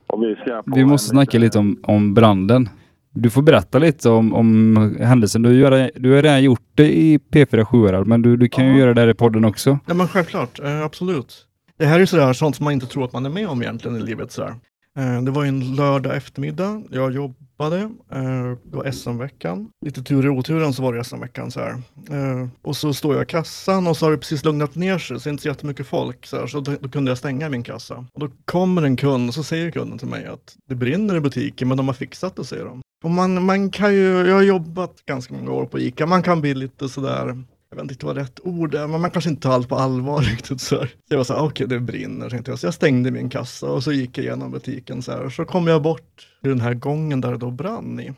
Och 0.07 0.23
vi, 0.23 0.35
Vi 0.65 0.85
måste 0.85 1.09
snacka 1.09 1.37
lite 1.39 1.59
om, 1.59 1.79
om 1.83 2.13
branden. 2.13 2.69
Du 3.15 3.29
får 3.29 3.41
berätta 3.41 3.79
lite 3.79 4.09
om, 4.09 4.33
om 4.33 4.75
händelsen. 4.99 5.41
Du, 5.41 5.53
gör, 5.59 5.89
du 5.95 6.11
har 6.15 6.21
redan 6.21 6.43
gjort 6.43 6.61
det 6.75 6.97
i 6.97 7.17
P4 7.17 7.63
Sjuhärad, 7.65 8.07
men 8.07 8.21
du, 8.21 8.37
du 8.37 8.49
kan 8.49 8.65
ju 8.65 8.71
Ja. 8.71 8.77
göra 8.77 8.93
det 8.93 9.01
här 9.01 9.07
i 9.07 9.13
podden 9.13 9.45
också. 9.45 9.79
Ja 9.87 9.93
men 9.93 10.07
självklart, 10.07 10.59
eh, 10.59 10.81
absolut. 10.83 11.47
Det 11.77 11.85
här 11.85 11.99
är 11.99 12.05
sådär 12.05 12.33
sånt 12.33 12.55
som 12.55 12.63
man 12.63 12.73
inte 12.73 12.85
tror 12.85 13.05
att 13.05 13.13
man 13.13 13.25
är 13.25 13.29
med 13.29 13.47
om 13.47 13.61
egentligen 13.61 13.97
i 13.97 14.01
livet. 14.01 14.31
Sådär. 14.31 14.53
Eh, 14.97 15.21
det 15.23 15.31
var 15.31 15.43
ju 15.43 15.49
en 15.49 15.75
lördag 15.75 16.15
eftermiddag, 16.17 16.81
jag 16.91 17.13
jobbade, 17.13 17.35
eh, 17.59 18.57
det 18.63 18.77
var 18.77 18.91
SM-veckan. 18.91 19.69
Lite 19.85 20.03
tur 20.03 20.25
i 20.25 20.29
oturen 20.29 20.73
så 20.73 20.83
var 20.83 20.93
det 20.93 21.03
SM-veckan. 21.03 21.51
Så, 21.51 21.59
här. 21.59 21.71
Eh, 22.09 22.47
och 22.61 22.77
så 22.77 22.93
står 22.93 23.13
jag 23.13 23.23
i 23.23 23.25
kassan 23.25 23.87
och 23.87 23.97
så 23.97 24.05
har 24.05 24.11
det 24.11 24.17
precis 24.17 24.45
lugnat 24.45 24.75
ner 24.75 24.97
sig, 24.97 25.19
så 25.19 25.23
det 25.23 25.29
är 25.29 25.31
inte 25.31 25.43
så 25.43 25.49
jättemycket 25.49 25.87
folk. 25.87 26.25
Så, 26.25 26.37
här, 26.37 26.47
så 26.47 26.59
då, 26.59 26.75
då 26.79 26.89
kunde 26.89 27.11
jag 27.11 27.17
stänga 27.17 27.49
min 27.49 27.63
kassa. 27.63 28.05
Och 28.13 28.19
då 28.19 28.29
kommer 28.45 28.81
en 28.81 28.95
kund 28.95 29.29
och 29.29 29.33
så 29.33 29.43
säger 29.43 29.71
kunden 29.71 29.97
till 29.97 30.07
mig 30.07 30.25
att 30.25 30.55
det 30.69 30.75
brinner 30.75 31.15
i 31.15 31.19
butiken 31.19 31.67
men 31.67 31.77
de 31.77 31.87
har 31.87 31.93
fixat 31.93 32.35
det, 32.35 32.45
säger 32.45 32.65
de. 32.65 32.81
Och 33.03 33.11
man, 33.11 33.45
man 33.45 33.69
kan 33.69 33.93
ju, 33.93 34.27
jag 34.27 34.35
har 34.35 34.41
jobbat 34.41 35.05
ganska 35.05 35.33
många 35.33 35.51
år 35.51 35.65
på 35.65 35.79
ICA, 35.79 36.05
man 36.05 36.23
kan 36.23 36.41
bli 36.41 36.53
lite 36.53 36.89
sådär 36.89 37.43
jag 37.77 37.83
vet 37.83 37.91
inte 37.91 38.05
vad 38.05 38.17
rätt 38.17 38.39
ord 38.43 38.75
är, 38.75 38.87
men 38.87 39.01
man 39.01 39.11
kanske 39.11 39.29
inte 39.29 39.41
tar 39.41 39.53
allt 39.53 39.69
på 39.69 39.75
allvar 39.75 40.21
riktigt. 40.31 40.61
Så, 40.61 40.79
här. 40.79 40.85
så 40.85 40.93
jag 41.09 41.17
var 41.17 41.23
så 41.23 41.33
här, 41.33 41.39
ah, 41.39 41.45
okej 41.45 41.67
det 41.67 41.79
brinner, 41.79 42.29
tänkte 42.29 42.51
jag. 42.51 42.59
Så 42.59 42.67
jag 42.67 42.73
stängde 42.73 43.11
min 43.11 43.29
kassa 43.29 43.67
och 43.67 43.83
så 43.83 43.91
gick 43.91 44.17
jag 44.17 44.25
igenom 44.25 44.51
butiken 44.51 45.01
så 45.01 45.11
här. 45.11 45.21
Och 45.21 45.31
så 45.31 45.45
kom 45.45 45.67
jag 45.67 45.81
bort 45.81 46.27
till 46.41 46.49
den 46.49 46.61
här 46.61 46.73
gången 46.73 47.21
där 47.21 47.31
det 47.31 47.37
då 47.37 47.51
brann 47.51 47.99
i. 47.99 48.13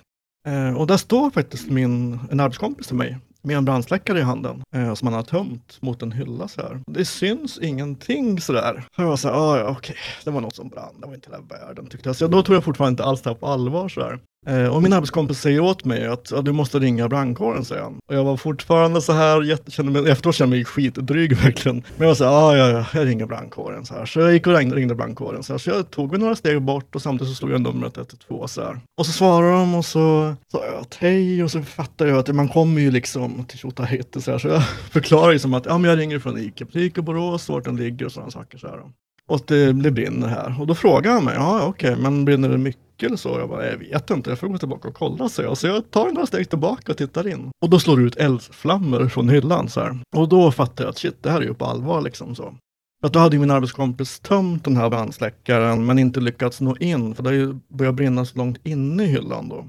Eh, 0.48 0.78
och 0.78 0.88
där 0.88 0.98
står 0.98 1.30
faktiskt 1.30 1.70
min, 1.70 2.20
en 2.32 2.40
arbetskompis 2.40 2.88
till 2.88 2.96
mig 2.96 3.18
med 3.46 3.58
en 3.58 3.66
brandsläckare 3.66 4.20
i 4.20 4.22
handen 4.22 4.64
eh, 4.76 4.94
som 4.94 5.08
han 5.08 5.16
har 5.16 5.24
tömt 5.24 5.82
mot 5.82 6.02
en 6.02 6.12
hylla 6.12 6.48
så 6.48 6.62
här. 6.62 6.82
Det 6.88 7.06
syns 7.06 7.60
ingenting 7.60 8.42
sådär. 8.42 8.84
Så 8.96 9.02
jag 9.02 9.08
var 9.08 9.18
så 9.18 9.28
här, 9.28 9.36
ah, 9.36 9.58
ja 9.58 9.76
okej, 9.78 9.96
det 10.24 10.32
var 10.32 10.42
något 10.42 10.56
som 10.56 10.70
brann, 10.70 11.02
det 11.02 11.08
var 11.08 11.16
inte 11.16 11.30
hela 11.32 11.44
världen 11.44 11.88
tyckte 11.88 12.10
jag. 12.10 12.16
Så 12.16 12.28
då 12.28 12.44
tog 12.44 12.56
jag 12.56 12.64
fortfarande 12.64 12.92
inte 12.92 13.04
alls 13.04 13.22
det 13.22 13.30
här 13.30 13.36
på 13.38 13.48
allvar 13.48 13.90
så 13.90 14.00
där. 14.00 14.20
Eh, 14.46 14.68
och 14.68 14.84
min 14.84 14.94
arbetskompis 14.94 15.40
säger 15.40 15.60
åt 15.60 15.86
mig 15.86 16.08
att 16.08 16.32
ja, 16.32 16.42
du 16.42 16.52
måste 16.52 16.80
ringa 16.80 17.10
brandkåren, 17.10 17.66
säger 17.66 17.82
han. 17.82 18.00
Och 18.08 18.16
jag 18.16 18.24
var 18.24 18.38
fortfarande 18.38 19.02
så 19.02 19.14
här, 19.14 19.70
kände 19.72 19.92
mig, 20.02 20.12
efteråt 20.12 20.36
kände 20.36 20.56
jag 20.56 20.60
mig 20.60 20.66
skitdryg 20.66 21.36
verkligen. 21.44 21.76
Men 21.76 21.84
jag 21.98 22.08
var 22.08 22.16
så 22.16 22.24
här, 22.24 22.32
ah, 22.32 22.58
ja, 22.58 22.70
ja, 22.70 22.86
jag 22.94 23.08
ringer 23.08 23.26
brandkåren 23.26 23.86
så 23.86 23.94
här. 23.94 24.06
Så 24.06 24.20
jag 24.20 24.34
gick 24.34 24.48
och 24.48 24.54
ringde, 24.54 24.96
brandkåren 24.96 25.44
så, 25.44 25.54
här. 25.54 25.58
så 25.58 25.70
jag 25.70 25.92
tog 25.92 26.12
mig 26.12 26.20
några 26.20 26.36
steg 26.36 26.62
bort 26.62 26.96
och 26.96 27.02
samtidigt 27.02 27.34
så 27.34 27.36
slog 27.36 27.52
jag 27.52 27.62
numret 27.62 27.98
112 27.98 28.48
så 28.48 28.62
här. 28.62 28.80
Och 28.98 29.06
så 29.06 29.12
svarar 29.12 29.52
de 29.52 29.76
och 29.76 29.86
så 29.86 30.36
sa 30.52 30.66
jag 30.66 30.76
att 30.76 30.96
hej 30.96 31.44
och 31.44 31.52
så 31.52 31.62
fattar 31.62 32.06
jag 32.08 32.18
att 32.18 32.36
man 32.36 32.50
kommer 32.50 32.82
ju 32.82 32.92
liksom 32.92 33.46
till 33.46 33.58
Tjotahejti 33.58 34.22
så 34.22 34.32
här. 34.32 34.38
Så 34.38 34.48
jag 34.48 34.64
förklarar 34.92 35.32
ju 35.32 35.40
som 35.40 35.54
att 35.54 35.66
ja, 35.66 35.78
men 35.78 35.90
jag 35.90 36.00
ringer 36.00 36.20
från 36.20 36.38
ICA-butik 36.38 36.98
i 36.98 37.02
Borås, 37.02 37.50
vart 37.50 37.64
den 37.64 37.76
ligger 37.76 38.06
och 38.06 38.12
sådana 38.12 38.32
saker 38.32 38.58
så 38.58 38.68
här. 38.68 38.80
Och 39.28 39.36
att 39.36 39.48
det, 39.48 39.74
det 39.74 39.92
brinner 39.92 40.28
här. 40.28 40.62
Och 40.62 40.68
då 40.68 40.76
frågar 40.76 41.12
han 41.12 41.24
mig, 41.24 41.36
ja 41.36 41.66
okej, 41.68 41.96
men 41.96 42.26
brinner 42.26 42.50
det 42.50 42.58
mycket 42.58 43.04
eller 43.04 43.18
så? 43.18 43.30
Jag 43.30 43.50
bara, 43.50 43.66
jag 43.66 43.78
vet 43.78 44.10
inte, 44.10 44.30
jag 44.30 44.40
får 44.40 44.48
gå 44.48 44.58
tillbaka 44.58 44.88
och 44.88 44.94
kolla, 44.96 45.30
så 45.30 45.42
jag. 45.42 45.58
Så 45.58 45.68
jag 45.68 45.92
tar 45.92 46.12
några 46.12 46.26
steg 46.26 46.50
tillbaka 46.50 46.92
och 46.92 46.98
tittar 46.98 47.28
in. 47.28 47.50
Och 47.62 47.70
då 47.70 47.80
slår 47.80 47.98
det 47.98 48.04
ut 48.04 48.16
eldflammor 48.16 49.08
från 49.08 49.30
hyllan 49.30 49.70
så 49.70 49.80
här. 49.80 50.00
Och 50.16 50.30
då 50.30 50.52
fattar 50.52 50.84
jag 50.84 50.90
att 50.90 50.98
shit, 50.98 51.24
det 51.24 51.32
här 51.32 51.42
är 51.42 51.46
ju 51.46 51.54
på 51.54 51.66
allvar 51.66 52.02
liksom 52.02 52.36
så. 52.36 52.56
För 53.02 53.08
att 53.08 53.14
då 53.14 53.20
hade 53.20 53.36
ju 53.36 53.40
min 53.40 53.52
arbetskompis 53.52 54.20
tömt 54.20 54.64
den 54.64 54.78
här 54.78 54.90
brandsläckaren 54.90 55.86
men 55.86 56.00
inte 56.00 56.20
lyckats 56.20 56.62
nå 56.62 56.78
in, 56.78 57.16
för 57.16 57.24
det 57.24 57.30
har 57.30 57.36
ju 57.36 57.60
börjat 57.68 57.96
brinna 57.96 58.26
så 58.26 58.38
långt 58.38 58.58
inne 58.64 59.04
i 59.04 59.08
hyllan 59.08 59.50
då. 59.50 59.66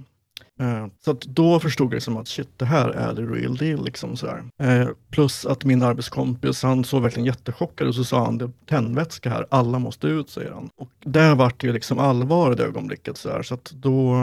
Eh, 0.60 0.86
Så 1.04 1.10
att 1.10 1.20
då 1.20 1.60
förstod 1.60 1.86
jag 1.86 1.94
liksom 1.94 2.16
att 2.16 2.28
shit, 2.28 2.48
det 2.56 2.64
här 2.64 2.88
är 2.88 3.14
the 3.14 3.22
real 3.22 3.56
deal. 3.56 3.84
Liksom 3.84 4.16
så 4.16 4.26
här. 4.26 4.44
Eh, 4.80 4.88
plus 5.10 5.46
att 5.46 5.64
min 5.64 5.82
arbetskompis, 5.82 6.62
han 6.62 6.84
såg 6.84 7.02
verkligen 7.02 7.26
jättechockad 7.26 7.88
och 7.88 7.94
så 7.94 8.04
sa 8.04 8.24
han, 8.24 8.38
det 8.38 8.44
är 8.44 8.50
tändvätska 8.66 9.30
här, 9.30 9.46
alla 9.50 9.78
måste 9.78 10.06
ut, 10.06 10.30
säger 10.30 10.50
han. 10.50 10.70
Och 10.76 10.88
där 11.04 11.34
vart 11.34 11.60
det 11.60 11.66
ju 11.66 11.72
liksom 11.72 11.98
allvar 11.98 12.52
i 12.52 12.54
det 12.54 12.64
ögonblicket. 12.64 13.16
Så, 13.16 13.30
här. 13.30 13.42
så 13.42 13.54
att 13.54 13.72
då, 13.74 14.14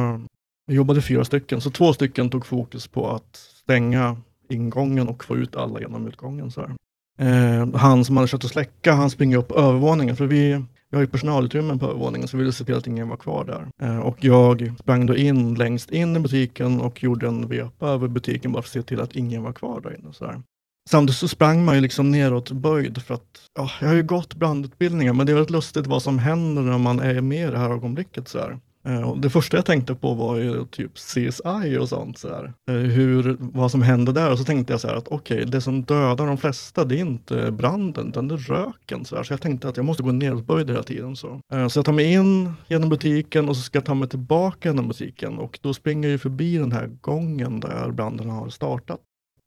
vi 0.68 0.76
jobbade 0.76 1.02
fyra 1.02 1.26
stycken, 1.26 1.62
så 1.62 1.72
två 1.72 1.94
stycken 1.94 2.30
tog 2.30 2.46
fokus 2.46 2.88
på 2.88 3.12
att 3.12 3.36
stänga 3.36 4.18
ingången 4.50 5.08
och 5.08 5.24
få 5.24 5.38
ut 5.38 5.56
alla 5.56 5.80
genom 5.80 6.08
utgången. 6.08 6.52
Så 6.52 6.62
här. 6.62 6.72
Eh, 7.20 7.76
han 7.76 8.06
som 8.06 8.18
hade 8.18 8.28
kört 8.30 8.44
att 8.44 8.52
släcka, 8.52 8.94
han 8.94 9.10
springer 9.10 9.38
upp 9.38 9.48
på 9.48 9.56
övervåningen, 9.56 10.16
för 10.16 10.26
vi, 10.26 10.66
vi 10.94 10.98
har 10.98 11.02
ju 11.02 11.08
personalutrymmen 11.08 11.80
på 11.80 11.86
övervåningen, 11.86 12.28
så 12.28 12.38
vi 12.38 12.44
ville 12.44 12.54
se 12.54 12.64
till 12.64 12.76
att 12.76 12.88
ingen 12.88 13.10
var 13.10 13.18
kvar 13.18 13.46
där. 13.46 13.88
Eh, 13.88 14.00
och 14.00 14.18
jag 14.24 14.74
sprang 14.80 15.06
då 15.06 15.16
in 15.16 15.56
längst 15.56 15.92
in 15.92 16.16
i 16.16 16.20
butiken 16.20 16.82
och 16.82 17.04
gjorde 17.04 17.28
en 17.28 17.48
vepa 17.48 17.88
över 17.88 18.08
butiken 18.08 18.52
bara 18.52 18.62
för 18.62 18.68
att 18.70 18.74
se 18.74 18.82
till 18.82 19.02
att 19.02 19.16
ingen 19.16 19.44
var 19.44 19.54
kvar 19.54 19.82
där 19.82 20.00
inne. 20.00 20.14
Så. 20.14 20.44
Samtidigt 20.90 21.18
så 21.18 21.28
sprang 21.28 21.66
man 21.66 21.76
ju 21.76 21.82
liksom 21.82 22.12
neråt 22.12 22.52
böjd 22.52 23.02
för 23.02 23.14
att, 23.14 23.50
ja, 23.56 23.70
jag 23.82 23.88
har 23.88 23.96
ju 23.96 24.04
gått 24.04 24.36
brandutbildningar, 24.36 25.14
men 25.14 25.26
det 25.26 25.32
är 25.32 25.36
väldigt 25.36 25.52
lustigt 25.52 25.88
vad 25.88 26.04
som 26.04 26.20
händer 26.20 26.62
när 26.62 26.78
man 26.78 27.00
är 27.00 27.22
med 27.22 27.48
i 27.48 27.52
det 27.52 27.58
här 27.58 27.70
ögonblicket. 27.70 28.28
Så 28.28 28.60
Eh, 28.86 29.16
det 29.16 29.30
första 29.30 29.58
jag 29.58 29.66
tänkte 29.66 29.96
på 29.96 30.14
var 30.14 30.38
ju 30.38 30.66
typ 30.66 30.94
CSI 30.96 31.78
och 31.80 31.90
sånt. 31.90 32.18
Så 32.18 32.30
här. 32.30 32.54
Eh, 32.70 32.76
hur, 32.76 33.38
vad 33.40 33.72
som 33.72 33.82
hände 33.82 34.12
där. 34.12 34.32
Och 34.32 34.38
så 34.38 34.44
tänkte 34.44 34.74
jag 34.74 34.80
så 34.82 34.88
här 34.88 34.96
att 34.96 35.08
okej, 35.08 35.46
det 35.46 35.62
som 35.62 35.84
dödar 35.84 36.28
de 36.28 36.38
flesta 36.38 36.86
det 36.86 36.96
är 36.96 37.00
inte 37.00 37.52
branden, 37.52 38.10
utan 38.10 38.28
det 38.28 38.36
är 38.36 38.38
röken. 38.38 39.06
Så, 39.06 39.16
här. 39.16 39.24
så 39.24 39.34
jag 39.34 39.42
tänkte 39.42 39.70
att 39.70 39.78
jag 39.78 39.86
måste 39.86 40.04
gå 40.04 40.12
neråtböjd 40.12 40.70
hela 40.70 40.84
tiden. 40.84 41.16
Så. 41.16 41.42
Eh, 41.54 41.68
så 41.68 41.78
jag 41.78 41.86
tar 41.86 41.94
mig 41.94 42.14
in 42.14 42.54
genom 42.68 42.90
butiken 42.90 43.50
och 43.50 43.56
så 43.56 43.62
ska 43.62 43.78
jag 43.78 43.86
ta 43.86 43.94
mig 43.94 44.10
tillbaka 44.10 44.70
genom 44.70 44.88
butiken. 44.88 45.38
Och 45.38 45.60
då 45.62 45.74
springer 45.74 46.08
jag 46.08 46.12
ju 46.12 46.18
förbi 46.18 46.58
den 46.58 46.72
här 46.72 46.88
gången 47.02 47.60
där 47.60 47.92
branden 47.92 48.30
har 48.30 48.50
startat. 48.50 49.00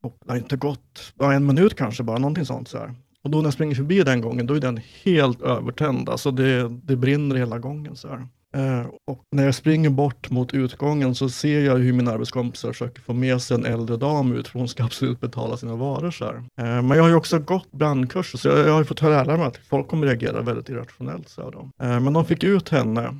Och 0.03 0.17
det 0.25 0.31
har 0.31 0.37
inte 0.37 0.57
gått, 0.57 1.13
ja 1.19 1.33
en 1.33 1.45
minut 1.45 1.75
kanske, 1.75 2.03
bara 2.03 2.17
någonting 2.17 2.45
sånt. 2.45 2.67
Så 2.67 2.77
här. 2.77 2.95
Och 3.23 3.29
då 3.29 3.37
när 3.37 3.45
jag 3.45 3.53
springer 3.53 3.75
förbi 3.75 4.03
den 4.03 4.21
gången, 4.21 4.47
då 4.47 4.53
är 4.53 4.59
den 4.59 4.79
helt 5.03 5.41
övertänd. 5.41 6.09
Alltså 6.09 6.31
det, 6.31 6.69
det 6.69 6.95
brinner 6.95 7.35
hela 7.35 7.59
gången. 7.59 7.95
Så 7.95 8.07
här. 8.07 8.27
Eh, 8.55 8.85
och 9.07 9.23
när 9.31 9.45
jag 9.45 9.55
springer 9.55 9.89
bort 9.89 10.29
mot 10.29 10.53
utgången 10.53 11.15
så 11.15 11.29
ser 11.29 11.61
jag 11.61 11.75
hur 11.75 11.93
mina 11.93 12.11
arbetskompisar 12.11 12.71
försöker 12.71 13.01
få 13.01 13.13
med 13.13 13.41
sig 13.41 13.55
en 13.55 13.65
äldre 13.65 13.97
dam 13.97 14.31
ut 14.31 14.47
för 14.47 14.59
hon 14.59 14.67
ska 14.67 14.83
absolut 14.85 15.19
betala 15.19 15.57
sina 15.57 15.75
varor. 15.75 16.11
Så 16.11 16.25
här. 16.25 16.35
Eh, 16.35 16.81
men 16.81 16.89
jag 16.89 17.03
har 17.03 17.09
ju 17.09 17.15
också 17.15 17.39
gått 17.39 17.71
brandkurser 17.71 18.37
så 18.37 18.47
jag, 18.47 18.71
har 18.71 18.79
ju 18.79 18.85
fått 18.85 19.01
lära 19.01 19.37
mig 19.37 19.45
att 19.45 19.57
folk 19.57 19.87
kommer 19.87 20.07
reagera 20.07 20.41
väldigt 20.41 20.69
irrationellt. 20.69 21.29
Så 21.29 21.51
de. 21.51 21.71
Eh, 21.81 21.99
men 21.99 22.13
de 22.13 22.25
fick 22.25 22.43
ut 22.43 22.69
henne 22.69 23.15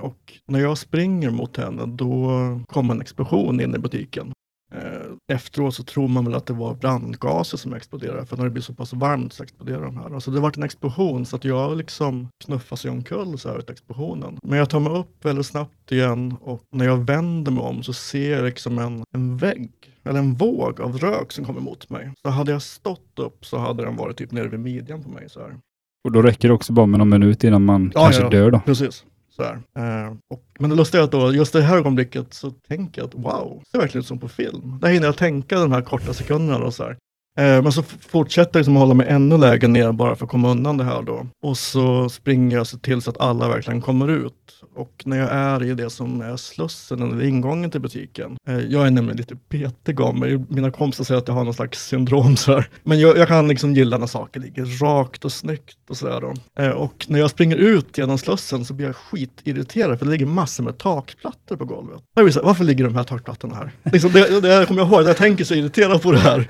och 0.00 0.32
när 0.46 0.60
jag 0.60 0.78
springer 0.78 1.30
mot 1.30 1.56
henne 1.56 1.82
då 1.86 2.30
kom 2.66 2.90
en 2.90 3.00
explosion 3.00 3.60
in 3.60 3.74
i 3.74 3.78
butiken. 3.78 4.32
Eh, 4.74 5.32
Efteråt 5.32 5.74
så 5.74 5.82
tror 5.82 6.08
man 6.08 6.24
väl 6.24 6.34
att 6.34 6.46
det 6.46 6.52
var 6.52 6.74
brandgaser 6.74 7.58
som 7.58 7.72
exploderade, 7.74 8.26
för 8.26 8.36
när 8.36 8.44
det 8.44 8.50
blir 8.50 8.62
så 8.62 8.74
pass 8.74 8.92
varmt 8.92 9.32
så 9.32 9.42
exploderar 9.42 9.84
de 9.84 9.96
här. 9.96 10.14
Alltså 10.14 10.30
det 10.30 10.40
var 10.40 10.52
en 10.56 10.62
explosion 10.62 11.26
så 11.26 11.36
att 11.36 11.44
jag 11.44 11.76
liksom 11.76 12.28
knuffas 12.44 12.84
i 12.84 12.88
omkull 12.88 13.38
så 13.38 13.48
här 13.48 13.58
ut 13.58 13.70
explosionen. 13.70 14.38
Men 14.42 14.58
jag 14.58 14.70
tar 14.70 14.80
mig 14.80 14.92
upp 14.92 15.24
väldigt 15.24 15.46
snabbt 15.46 15.92
igen 15.92 16.34
och 16.40 16.62
när 16.72 16.84
jag 16.84 16.96
vänder 16.96 17.52
mig 17.52 17.62
om 17.64 17.82
så 17.82 17.92
ser 17.92 18.36
jag 18.36 18.44
liksom 18.44 18.78
en, 18.78 19.04
en 19.14 19.36
vägg, 19.36 19.70
eller 20.04 20.18
en 20.18 20.34
våg 20.34 20.80
av 20.80 20.98
rök 20.98 21.32
som 21.32 21.44
kommer 21.44 21.60
mot 21.60 21.90
mig. 21.90 22.12
Så 22.22 22.28
hade 22.28 22.52
jag 22.52 22.62
stått 22.62 23.18
upp 23.18 23.46
så 23.46 23.58
hade 23.58 23.84
den 23.84 23.96
varit 23.96 24.16
typ 24.16 24.32
nere 24.32 24.48
vid 24.48 24.60
midjan 24.60 25.02
på 25.02 25.08
mig 25.10 25.30
så 25.30 25.40
här. 25.40 25.56
Och 26.04 26.12
då 26.12 26.22
räcker 26.22 26.48
det 26.48 26.54
också 26.54 26.72
bara 26.72 26.86
med 26.86 26.98
någon 26.98 27.08
minut 27.08 27.44
innan 27.44 27.64
man 27.64 27.92
Ja, 27.94 28.00
kanske 28.04 28.22
ja. 28.22 28.28
dör 28.30 28.50
då. 28.50 28.60
Precis. 28.60 29.04
Så 29.38 29.44
här. 29.44 29.60
Eh, 30.06 30.12
och, 30.30 30.44
men 30.58 30.70
det 30.70 30.76
lustiga 30.76 31.00
är 31.00 31.04
att 31.04 31.12
då, 31.12 31.32
just 31.32 31.52
det 31.52 31.62
här 31.62 31.76
ögonblicket 31.76 32.34
så 32.34 32.50
tänker 32.50 33.00
jag 33.00 33.08
att 33.08 33.14
wow, 33.14 33.60
det 33.64 33.70
ser 33.70 33.78
verkligen 33.78 34.00
ut 34.00 34.06
som 34.06 34.18
på 34.18 34.28
film. 34.28 34.78
Där 34.82 34.88
hinner 34.88 35.06
jag 35.06 35.16
tänka 35.16 35.58
de 35.58 35.72
här 35.72 35.82
korta 35.82 36.14
sekunderna 36.14 36.58
Då, 36.58 36.70
så 36.70 36.82
här. 36.84 36.96
Eh, 37.38 37.62
men 37.62 37.72
så 37.72 37.82
fortsätter 37.82 38.50
jag 38.52 38.60
liksom 38.60 38.76
hålla 38.76 38.94
mig 38.94 39.06
ännu 39.08 39.38
lägre 39.38 39.68
ner 39.68 39.92
bara 39.92 40.16
för 40.16 40.24
att 40.24 40.30
komma 40.30 40.50
undan 40.50 40.76
det 40.76 40.84
här 40.84 41.02
då. 41.02 41.26
Och 41.42 41.58
så 41.58 42.08
springer 42.08 42.56
jag 42.56 42.66
så 42.66 42.78
till 42.78 43.02
så 43.02 43.10
att 43.10 43.20
alla 43.20 43.48
verkligen 43.48 43.80
kommer 43.80 44.08
ut. 44.08 44.34
Och 44.74 45.02
när 45.04 45.18
jag 45.18 45.28
är 45.32 45.62
i 45.64 45.74
det 45.74 45.90
som 45.90 46.20
är 46.20 46.36
slussen 46.36 47.02
eller 47.02 47.24
ingången 47.24 47.70
till 47.70 47.80
butiken. 47.80 48.36
Eh, 48.48 48.58
jag 48.58 48.86
är 48.86 48.90
nämligen 48.90 49.16
lite 49.16 49.36
petig 49.36 50.00
av 50.00 50.16
mig. 50.16 50.44
Mina 50.48 50.70
kompisar 50.70 51.04
säger 51.04 51.18
att 51.18 51.28
jag 51.28 51.34
har 51.34 51.44
någon 51.44 51.54
slags 51.54 51.86
syndrom 51.86 52.36
så 52.36 52.52
här. 52.52 52.68
Men 52.82 53.00
jag, 53.00 53.18
jag 53.18 53.28
kan 53.28 53.48
liksom 53.48 53.74
gilla 53.74 53.98
när 53.98 54.06
saker 54.06 54.40
ligger 54.40 54.64
rakt 54.84 55.24
och 55.24 55.32
snyggt 55.32 55.78
och 55.88 55.96
sådär 55.96 56.20
då. 56.20 56.62
Eh, 56.62 56.70
och 56.70 57.06
när 57.08 57.18
jag 57.18 57.30
springer 57.30 57.56
ut 57.56 57.98
genom 57.98 58.18
slussen 58.18 58.64
så 58.64 58.74
blir 58.74 58.86
jag 58.86 58.96
skitirriterad 58.96 59.98
för 59.98 60.06
det 60.06 60.12
ligger 60.12 60.26
massor 60.26 60.64
med 60.64 60.78
takplattor 60.78 61.56
på 61.56 61.64
golvet. 61.64 62.00
Jag 62.14 62.24
vill 62.24 62.32
säga, 62.32 62.44
varför 62.44 62.64
ligger 62.64 62.84
de 62.84 62.94
här 62.96 63.04
takplattorna 63.04 63.54
här? 63.54 63.70
Liksom 63.92 64.12
det, 64.12 64.40
det 64.40 64.66
kommer 64.66 64.80
jag 64.80 64.92
ihåg, 64.92 65.02
jag 65.02 65.16
tänker 65.16 65.44
så 65.44 65.54
irriterad 65.54 66.02
på 66.02 66.12
det 66.12 66.18
här. 66.18 66.48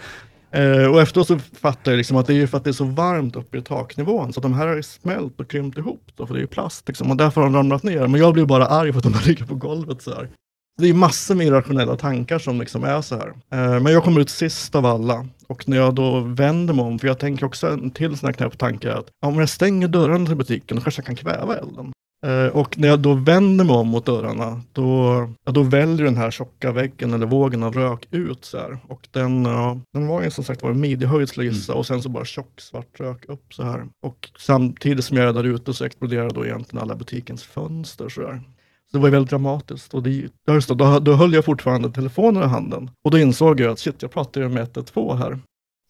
Eh, 0.50 0.86
och 0.86 1.00
efteråt 1.00 1.26
så 1.26 1.38
fattar 1.38 1.92
jag 1.92 1.96
liksom 1.96 2.16
att 2.16 2.26
det 2.26 2.34
är 2.34 2.46
för 2.46 2.58
att 2.58 2.64
det 2.64 2.70
är 2.70 2.72
så 2.72 2.84
varmt 2.84 3.36
uppe 3.36 3.58
i 3.58 3.62
taknivån 3.62 4.32
så 4.32 4.40
att 4.40 4.42
de 4.42 4.54
här 4.54 4.66
har 4.66 4.82
smält 4.82 5.40
och 5.40 5.50
krympt 5.50 5.78
ihop 5.78 6.02
då, 6.16 6.26
för 6.26 6.34
det 6.34 6.40
är 6.40 6.42
ju 6.42 6.46
plast 6.46 6.88
liksom, 6.88 7.10
och 7.10 7.16
därför 7.16 7.40
har 7.40 7.48
de 7.48 7.56
ramlat 7.56 7.82
ner. 7.82 8.06
Men 8.06 8.20
jag 8.20 8.34
blir 8.34 8.44
bara 8.44 8.66
arg 8.66 8.92
för 8.92 8.98
att 8.98 9.04
de 9.04 9.14
har 9.14 9.22
ligger 9.26 9.44
på 9.44 9.54
golvet 9.54 10.02
så 10.02 10.14
här. 10.14 10.28
Det 10.78 10.88
är 10.88 10.94
massor 10.94 11.34
med 11.34 11.46
irrationella 11.46 11.96
tankar 11.96 12.38
som 12.38 12.60
liksom 12.60 12.84
är 12.84 13.00
så 13.00 13.14
här. 13.14 13.28
Eh, 13.28 13.80
men 13.80 13.92
jag 13.92 14.04
kommer 14.04 14.20
ut 14.20 14.30
sist 14.30 14.74
av 14.74 14.86
alla. 14.86 15.26
Och 15.46 15.68
när 15.68 15.76
jag 15.76 15.94
då 15.94 16.20
vänder 16.20 16.74
mig 16.74 16.84
om, 16.84 16.98
för 16.98 17.08
jag 17.08 17.18
tänker 17.18 17.46
också 17.46 17.66
en 17.66 17.90
till 17.90 18.18
sån 18.18 18.26
här 18.26 18.32
knäpp 18.32 18.58
tanke 18.58 18.92
att 18.92 19.06
ja, 19.20 19.28
om 19.28 19.38
jag 19.38 19.48
stänger 19.48 19.88
dörren 19.88 20.26
till 20.26 20.36
butiken 20.36 20.76
då 20.76 20.82
kanske 20.82 21.00
jag 21.00 21.06
kan 21.06 21.16
kväva 21.16 21.56
elden. 21.56 21.92
Eh, 22.28 22.46
och 22.46 22.78
när 22.78 22.88
jag 22.88 23.00
då 23.00 23.14
vänder 23.14 23.64
mig 23.64 23.76
om 23.76 23.88
mot 23.88 24.06
dörrarna, 24.06 24.62
då, 24.72 24.84
ja, 25.44 25.52
då 25.52 25.62
väljer 25.62 26.04
den 26.04 26.16
här 26.16 26.30
tjocka 26.30 26.72
väggen 26.72 27.14
eller 27.14 27.26
vågen 27.26 27.62
av 27.62 27.74
rök 27.74 28.06
ut 28.10 28.44
så 28.44 28.58
här. 28.58 28.78
Och 28.88 29.08
den, 29.12 29.44
ja, 29.44 29.80
den 29.92 30.06
var 30.06 30.22
ju 30.22 30.30
som 30.30 30.44
sagt 30.44 30.62
var 30.62 30.74
midjehöjd 30.74 31.28
skulle 31.28 31.46
gissa 31.46 31.74
och 31.74 31.86
sen 31.86 32.02
så 32.02 32.08
bara 32.08 32.24
tjock 32.24 32.60
svart 32.60 33.00
rök 33.00 33.24
upp 33.28 33.54
så 33.54 33.62
här. 33.62 33.84
Och 34.02 34.30
samtidigt 34.38 35.04
som 35.04 35.16
jag 35.16 35.28
är 35.28 35.32
där 35.32 35.44
ute 35.44 35.74
så 35.74 35.84
exploderar 35.84 36.30
då 36.30 36.46
egentligen 36.46 36.82
alla 36.82 36.94
butikens 36.94 37.42
fönster 37.42 38.08
så 38.08 38.20
där. 38.20 38.40
Så 38.90 38.96
det 38.96 38.98
var 38.98 39.08
ju 39.08 39.12
väldigt 39.12 39.30
dramatiskt. 39.30 39.94
Och 39.94 40.02
det, 40.02 40.28
ja, 40.46 40.54
just 40.54 40.68
det, 40.68 40.74
då, 40.74 40.98
då 40.98 41.12
höll 41.12 41.34
jag 41.34 41.44
fortfarande 41.44 41.90
telefonen 41.90 42.42
i 42.42 42.46
handen. 42.46 42.90
Och 43.04 43.10
då 43.10 43.18
insåg 43.18 43.60
jag 43.60 43.72
att 43.72 43.78
shit, 43.78 44.02
jag 44.02 44.10
pratar 44.10 44.40
ju 44.40 44.48
med 44.48 44.62
112 44.62 45.18
här. 45.18 45.38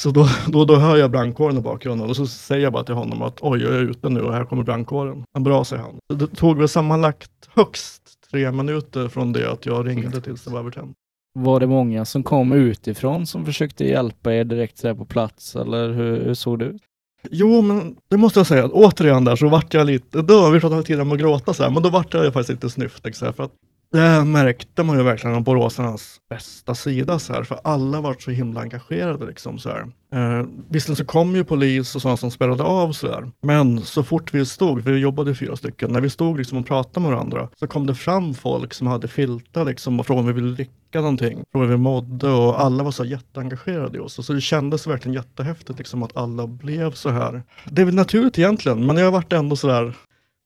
Så 0.03 0.11
då, 0.11 0.29
då, 0.49 0.65
då 0.65 0.77
hör 0.77 0.97
jag 0.97 1.11
brandkåren 1.11 1.59
i 1.59 1.61
bakgrunden 1.61 2.11
och 2.11 2.17
så 2.17 2.27
säger 2.27 2.63
jag 2.63 2.73
bara 2.73 2.85
till 2.85 2.95
honom 2.95 3.23
att 3.23 3.39
oj, 3.41 3.63
jag 3.63 3.75
är 3.75 3.81
ute 3.81 4.09
nu 4.09 4.21
och 4.21 4.33
här 4.33 4.45
kommer 4.45 4.63
brandkåren. 4.63 5.25
Men 5.35 5.43
bra, 5.43 5.65
säger 5.65 5.83
han. 5.83 6.19
Det 6.19 6.27
tog 6.27 6.59
väl 6.59 6.69
sammanlagt 6.69 7.31
högst 7.55 8.03
tre 8.31 8.53
minuter 8.53 9.09
från 9.09 9.33
det 9.33 9.53
att 9.53 9.67
jag 9.67 9.89
ringde 9.89 10.21
tills 10.21 10.45
det 10.45 10.51
var 10.51 10.59
övertänt. 10.59 10.97
Var 11.35 11.61
det 11.61 11.67
många 11.67 12.05
som 12.05 12.23
kom 12.23 12.53
utifrån 12.53 13.27
som 13.27 13.45
försökte 13.45 13.85
hjälpa 13.85 14.35
er 14.35 14.45
direkt 14.45 14.83
där 14.83 14.95
på 14.95 15.05
plats 15.05 15.57
eller 15.57 15.93
hur, 15.93 16.25
hur 16.25 16.35
såg 16.35 16.59
det 16.59 16.65
ut? 16.65 16.83
Jo, 17.31 17.63
men 17.63 17.97
det 18.09 18.17
måste 18.17 18.39
jag 18.39 18.47
säga. 18.47 18.69
Återigen 18.69 19.25
där 19.25 19.37
så 19.37 19.49
vart 19.49 19.75
jag 19.75 19.87
lite, 19.87 20.23
då, 20.23 20.51
vi 20.51 20.61
pratade 20.61 20.83
tidigare 20.83 21.03
om 21.03 21.13
att 21.13 21.19
gråta 21.19 21.55
så 21.55 21.63
här, 21.63 21.71
men 21.71 21.83
då 21.83 21.91
vart 21.91 22.15
jag 22.15 22.33
faktiskt 22.33 22.49
lite 22.49 22.71
snyftig 22.71 23.17
så 23.17 23.25
här, 23.25 23.33
för 23.33 23.45
att 23.45 23.53
det 23.93 24.25
märkte 24.25 24.83
man 24.83 24.99
ju 24.99 25.03
verkligen 25.03 25.43
boråsarnas 25.43 26.21
bästa 26.31 26.75
sida 26.75 27.19
så 27.19 27.33
här, 27.33 27.43
för 27.43 27.59
alla 27.65 28.01
var 28.01 28.17
så 28.19 28.31
himla 28.31 28.61
engagerade 28.61 29.27
liksom 29.27 29.59
så 29.59 29.69
här. 29.69 29.81
Eh, 30.13 30.47
visserligen 30.69 30.97
så 30.97 31.05
kom 31.05 31.37
ju 31.37 31.45
polis 31.45 31.95
och 31.95 32.03
sådana 32.03 32.17
som 32.17 32.31
spärrade 32.31 32.63
av 32.63 32.93
så 32.93 33.07
där, 33.07 33.31
men 33.43 33.81
så 33.81 34.03
fort 34.03 34.35
vi 34.35 34.47
stod, 34.47 34.81
vi 34.81 34.99
jobbade 34.99 35.35
fyra 35.35 35.57
stycken, 35.57 35.93
när 35.93 36.01
vi 36.01 36.11
stod 36.11 36.39
liksom 36.39 36.59
och 36.59 36.67
pratade 36.67 37.01
med 37.01 37.13
varandra 37.13 37.49
så 37.57 37.67
kom 37.67 37.87
det 37.87 37.95
fram 37.95 38.35
folk 38.35 38.75
som 38.75 38.87
hade 38.87 39.09
filtar 39.09 39.65
liksom 39.65 40.01
och 40.01 40.07
frågade 40.07 40.29
om 40.29 40.35
vi 40.35 40.41
ville 40.41 40.55
dricka 40.55 41.01
någonting, 41.01 41.45
frågade 41.53 41.71
hur 41.71 41.77
vi 41.77 41.83
mådde 41.83 42.31
och 42.31 42.61
alla 42.61 42.85
var 42.85 42.91
så 42.91 43.05
jätteengagerade 43.05 43.99
i 43.99 44.01
oss. 44.01 44.27
Så 44.27 44.33
det 44.33 44.41
kändes 44.41 44.87
verkligen 44.87 45.15
jättehäftigt 45.15 45.79
liksom 45.79 46.03
att 46.03 46.17
alla 46.17 46.47
blev 46.47 46.93
så 46.93 47.11
här. 47.11 47.43
Det 47.65 47.83
är 47.83 47.87
väl 47.87 47.95
naturligt 47.95 48.39
egentligen, 48.39 48.87
men 48.87 48.97
jag 48.97 49.11
vart 49.11 49.33
ändå 49.33 49.57
så 49.57 49.67
där 49.67 49.95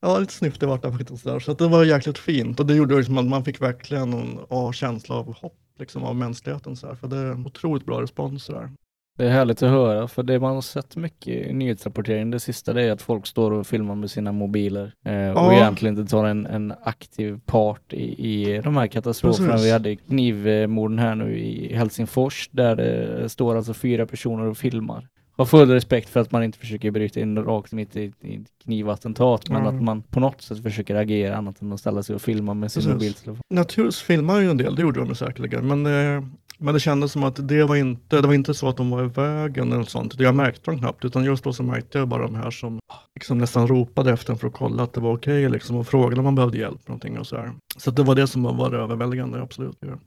Ja, 0.03 0.19
lite 0.19 0.33
snyftig 0.33 0.67
vart 0.67 0.83
jag 0.83 0.97
faktiskt 0.97 1.23
där. 1.23 1.39
Så 1.39 1.53
det 1.53 1.67
var 1.67 1.83
jäkligt 1.83 2.17
fint 2.17 2.59
och 2.59 2.65
det 2.65 2.75
gjorde 2.75 2.95
liksom 2.95 3.17
att 3.17 3.25
man 3.25 3.43
fick 3.43 3.61
verkligen 3.61 4.13
en 4.13 4.39
ja, 4.49 4.73
känsla 4.73 5.15
av 5.15 5.35
hopp 5.35 5.57
liksom, 5.79 6.03
av 6.03 6.15
mänskligheten. 6.15 6.75
Så 6.75 6.87
här. 6.87 6.95
För 6.95 7.07
det 7.07 7.17
är 7.17 7.25
en 7.31 7.45
otroligt 7.45 7.85
bra 7.85 8.01
respons. 8.01 8.47
Där. 8.47 8.69
Det 9.17 9.25
är 9.25 9.29
härligt 9.29 9.63
att 9.63 9.69
höra, 9.69 10.07
för 10.07 10.23
det 10.23 10.39
man 10.39 10.53
har 10.55 10.61
sett 10.61 10.95
mycket 10.95 11.47
i 11.47 11.53
nyhetsrapportering 11.53 12.31
det 12.31 12.39
sista 12.39 12.73
det 12.73 12.83
är 12.83 12.91
att 12.91 13.01
folk 13.01 13.27
står 13.27 13.51
och 13.51 13.67
filmar 13.67 13.95
med 13.95 14.11
sina 14.11 14.31
mobiler 14.31 14.93
eh, 15.05 15.13
och 15.13 15.37
Ja. 15.37 15.53
egentligen 15.53 15.99
inte 15.99 16.11
tar 16.11 16.25
en, 16.25 16.45
en 16.45 16.73
aktiv 16.83 17.39
part 17.45 17.93
i, 17.93 18.31
i 18.31 18.61
de 18.61 18.77
här 18.77 18.87
katastroferna. 18.87 19.51
Precis. 19.51 19.67
Vi 19.67 19.71
hade 19.71 19.95
knivmorden 19.95 20.99
här 20.99 21.15
nu 21.15 21.39
i 21.39 21.75
Helsingfors 21.75 22.49
där 22.51 22.75
det 22.75 23.29
står 23.29 23.55
alltså 23.55 23.73
fyra 23.73 24.05
personer 24.05 24.45
och 24.45 24.57
filmar. 24.57 25.07
Har 25.35 25.45
full 25.45 25.69
respekt 25.69 26.09
för 26.09 26.19
att 26.19 26.31
man 26.31 26.43
inte 26.43 26.57
försöker 26.57 26.91
bryta 26.91 27.19
in 27.19 27.37
rakt 27.37 27.71
mitt 27.73 27.95
i 27.95 28.13
i 28.21 28.35
ett 28.35 28.41
knivattentat 28.63 29.49
men 29.49 29.63
Ja. 29.63 29.69
att 29.69 29.81
man 29.83 30.01
på 30.01 30.19
något 30.19 30.41
sätt 30.41 30.63
försöker 30.63 30.95
agera 30.95 31.37
annat 31.37 31.61
än 31.61 31.71
att 31.73 31.79
ställa 31.79 32.03
sig 32.03 32.15
och 32.15 32.21
filma 32.21 32.53
med 32.53 32.71
sin 32.71 32.81
Precis. 32.83 32.93
mobiltelefon. 32.93 33.41
Naturligtvis 33.53 34.01
filmar 34.01 34.39
ju 34.39 34.49
en 34.51 34.57
del, 34.57 34.75
det 34.75 34.81
gjorde 34.81 34.99
de 35.05 35.15
säkerligen. 35.15 35.67
Men, 35.67 35.85
eh, 36.17 36.23
men 36.57 36.73
det 36.73 36.79
kändes 36.79 37.11
som 37.11 37.23
att 37.23 37.47
det 37.47 37.63
var 37.63 37.75
inte, 37.75 38.21
det 38.21 38.27
var 38.27 38.33
inte 38.33 38.53
så 38.53 38.67
att 38.67 38.77
de 38.77 38.89
var 38.89 39.03
i 39.03 39.07
vägen 39.07 39.67
eller 39.67 39.77
något 39.77 39.89
sånt. 39.89 40.19
Jag 40.19 40.35
märkte 40.35 40.71
dem 40.71 40.79
knappt, 40.79 41.05
utan 41.05 41.23
just 41.23 41.43
då 41.43 41.53
så 41.53 41.63
märkte 41.63 41.97
jag 41.97 42.07
bara 42.07 42.23
de 42.23 42.35
här 42.35 42.51
som 42.51 42.79
liksom 43.15 43.37
nästan 43.37 43.67
ropade 43.67 44.11
efter 44.11 44.33
en 44.33 44.39
för 44.39 44.47
att 44.47 44.53
kolla 44.53 44.83
att 44.83 44.93
det 44.93 45.01
var 45.01 45.13
okej 45.17 45.49
liksom, 45.49 45.75
och 45.75 45.87
frågade 45.87 46.17
om 46.19 46.23
man 46.23 46.35
behövde 46.35 46.57
hjälp. 46.57 46.87
Någonting 46.87 47.19
och 47.19 47.27
så 47.27 47.35
här. 47.35 47.51
så 47.77 47.89
att 47.89 47.95
det 47.95 48.03
var 48.03 48.15
det 48.15 48.27
som 48.27 48.43
var 48.43 48.73
överväldigande, 48.73 49.41
absolut. 49.41 49.77
Det 49.81 49.97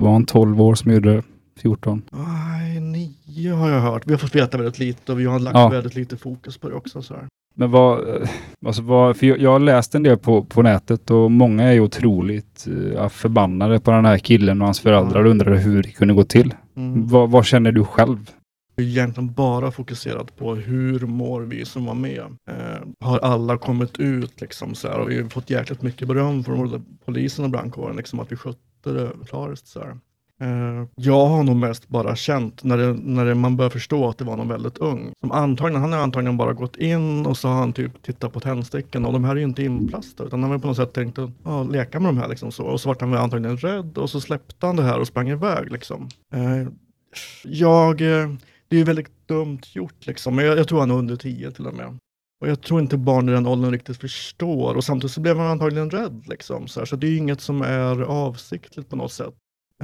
var 0.00 0.16
en 0.16 0.26
12 0.26 0.60
år 0.62 0.74
som 0.74 0.92
gjorde. 0.92 1.22
14. 1.58 2.02
Nej, 2.10 2.80
nio 2.80 3.52
har 3.52 3.70
jag 3.70 3.80
hört. 3.80 4.02
Vi 4.06 4.12
har 4.12 4.18
fått 4.18 4.34
veta 4.34 4.56
väldigt 4.58 4.78
lite 4.78 5.12
och 5.12 5.20
vi 5.20 5.24
har 5.24 5.38
lagt 5.38 5.56
Ja. 5.56 5.68
väldigt 5.68 5.94
lite 5.94 6.16
fokus 6.16 6.58
på 6.58 6.68
det 6.68 6.74
också. 6.74 7.02
Så 7.02 7.14
här. 7.14 7.26
Men 7.54 7.70
vad, 7.70 8.08
eh, 8.08 8.28
alltså 8.66 8.82
vad, 8.82 9.16
för 9.16 9.26
jag, 9.26 9.50
har 9.50 9.58
läst 9.58 9.94
en 9.94 10.02
del 10.02 10.18
på, 10.18 10.44
på 10.44 10.62
nätet 10.62 11.10
och 11.10 11.30
många 11.30 11.62
är 11.62 11.72
ju 11.72 11.80
otroligt 11.80 12.68
uh, 12.68 13.08
förbannade 13.08 13.80
på 13.80 13.90
den 13.90 14.04
här 14.04 14.18
killen 14.18 14.60
och 14.60 14.66
hans 14.66 14.80
föräldrar 14.80 15.24
och 15.24 15.30
undrar 15.30 15.54
hur 15.54 15.82
det 15.82 15.88
kunde 15.88 16.14
gå 16.14 16.24
till. 16.24 16.54
Mm. 16.76 17.06
Vad, 17.06 17.30
vad 17.30 17.46
känner 17.46 17.72
du 17.72 17.84
själv? 17.84 18.30
är 18.82 18.82
egentligen 18.82 19.32
bara 19.32 19.70
fokuserat 19.70 20.36
på 20.36 20.54
hur 20.54 21.00
mår 21.00 21.40
vi 21.40 21.64
som 21.64 21.84
var 21.84 21.94
med. 21.94 22.24
Eh, 22.50 22.80
har 23.00 23.18
alla 23.18 23.58
kommit 23.58 23.98
ut 23.98 24.40
liksom 24.40 24.74
så 24.74 24.88
här 24.88 24.98
och 24.98 25.10
vi 25.10 25.22
har 25.22 25.28
fått 25.28 25.50
jäkligt 25.50 25.82
mycket 25.82 26.08
beröm 26.08 26.44
från 26.44 26.58
både 26.58 26.82
polisen 27.04 27.44
och 27.44 27.50
brandkåren 27.50 27.96
liksom 27.96 28.20
att 28.20 28.32
vi 28.32 28.36
skötte 28.36 28.92
det 28.92 29.12
klariskt 29.28 29.66
så 29.66 29.80
här. 29.80 29.98
Eh, 30.40 30.86
jag 30.94 31.26
har 31.26 31.42
nog 31.42 31.56
mest 31.56 31.88
bara 31.88 32.16
känt 32.16 32.64
när, 32.64 32.78
det, 32.78 32.92
när 32.92 33.24
det, 33.24 33.34
man 33.34 33.56
börjar 33.56 33.70
förstå 33.70 34.08
att 34.08 34.18
det 34.18 34.24
var 34.24 34.36
någon 34.36 34.48
väldigt 34.48 34.78
ung. 34.78 35.12
Som 35.20 35.32
antagligen, 35.32 35.80
han 35.80 35.92
har 35.92 35.98
antagligen 35.98 36.36
bara 36.36 36.52
gått 36.52 36.76
in 36.76 37.26
och 37.26 37.36
så 37.36 37.48
har 37.48 37.54
han 37.54 37.72
typ 37.72 38.02
tittat 38.02 38.32
på 38.32 38.40
tändsticken 38.40 39.04
och 39.04 39.12
de 39.12 39.24
här 39.24 39.32
är 39.32 39.36
ju 39.36 39.44
inte 39.44 39.62
inplastade 39.62 40.26
utan 40.26 40.42
han 40.42 40.52
har 40.52 40.58
på 40.58 40.66
något 40.66 40.76
sätt 40.76 40.92
tänkt 40.92 41.18
att 41.18 41.30
ja, 41.44 41.62
leka 41.62 42.00
med 42.00 42.08
de 42.08 42.18
här 42.18 42.28
liksom 42.28 42.52
så. 42.52 42.64
Och 42.64 42.80
så 42.80 42.88
vart 42.88 43.00
han 43.00 43.10
väl 43.10 43.20
antagligen 43.20 43.56
rädd 43.56 43.98
och 43.98 44.10
så 44.10 44.20
släppte 44.20 44.66
han 44.66 44.76
det 44.76 44.82
här 44.82 45.00
och 45.00 45.06
sprang 45.06 45.28
iväg 45.28 45.72
liksom. 45.72 46.08
Eh, 46.34 46.68
jag, 47.44 48.00
eh, 48.00 48.28
det 48.68 48.76
är 48.76 48.78
ju 48.78 48.84
väldigt 48.84 49.28
dumt 49.28 49.60
gjort 49.72 50.06
liksom, 50.06 50.36
men 50.36 50.44
jag, 50.44 50.58
jag 50.58 50.68
tror 50.68 50.80
han 50.80 50.90
är 50.90 50.94
under 50.94 51.16
tio 51.16 51.50
till 51.50 51.66
och 51.66 51.74
med. 51.74 51.98
Och 52.40 52.48
jag 52.48 52.60
tror 52.60 52.80
inte 52.80 52.96
barn 52.96 53.28
i 53.28 53.32
den 53.32 53.46
åldern 53.46 53.70
riktigt 53.72 53.96
förstår 53.96 54.74
och 54.74 54.84
samtidigt 54.84 55.12
så 55.12 55.20
blev 55.20 55.38
han 55.38 55.46
antagligen 55.46 55.90
rädd 55.90 56.24
liksom. 56.26 56.68
Så, 56.68 56.80
här. 56.80 56.86
så 56.86 56.96
det 56.96 57.06
är 57.06 57.10
ju 57.10 57.16
inget 57.16 57.40
som 57.40 57.62
är 57.62 58.00
avsiktligt 58.00 58.88
på 58.88 58.96
något 58.96 59.12
sätt. 59.12 59.34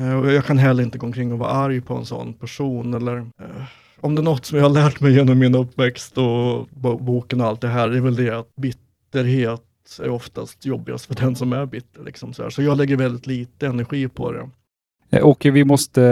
Eh, 0.01 0.15
och 0.21 0.33
jag 0.33 0.45
kan 0.45 0.59
heller 0.59 0.83
inte 0.83 0.99
gå 0.99 1.07
omkring 1.07 1.33
och 1.33 1.39
vara 1.39 1.51
arg 1.51 1.81
på 1.81 1.95
en 1.95 2.05
sån 2.05 2.33
person 2.33 2.95
eller 2.95 3.17
eh, 3.17 3.63
om 4.01 4.15
det 4.15 4.21
är 4.21 4.25
något 4.25 4.45
som 4.45 4.59
jag 4.59 4.65
har 4.65 4.71
lärt 4.75 5.01
mig 5.01 5.13
genom 5.15 5.39
min 5.39 5.55
uppväxt 5.55 6.19
och 6.19 6.69
bo- 6.71 6.99
boken 6.99 7.41
och 7.41 7.47
allt 7.47 7.61
det 7.61 7.69
här, 7.69 7.89
det 7.89 7.97
är 7.97 8.01
väl 8.01 8.17
det 8.17 8.31
att 8.39 8.57
bitterhet 8.57 9.63
är 10.03 10.09
oftast 10.11 10.67
jobbigast 10.67 11.07
för 11.07 11.15
den 11.15 11.37
som 11.37 11.53
är 11.53 11.67
bitter. 11.67 12.05
Liksom 12.05 12.33
så, 12.33 12.43
här. 12.43 12.51
så 12.51 12.63
jag 12.63 12.79
lägger 12.79 12.97
väldigt 12.97 13.27
lite 13.27 13.67
energi 13.67 14.09
på 14.09 14.33
det. 14.33 14.49
Eh, 15.11 15.27
Åke, 15.27 15.51
vi 15.51 15.65
måste 15.65 16.03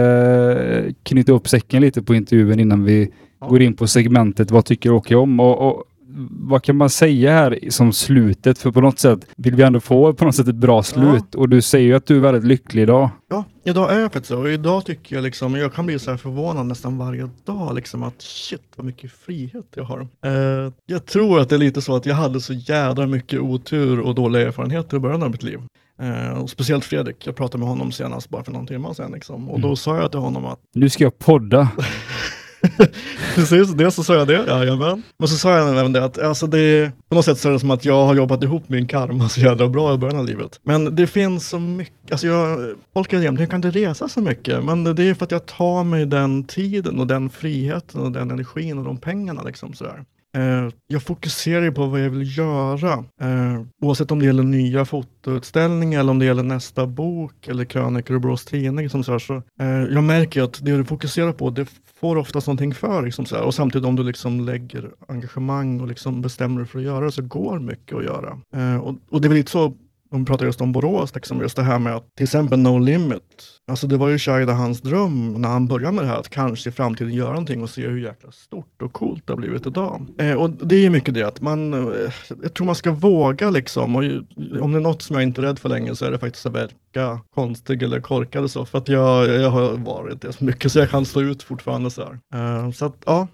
eh, 0.87 0.93
knyta 1.03 1.33
upp 1.33 1.49
säcken 1.49 1.83
lite 1.83 2.03
på 2.03 2.15
intervjun 2.15 2.61
innan 2.61 2.85
vi 2.85 3.11
Ja. 3.41 3.49
går 3.49 3.63
in 3.63 3.77
på 3.77 3.87
segmentet 3.87 4.51
Vad 4.51 4.65
tycker 4.65 4.93
Åke 4.93 5.17
om? 5.17 5.41
Och, 5.41 5.69
och 5.69 5.85
vad 6.31 6.63
kan 6.63 6.77
man 6.77 6.91
säga 6.91 7.33
här 7.33 7.59
som 7.71 7.93
slutet? 7.93 8.59
För 8.59 8.71
på 8.71 8.81
något 8.81 8.99
sätt 8.99 9.27
vill 9.37 9.55
vi 9.55 9.63
ändå 9.63 9.81
få 9.81 10.13
på 10.13 10.25
något 10.25 10.35
sätt 10.35 10.49
ett 10.49 10.55
bra 10.55 10.83
slut. 10.83 11.35
Och 11.35 11.49
du 11.49 11.63
säger 11.63 11.87
ju 11.87 11.95
att 11.95 12.07
du 12.07 12.17
är 12.17 12.21
väldigt 12.21 12.45
lycklig 12.45 12.83
idag. 12.83 13.11
Ja, 13.31 13.45
idag 13.65 13.93
är 13.93 13.99
jag 14.01 14.13
faktiskt 14.13 14.29
så. 14.29 14.39
Och 14.39 14.51
idag 14.51 14.85
tycker 14.85 15.17
jag 15.17 15.23
liksom, 15.23 15.55
jag 15.55 15.75
kan 15.75 15.87
bli 15.87 15.99
så 15.99 16.11
här 16.11 16.19
förvånad 16.19 16.67
nästan 16.67 16.99
varje 16.99 17.29
dag 17.45 17.75
liksom 17.75 18.03
att 18.03 18.23
shit 18.23 18.63
vad 18.77 18.87
mycket 18.87 19.13
frihet 19.13 19.67
jag 19.75 19.85
har. 19.85 20.01
Eh, 20.25 20.73
jag 20.87 21.07
tror 21.07 21.41
att 21.41 21.49
det 21.49 21.55
är 21.55 21.59
lite 21.59 21.83
så 21.83 21.97
att 21.97 22.07
jag 22.07 22.15
hade 22.15 22.41
så 22.41 22.53
jädra 22.53 23.07
mycket 23.07 23.41
otur 23.41 24.01
och 24.01 24.15
dåliga 24.15 24.47
erfarenheter 24.47 24.97
i 24.97 25.01
början 25.01 25.23
av 25.23 25.31
mitt 25.31 25.43
liv. 25.43 25.61
Eh, 26.03 26.39
och 26.39 26.51
speciellt 26.51 26.85
Fredrik, 26.85 27.27
jag 27.27 27.37
pratade 27.37 27.59
med 27.59 27.69
honom 27.69 27.93
senast 27.93 28.31
bara 28.31 28.45
för 28.45 28.53
någon 28.53 28.67
timme 28.67 28.95
sedan 28.95 29.13
liksom. 29.13 29.51
Och 29.51 29.61
då 29.61 29.77
sa 29.77 29.97
jag 29.97 30.11
till 30.11 30.21
honom 30.21 30.45
att 30.47 30.59
Nu 30.75 30.89
ska 30.89 31.05
jag 31.05 31.19
podda. 31.19 31.69
Precis, 33.35 33.75
dels 33.75 33.95
så 33.95 34.05
sa 34.05 34.15
jag 34.15 34.29
det, 34.29 34.45
jajamän. 34.47 35.03
Men 35.19 35.29
så 35.29 35.37
sa 35.37 35.57
jag 35.57 35.79
även 35.79 35.93
det 35.93 36.05
att 36.05 36.19
alltså 36.19 36.47
det, 36.47 36.93
på 37.09 37.15
något 37.15 37.25
sätt 37.25 37.39
så 37.39 37.49
är 37.49 37.53
det 37.53 37.59
som 37.59 37.71
att 37.71 37.85
jag 37.85 38.07
har 38.07 38.15
jobbat 38.15 38.43
ihop 38.43 38.69
min 38.69 38.87
karma 38.87 39.29
så 39.29 39.41
jävla 39.41 39.69
bra 39.69 39.95
i 39.95 39.99
början 39.99 40.19
av 40.19 40.27
livet. 40.27 40.61
Men 40.63 40.97
det 40.97 41.07
finns 41.07 41.49
så 41.49 41.59
mycket, 41.59 42.13
alltså 42.13 42.27
jag, 42.27 42.75
folk 42.95 43.13
är 43.13 43.21
jag 43.21 43.51
kan 43.51 43.65
inte 43.65 43.71
resa 43.71 44.09
så 44.09 44.21
mycket, 44.21 44.65
men 44.65 44.85
det 44.85 45.03
är 45.03 45.15
för 45.15 45.25
att 45.25 45.31
jag 45.31 45.47
tar 45.47 45.85
mig 45.85 46.07
den 46.07 46.45
tiden 46.45 47.01
och 47.01 47.07
den 47.07 47.31
friheten 47.31 48.01
och 48.01 48.13
den 48.13 48.31
energin 48.31 48.79
och 48.79 48.85
de 48.85 48.99
pengarna 48.99 49.43
liksom 49.43 49.75
sådär. 49.75 50.05
Eh, 50.37 50.69
jag 50.87 51.03
fokuserar 51.03 51.63
ju 51.63 51.73
på 51.73 51.87
vad 51.87 52.01
jag 52.01 52.11
vill 52.11 52.39
göra. 52.39 52.93
Eh, 53.21 53.63
oavsett 53.83 54.11
om 54.11 54.19
det 54.19 54.25
gäller 54.25 54.43
nya 54.43 54.85
fotoutställningar 54.85 56.01
eller 56.01 56.11
om 56.11 56.19
det 56.19 56.25
gäller 56.25 56.43
nästa 56.43 56.87
bok 56.87 57.49
eller 57.49 57.65
krönikor 57.65 58.15
och 58.15 58.21
Borås 58.21 58.45
Tidning. 58.45 58.83
Liksom 58.83 59.05
så 59.05 59.13
här, 59.13 59.19
så, 59.19 59.35
eh, 59.35 59.67
jag 59.69 60.05
märker 60.05 60.41
ju 60.41 60.47
att 60.47 60.65
det 60.65 60.77
du 60.77 60.85
fokuserar 60.85 61.33
på, 61.33 61.51
det 61.51 61.67
får 62.01 62.17
oftast 62.17 62.47
någonting 62.47 62.75
för. 62.75 63.03
Liksom 63.03 63.27
så 63.27 63.37
här. 63.37 63.45
Och 63.45 63.55
samtidigt 63.55 63.87
om 63.87 63.97
du 63.97 64.03
liksom 64.03 64.41
lägger 64.41 64.91
engagemang 65.09 65.81
och 65.81 65.89
liksom 65.89 66.23
bestämmer 66.23 66.61
dig 66.61 66.69
för 66.69 66.79
att 66.79 66.85
göra 66.85 67.05
det 67.05 67.13
så 67.13 67.23
går 67.23 67.59
mycket 67.59 67.97
att 67.97 68.05
göra. 68.05 68.39
Eh, 68.55 68.77
och, 68.77 68.95
och 69.11 69.21
det 69.21 69.27
är 69.27 69.29
väl 69.29 69.39
lite 69.39 69.51
så 69.51 69.75
de 70.13 70.25
pratar 70.25 70.47
just 70.47 70.61
om 70.61 70.73
Borås, 70.73 71.15
liksom, 71.15 71.41
just 71.41 71.57
det 71.57 71.63
här 71.63 71.79
med 71.79 71.97
att 71.97 72.05
till 72.17 72.25
exempel 72.25 72.59
No 72.59 72.79
Limit. 72.79 73.23
Alltså 73.71 73.87
det 73.87 73.97
var 73.97 74.09
ju 74.09 74.19
Shahida 74.19 74.53
hans 74.53 74.81
dröm 74.81 75.35
när 75.35 75.49
han 75.49 75.67
började 75.67 75.93
med 75.93 76.05
det 76.05 76.09
här 76.09 76.17
att 76.17 76.29
kanske 76.29 76.69
i 76.69 76.73
framtiden 76.73 77.13
göra 77.15 77.29
någonting 77.29 77.63
och 77.63 77.71
se 77.71 77.89
hur 77.89 77.99
jäkla 78.01 78.33
stort 78.33 78.83
och 78.83 78.93
coolt 78.93 79.27
det 79.27 79.33
har 79.33 79.39
blivit 79.39 79.67
idag. 79.67 80.07
Eh, 80.19 80.35
och 80.35 80.51
det 80.51 80.75
är 80.75 80.81
ju 80.81 80.91
mycket 80.91 81.15
det 81.15 81.23
att 81.23 81.41
man, 81.41 81.73
eh, 81.75 82.13
jag 82.43 82.55
tror 82.55 82.67
man 82.67 82.75
ska 82.75 82.93
våga 82.93 83.51
liksom. 83.51 83.97
Och 83.97 84.05
ju, 84.05 84.23
om 84.61 84.73
det 84.73 84.79
är 84.79 84.83
något 84.83 85.03
som 85.03 85.17
jag 85.17 85.23
inte 85.23 85.41
är 85.41 85.43
rädd 85.43 85.59
för 85.59 85.69
länge 85.69 85.97
så 85.97 86.05
är 86.05 86.11
det 86.11 86.19
faktiskt 86.19 86.47
att 86.47 86.53
verka 86.53 87.21
konstig 87.35 87.83
eller 87.83 88.01
korkad 88.01 88.45
och 88.45 88.51
så. 88.51 88.65
För 88.65 88.79
att 88.79 88.89
jag, 88.89 89.29
jag 89.29 89.51
har 89.51 89.77
varit 89.77 90.21
det 90.23 90.33
så 90.33 90.45
mycket 90.45 90.73
så 90.73 90.79
jag 90.79 90.91
kan 90.91 91.05
stå 91.05 91.21
ut 91.21 91.43
fortfarande 91.43 91.91
så 91.91 92.03
här. 92.03 92.19
Eh, 92.65 92.71
så 92.71 92.85
att 92.85 92.97
ja, 93.07 93.27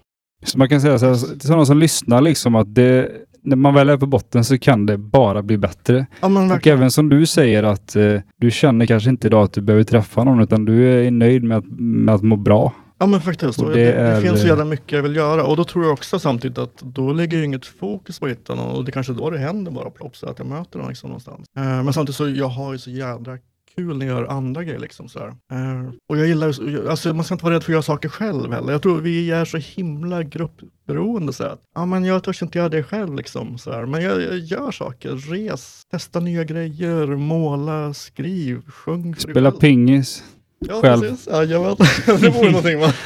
Så 0.45 0.57
man 0.57 0.69
kan 0.69 0.81
säga 0.81 0.99
så 0.99 1.05
här, 1.05 1.15
till 1.15 1.47
sådana 1.47 1.65
som 1.65 1.77
lyssnar 1.77 2.21
liksom 2.21 2.55
att 2.55 2.75
det, 2.75 3.11
när 3.49 3.55
man 3.55 3.73
väl 3.73 3.89
är 3.89 3.97
på 3.97 4.05
botten 4.05 4.43
så 4.45 4.57
kan 4.57 4.85
det 4.85 4.97
bara 4.97 5.41
bli 5.41 5.57
bättre. 5.57 6.05
ja 6.21 6.55
Och 6.55 6.67
även 6.67 6.91
som 6.91 7.09
du 7.09 7.25
säger 7.25 7.63
att 7.63 7.95
eh, 7.95 8.15
du 8.37 8.51
känner 8.51 8.85
kanske 8.85 9.09
inte 9.09 9.27
idag 9.27 9.43
att 9.43 9.53
du 9.53 9.61
behöver 9.61 9.83
träffa 9.83 10.23
någon 10.23 10.39
utan 10.41 10.65
du 10.65 11.05
är 11.07 11.11
nöjd 11.11 11.43
med 11.43 11.57
att, 11.57 11.65
med 11.79 12.15
att 12.15 12.23
må 12.23 12.35
bra. 12.35 12.73
Ja 13.01 13.05
men 13.05 13.21
faktiskt, 13.21 13.59
Och 13.61 13.69
det 13.69 13.73
det, 13.75 13.85
det, 13.85 13.91
är- 13.91 14.21
finns 14.21 14.41
så 14.41 14.47
jävla 14.47 14.65
mycket 14.65 14.91
jag 14.91 15.03
vill 15.03 15.15
göra 15.15 15.43
och 15.43 15.57
då 15.57 15.63
tror 15.63 15.83
jag 15.83 15.93
också 15.93 16.19
samtidigt 16.19 16.57
att 16.57 16.77
då 16.81 17.13
lägger 17.13 17.37
jag 17.37 17.45
inget 17.45 17.65
fokus 17.65 18.19
på 18.19 18.25
att 18.25 18.31
hitta 18.31 18.55
någon 18.55 18.75
och 18.75 18.85
det 18.85 18.91
kanske 18.91 19.13
då 19.13 19.29
det 19.29 19.37
händer 19.37 19.71
bara 19.71 19.89
plopp 19.89 20.15
så 20.15 20.27
att 20.27 20.39
jag 20.39 20.47
möter 20.47 20.79
någon 20.79 20.87
liksom 20.89 21.09
någonstans. 21.09 21.45
Eh, 21.57 21.63
men 21.63 21.93
samtidigt 21.93 22.15
så 22.15 22.29
jag 22.29 22.47
har 22.47 22.71
ju 22.71 22.77
så 22.77 22.89
jädra 22.89 23.37
kul 23.75 23.97
när 23.97 24.05
jag 24.05 24.19
gör 24.19 24.25
andra 24.27 24.63
grejer 24.63 24.79
liksom 24.79 25.09
så. 25.09 25.19
Eh, 25.19 25.89
och 26.09 26.17
jag 26.17 26.27
gillar 26.27 26.47
alltså 26.89 27.13
man 27.13 27.25
ska 27.25 27.35
inte 27.35 27.45
vara 27.45 27.55
rädd 27.55 27.63
för 27.63 27.71
att 27.71 27.73
göra 27.73 27.81
saker 27.81 28.09
själv 28.09 28.51
heller. 28.53 28.71
Jag 28.71 28.81
tror 28.81 29.01
vi 29.01 29.31
är 29.31 29.45
så 29.45 29.57
himla 29.57 30.23
gruppberoende 30.23 31.33
så 31.33 31.43
här. 31.43 31.57
Ja 31.75 31.85
men 31.85 32.05
jag 32.05 32.23
törs 32.23 32.41
inte 32.41 32.57
göra 32.57 32.69
det 32.69 32.83
själv 32.83 33.15
liksom 33.15 33.57
så. 33.57 33.85
Men 33.85 34.01
jag, 34.01 34.21
jag 34.21 34.37
gör 34.37 34.71
saker, 34.71 35.31
res, 35.31 35.81
testa 35.91 36.19
nya 36.19 36.43
grejer, 36.43 37.07
måla, 37.07 37.93
skriv, 37.93 38.61
sjung. 38.67 39.15
Spela 39.15 39.51
pingis. 39.51 40.23
ja, 40.59 40.81
själv. 40.81 41.01
Precis. 41.01 41.27
Jajamän, 41.27 41.75
det 42.05 42.29
vore 42.29 42.51
någonting 42.51 42.79
va? 42.79 42.93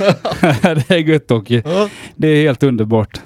det 0.61 0.91
är 0.91 0.97
gött 0.97 1.31
Åke. 1.31 1.61
Ja. 1.65 1.89
Det 2.15 2.27
är 2.27 2.43
helt 2.43 2.63
underbart. 2.63 3.21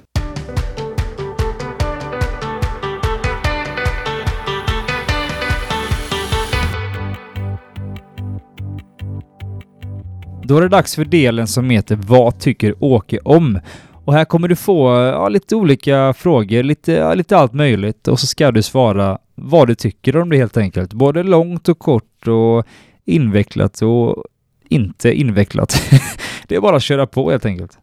Då 10.48 10.58
är 10.58 10.62
det 10.62 10.70
dags 10.70 10.96
för 10.96 11.06
delen 11.06 11.48
som 11.48 11.70
heter 11.70 11.96
Vad 11.96 12.40
tycker 12.40 12.84
Åke 12.84 13.20
om? 13.20 13.60
Och 14.06 14.14
här 14.14 14.26
kommer 14.26 14.48
du 14.48 14.56
få 14.56 14.96
ja, 14.96 15.30
lite 15.30 15.56
olika 15.56 16.14
frågor, 16.14 16.64
lite, 16.64 16.92
ja, 16.92 17.14
lite 17.14 17.38
allt 17.38 17.54
möjligt 17.54 18.08
och 18.08 18.20
så 18.20 18.28
ska 18.28 18.52
du 18.52 18.62
svara 18.62 19.18
vad 19.36 19.68
du 19.68 19.76
tycker 19.76 20.18
om 20.18 20.30
det 20.30 20.38
helt 20.38 20.58
enkelt. 20.58 20.94
Både 20.94 21.24
långt 21.24 21.70
och 21.70 21.80
kort 21.80 22.28
och 22.28 22.66
invecklat 23.06 23.82
och 23.82 24.24
inte 24.70 25.14
invecklat. 25.14 25.82
det 26.48 26.56
är 26.56 26.62
bara 26.62 26.76
att 26.76 26.84
köra 26.84 27.08
på 27.08 27.32
helt 27.32 27.46
enkelt. 27.46 27.80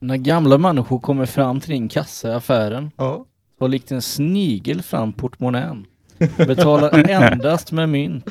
När 0.00 0.16
gamla 0.16 0.58
människor 0.58 0.98
kommer 0.98 1.26
fram 1.26 1.60
till 1.60 1.70
din 1.70 1.88
kassa 1.88 2.28
i 2.28 2.32
affären 2.32 2.90
Ja. 2.96 3.24
och 3.60 3.68
likt 3.68 3.92
en 3.92 4.02
snigel 4.02 4.82
fram 4.82 5.12
portmonnän. 5.12 5.86
Betalar 6.36 7.10
endast 7.10 7.72
med 7.72 7.88
mynt, 7.88 8.26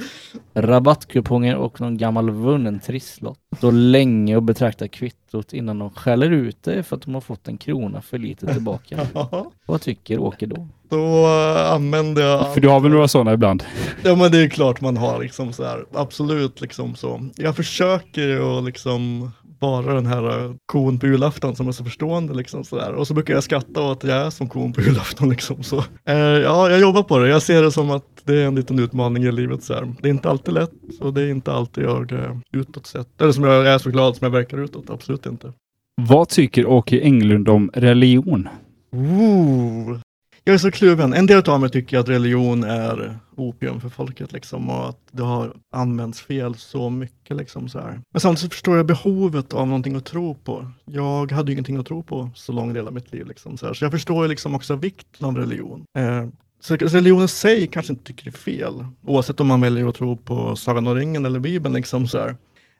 rabattkuponger 0.54 1.56
och 1.56 1.82
någon 1.82 1.98
gammal 1.98 2.30
vunnen 2.30 2.80
trisslott. 2.80 3.40
Står 3.58 3.72
länge 3.72 4.36
och 4.36 4.44
betraktar 4.44 4.88
kvittot 4.88 5.54
innan 5.54 5.80
de 5.80 5.90
skäller 5.90 6.32
ut 6.32 6.64
dig 6.64 6.84
för 6.84 6.96
att 6.96 7.02
de 7.02 7.14
har 7.14 7.22
fått 7.22 7.48
en 7.48 7.58
krona 7.58 8.02
för 8.02 8.18
lite 8.18 8.54
tillbaka. 8.54 9.08
Vad 9.66 9.82
tycker 9.82 10.20
Åke 10.20 10.46
då? 10.46 10.68
Då 10.90 11.28
uh, 11.28 11.72
använder 11.72 12.22
jag... 12.22 12.54
För 12.54 12.62
du 12.62 12.68
har 12.68 12.80
väl 12.80 12.92
några 12.92 13.08
sådana 13.08 13.34
ibland? 13.34 13.64
Ja 14.04 14.16
men 14.16 14.32
det 14.32 14.38
är 14.38 14.50
klart 14.50 14.82
man 14.82 14.98
har 14.98 15.20
liksom 15.20 15.54
så 15.54 15.64
här. 15.64 15.86
Absolut 15.94 16.62
liksom 16.62 16.96
så. 16.96 17.30
Jag 17.36 17.56
försöker 17.56 18.22
ju 18.22 18.62
liksom 18.62 19.32
vara 19.62 19.94
den 19.94 20.06
här 20.06 20.46
eh, 20.46 20.52
kon 20.66 21.00
på 21.00 21.08
julafton 21.08 21.56
som 21.56 21.68
är 21.68 21.72
så 21.72 21.84
förstående 21.84 22.34
liksom 22.34 22.64
sådär. 22.64 22.94
Och 22.94 23.08
så 23.08 23.14
brukar 23.14 23.34
jag 23.34 23.44
skratta 23.44 23.82
åt 23.82 24.04
att 24.04 24.10
jag 24.10 24.18
är 24.18 24.30
som 24.30 24.50
kon 24.50 24.74
på 24.74 24.82
julafton 24.82 25.30
liksom 25.36 25.64
så. 25.64 25.78
Eh, 26.06 26.16
ja, 26.18 26.70
jag 26.70 26.80
jobbar 26.80 27.04
på 27.04 27.20
det. 27.20 27.30
Jag 27.30 27.42
ser 27.42 27.62
det 27.62 27.72
som 27.72 27.92
att 27.92 28.06
det 28.24 28.42
är 28.42 28.48
en 28.48 28.56
liten 28.56 28.80
utmaning 28.80 29.24
i 29.24 29.32
livet 29.32 29.64
så. 29.64 29.74
Det 30.02 30.08
är 30.08 30.12
inte 30.14 30.30
alltid 30.30 30.54
lätt 30.54 31.00
och 31.00 31.14
det 31.14 31.22
är 31.22 31.30
inte 31.30 31.54
alltid 31.54 31.84
jag 31.84 32.12
eh, 32.12 32.38
utåt 32.52 32.88
sett. 32.88 33.22
Eller 33.22 33.32
som 33.32 33.44
jag 33.44 33.68
är 33.68 33.78
så 33.78 33.90
glad 33.90 34.16
som 34.16 34.26
jag 34.26 34.32
verkar 34.32 34.58
utåt. 34.58 34.90
Absolut 34.90 35.26
inte. 35.26 35.54
Vad 36.02 36.30
tycker 36.30 36.66
Åke 36.66 37.02
Englund 37.02 37.50
om 37.50 37.72
religion? 37.74 38.50
Ooh. 38.92 40.00
Jag 40.44 40.54
är 40.54 40.58
så 40.58 40.72
kluven. 40.72 41.14
En 41.14 41.26
del 41.26 41.50
av 41.50 41.60
mig 41.60 41.70
tycker 41.70 42.00
att 42.00 42.10
religion 42.10 42.64
är 42.64 43.20
opium 43.36 43.82
för 43.82 43.90
folket 43.90 44.32
liksom 44.32 44.70
och 44.70 44.90
att 44.90 45.00
det 45.12 45.24
har 45.24 45.56
använts 45.72 46.22
fel 46.22 46.56
så 46.56 46.90
mycket 46.90 47.38
liksom 47.38 47.70
så 47.70 47.80
här. 47.80 48.02
Men 48.12 48.22
samtidigt 48.22 48.52
så 48.52 48.56
förstår 48.56 48.78
jag 48.78 48.86
behovet 48.86 49.54
av 49.54 49.68
någonting 49.68 49.96
att 49.96 50.06
tro 50.06 50.36
på. 50.36 50.72
Jag 50.86 51.32
hade 51.32 51.52
ju 51.52 51.54
ingenting 51.54 51.78
att 51.78 51.86
tro 51.86 52.04
på 52.04 52.30
så 52.36 52.52
lång 52.52 52.74
del 52.74 52.88
av 52.88 52.94
mitt 52.94 53.12
liv 53.12 53.28
liksom 53.28 53.58
så 53.58 53.66
här. 53.66 53.74
Så 53.74 53.86
jag 53.86 53.92
förstår 53.92 54.24
ju 54.24 54.30
liksom 54.30 54.56
också 54.56 54.76
vikten 54.76 55.28
av 55.28 55.38
religion. 55.38 55.84
Eh, 55.98 56.28
så 56.60 56.76
religionen 56.76 57.26
i 57.26 57.28
sig 57.28 57.68
kanske 57.68 57.94
inte 57.94 58.06
tycker 58.06 58.24
det 58.24 58.30
är 58.30 58.58
fel, 58.58 58.86
oavsett 59.06 59.40
om 59.40 59.48
man 59.48 59.62
väljer 59.62 59.88
att 59.88 59.96
tro 59.96 60.18
på 60.18 60.56
Sagan 60.56 60.88
om 60.88 60.96
ringen 60.96 61.26
eller 61.26 61.40
Bibeln 61.40 61.76
liksom 61.76 62.08
så 62.08 62.20
här. 62.20 62.36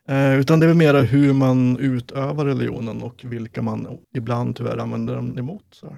Eh, 0.08 0.40
utan 0.40 0.60
det 0.60 0.66
är 0.66 0.74
mer 0.74 0.92
mera 0.92 1.00
hur 1.02 1.32
man 1.32 1.76
utövar 1.78 2.44
religionen 2.44 3.02
och 3.02 3.24
vilka 3.24 3.62
man 3.62 3.98
ibland 4.16 4.56
tyvärr 4.56 4.78
använder 4.78 5.14
den 5.14 5.38
emot. 5.38 5.64
Så 5.70 5.86
här. 5.86 5.96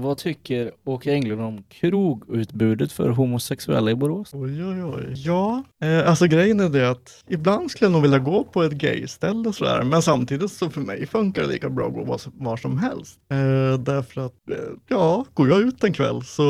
Vad 0.00 0.18
tycker 0.18 0.70
Åke 0.84 1.12
Englund 1.12 1.40
om 1.42 1.62
krogutbudet 1.68 2.92
för 2.92 3.08
homosexuella 3.08 3.90
i 3.90 3.94
Borås? 3.94 4.30
Oj, 4.34 4.64
oj, 4.64 4.84
oj. 4.84 5.12
Ja, 5.16 5.64
eh, 5.82 6.08
alltså 6.08 6.26
grejen 6.26 6.60
är 6.60 6.68
det 6.68 6.90
att 6.90 7.24
ibland 7.28 7.70
skulle 7.70 7.86
jag 7.86 7.92
nog 7.92 8.02
vilja 8.02 8.18
gå 8.18 8.44
på 8.44 8.62
ett 8.62 8.72
gayställe 8.72 9.52
sådär, 9.52 9.82
men 9.82 10.02
samtidigt 10.02 10.52
så 10.52 10.70
för 10.70 10.80
mig 10.80 11.06
funkar 11.06 11.42
det 11.42 11.48
lika 11.48 11.68
bra 11.70 11.86
att 11.86 11.94
gå 11.94 12.04
var, 12.04 12.20
var 12.24 12.56
som 12.56 12.78
helst. 12.78 13.18
Eh, 13.30 13.78
därför 13.78 14.26
att, 14.26 14.50
eh, 14.50 14.56
ja, 14.88 15.24
går 15.34 15.48
jag 15.48 15.60
ut 15.60 15.84
en 15.84 15.92
kväll 15.92 16.22
så 16.24 16.42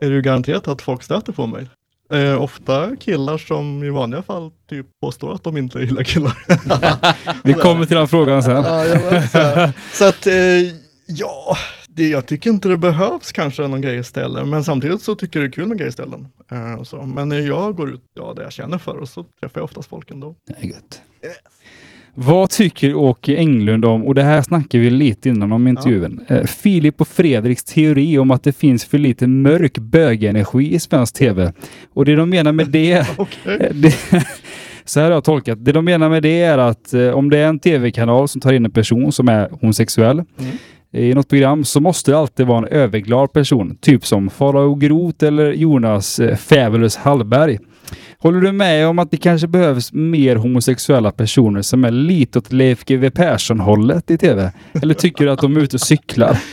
är 0.00 0.08
det 0.08 0.14
ju 0.14 0.22
garanterat 0.22 0.68
att 0.68 0.82
folk 0.82 1.02
stöter 1.02 1.32
på 1.32 1.46
mig. 1.46 1.66
Eh, 2.12 2.42
ofta 2.42 2.96
killar 2.96 3.38
som 3.38 3.84
i 3.84 3.90
vanliga 3.90 4.22
fall 4.22 4.50
typ 4.70 4.86
påstår 5.02 5.34
att 5.34 5.44
de 5.44 5.56
inte 5.56 5.78
gillar 5.78 6.04
killar. 6.04 6.38
Vi 7.46 7.54
kommer 7.54 7.86
till 7.86 7.96
den 7.96 8.08
frågan 8.08 8.42
sen. 8.42 8.64
Ja, 8.64 8.84
jag 8.84 9.10
vet, 9.10 9.30
så, 9.30 9.72
så 9.92 10.04
att, 10.04 10.26
eh, 10.26 10.34
ja, 11.06 11.56
det, 11.94 12.08
jag 12.08 12.26
tycker 12.26 12.50
inte 12.50 12.68
det 12.68 12.76
behövs 12.76 13.32
kanske 13.32 13.68
någon 13.68 13.80
gayställe, 13.80 14.44
men 14.44 14.64
samtidigt 14.64 15.02
så 15.02 15.14
tycker 15.14 15.40
jag 15.40 15.50
det 15.50 15.52
är 15.52 15.54
kul 15.54 15.68
med 15.68 15.78
gayställen. 15.78 16.28
Eh, 16.50 16.82
så. 16.82 17.02
Men 17.02 17.28
när 17.28 17.40
jag 17.40 17.76
går 17.76 17.94
ut, 17.94 18.02
ja, 18.14 18.32
det 18.36 18.42
jag 18.42 18.52
känner 18.52 18.78
för, 18.78 18.96
och 18.96 19.08
så 19.08 19.24
träffar 19.40 19.60
jag 19.60 19.64
oftast 19.64 19.88
folk 19.88 20.10
ändå. 20.10 20.34
Det 20.46 20.54
är 20.66 20.68
gött. 20.68 21.02
Vad 22.14 22.50
tycker 22.50 22.94
Åke 22.94 23.36
Englund 23.36 23.84
om, 23.84 24.06
och 24.06 24.14
det 24.14 24.22
här 24.22 24.42
snackar 24.42 24.78
vi 24.78 24.90
lite 24.90 25.28
innan 25.28 25.52
om 25.52 25.68
intervjun, 25.68 26.20
eh, 26.28 26.44
Filip 26.44 27.00
och 27.00 27.08
Fredriks 27.08 27.64
teori 27.64 28.18
om 28.18 28.30
att 28.30 28.42
det 28.42 28.52
finns 28.52 28.84
för 28.84 28.98
lite 28.98 29.26
mörk 29.26 29.78
bögenergi 29.78 30.74
i 30.74 30.78
svensk 30.78 31.14
tv. 31.14 31.52
Och 31.92 32.04
det 32.04 32.16
de 32.16 32.30
menar 32.30 32.52
med 32.52 32.68
det, 32.68 33.06
det 33.72 33.94
så 34.84 35.00
här 35.00 35.06
har 35.06 35.12
jag 35.12 35.24
tolkat. 35.24 35.64
Det 35.64 35.72
de 35.72 35.84
menar 35.84 36.08
med 36.08 36.22
det 36.22 36.42
är 36.42 36.58
att 36.58 36.94
eh, 36.94 37.08
om 37.08 37.30
det 37.30 37.38
är 37.38 37.46
en 37.46 37.58
tv-kanal 37.58 38.28
som 38.28 38.40
tar 38.40 38.52
in 38.52 38.64
en 38.64 38.70
person 38.70 39.12
som 39.12 39.28
är 39.28 39.48
homosexuell 39.60 40.22
i 40.92 41.14
något 41.14 41.28
program 41.28 41.64
så 41.64 41.80
måste 41.80 42.10
det 42.10 42.18
alltid 42.18 42.46
vara 42.46 42.58
en 42.58 42.72
överglad 42.72 43.32
person. 43.32 43.76
Typ 43.80 44.06
som 44.06 44.30
Farao 44.30 44.74
Groth 44.74 45.24
eller 45.24 45.52
Jonas 45.52 46.18
eh, 46.20 46.36
Fabulous 46.36 46.96
Hallberg. 46.96 47.58
Håller 48.18 48.40
du 48.40 48.52
med 48.52 48.86
om 48.86 48.98
att 48.98 49.10
det 49.10 49.16
kanske 49.16 49.46
behövs 49.46 49.92
mer 49.92 50.36
homosexuella 50.36 51.12
personer 51.12 51.62
som 51.62 51.84
är 51.84 51.90
lite 51.90 52.38
åt 52.38 52.52
Leif 52.52 52.84
GW 52.84 53.10
Persson-hållet 53.10 54.10
i 54.10 54.18
tv? 54.18 54.52
Eller 54.82 54.94
tycker 54.94 55.24
du 55.24 55.30
att 55.30 55.40
de 55.40 55.56
är 55.56 55.60
ute 55.60 55.76
och 55.76 55.80
cyklar? 55.80 56.38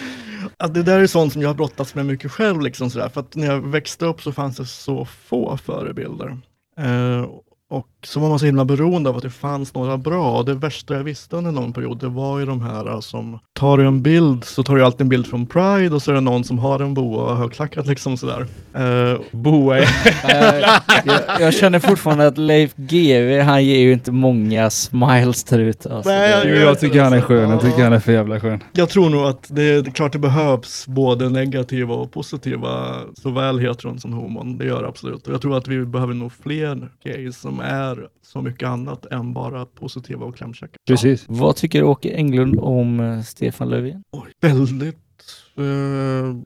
Ja, 0.62 0.68
det 0.68 0.84
där 0.84 1.00
är 1.00 1.08
sånt 1.08 1.34
som 1.34 1.42
jag 1.42 1.50
har 1.50 1.56
brottats 1.56 1.96
med 1.96 2.06
mycket 2.06 2.32
själv. 2.32 2.62
Liksom 2.62 2.90
sådär. 2.90 3.10
För 3.10 3.22
att 3.22 3.36
när 3.36 3.46
jag 3.46 3.68
växte 3.68 4.06
upp 4.06 4.22
så 4.22 4.32
fanns 4.32 4.58
det 4.58 4.66
så 4.66 5.06
få 5.06 5.58
förebilder. 5.58 6.38
Eh, 6.78 7.26
och 7.72 7.88
så 8.04 8.20
var 8.20 8.30
man 8.30 8.40
så 8.40 8.46
himla 8.46 8.66
beroende 8.66 9.10
av 9.10 9.18
att 9.18 9.24
det 9.24 9.30
fanns 9.30 9.74
några 9.74 9.98
bra. 9.98 10.38
Och 10.38 10.46
det 10.46 10.54
värsta 10.54 10.94
jag 10.94 11.04
visste 11.04 11.36
under 11.36 11.52
någon 11.52 11.74
period, 11.74 12.00
det 12.00 12.08
var 12.08 12.40
ju 12.40 12.46
de 12.46 12.62
här 12.62 12.88
eh, 12.90 13.00
som 13.00 13.40
tar 13.54 13.78
du 13.78 13.86
en 13.88 14.02
bild 14.02 14.44
så 14.44 14.64
tar 14.64 14.76
du 14.76 14.86
alltid 14.86 15.02
en 15.02 15.10
bild 15.10 15.28
från 15.28 15.46
Pride 15.46 15.96
och 15.96 16.02
så 16.02 16.12
är 16.12 16.16
det 16.16 16.22
någon 16.22 16.44
som 16.44 16.60
har 16.60 16.80
en 16.80 16.94
boa 16.94 17.24
och 17.32 17.38
högklackat 17.38 17.88
liksom 17.88 18.18
sådär. 18.18 18.46
Eh, 18.74 19.20
Boa 19.32 19.78
är... 19.78 19.82
Eh, 19.82 20.70
jag, 21.06 21.42
jag 21.42 21.54
känner 21.54 21.80
fortfarande 21.80 22.28
att 22.28 22.38
Leif 22.38 22.74
GW, 22.76 23.42
han 23.42 23.66
ger 23.66 23.80
ju 23.80 23.94
inte 23.94 24.12
många 24.12 24.70
smiles 24.70 25.44
där 25.44 25.60
ute. 25.60 25.94
Alltså. 25.94 26.10
Nej, 26.12 26.30
jag- 26.32 26.44
Jo, 26.50 26.56
jag 26.56 26.80
tycker 26.80 27.02
han 27.04 27.14
är 27.14 27.22
skön. 27.22 27.50
Jag 27.50 27.62
tycker 27.62 27.84
han 27.84 27.94
är 27.94 28.00
för 28.00 28.12
jävla 28.12 28.40
skön. 28.40 28.64
Jag 28.74 28.90
tror 28.90 29.10
nog 29.10 29.22
att 29.26 29.44
det, 29.48 29.82
det 29.82 29.90
är 29.90 29.92
klart 29.92 30.14
det 30.14 30.20
behövs 30.20 30.88
både 30.88 31.30
negativa 31.30 31.94
och 31.96 32.12
positiva, 32.12 32.96
såväl 33.22 33.60
heteron 33.60 34.00
som 34.00 34.14
homon. 34.14 34.58
Det 34.58 34.66
gör 34.66 34.82
det 34.82 34.88
absolut. 34.88 35.28
Och 35.28 35.34
jag 35.34 35.42
tror 35.42 35.58
att 35.58 35.68
vi 35.68 35.86
behöver 35.86 36.14
nog 36.14 36.32
fler 36.44 36.90
gays 37.04 37.38
som 37.38 37.59
är 37.60 38.08
så 38.22 38.42
mycket 38.42 38.68
annat 38.70 39.06
än 39.06 39.34
bara 39.34 39.66
positiva 39.66 40.26
och 40.26 40.36
klämkäcka. 40.38 40.74
Precis. 40.88 41.26
Vad 41.28 41.56
tycker 41.56 41.84
Åke 41.84 42.10
Englund 42.10 42.60
om 42.60 43.00
eh, 43.00 43.22
Stefan 43.22 43.70
Löfven? 43.70 44.04
Oj, 44.12 44.28
väldigt, 44.42 44.98
eh, 45.58 45.64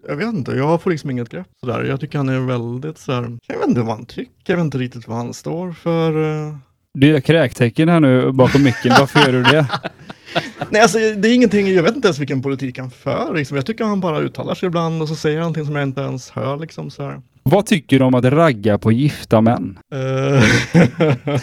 jag 0.08 0.16
vet 0.16 0.34
inte, 0.34 0.52
jag 0.52 0.82
får 0.82 0.92
liksom 0.92 1.10
inget 1.12 1.30
grepp 1.30 1.48
sådär. 1.60 1.84
Jag 1.84 2.00
tycker 2.00 2.18
han 2.18 2.30
är 2.30 2.40
väldigt 2.40 2.98
sådär, 2.98 3.38
jag 3.48 3.60
vet 3.60 3.68
inte 3.68 3.82
vad 3.82 3.96
han 3.96 4.06
tycker, 4.06 4.32
jag 4.46 4.56
vet 4.56 4.64
inte 4.66 4.78
riktigt 4.78 5.08
vad 5.08 5.18
han 5.18 5.34
står 5.34 5.72
för. 5.72 6.46
eh. 6.48 6.56
Du 6.94 7.08
gör 7.08 7.20
kräktecken 7.20 7.90
här 7.90 8.00
nu 8.00 8.32
bakom 8.32 8.64
micken. 8.64 8.92
Varför 9.00 9.20
gör 9.20 9.32
du 9.32 9.44
det? 9.44 9.68
Nej, 10.70 10.82
alltså 10.82 10.98
det 10.98 11.28
är 11.30 11.36
ingenting, 11.36 11.68
jag 11.68 11.84
vet 11.84 11.96
inte 11.96 12.08
ens 12.08 12.20
vilken 12.20 12.42
politik 12.42 12.78
han 12.80 12.92
för. 12.92 13.34
Liksom. 13.36 13.58
Jag 13.58 13.66
tycker 13.66 13.84
han 13.86 14.00
bara 14.00 14.20
uttalar 14.20 14.56
sig 14.56 14.68
ibland 14.68 15.02
och 15.02 15.08
så 15.08 15.16
säger 15.16 15.38
han 15.38 15.42
någonting 15.44 15.66
som 15.66 15.76
jag 15.76 15.84
inte 15.84 16.02
ens 16.02 16.30
hör. 16.30 16.58
Liksom, 16.60 16.90
så 16.90 17.04
här. 17.04 17.22
Vad 17.44 17.66
tycker 17.66 18.00
du 18.00 18.06
om 18.06 18.14
att 18.16 18.26
ragga 18.26 18.78
på 18.78 18.92
gifta 18.92 19.42
män? 19.42 19.80
Eh, 19.96 20.44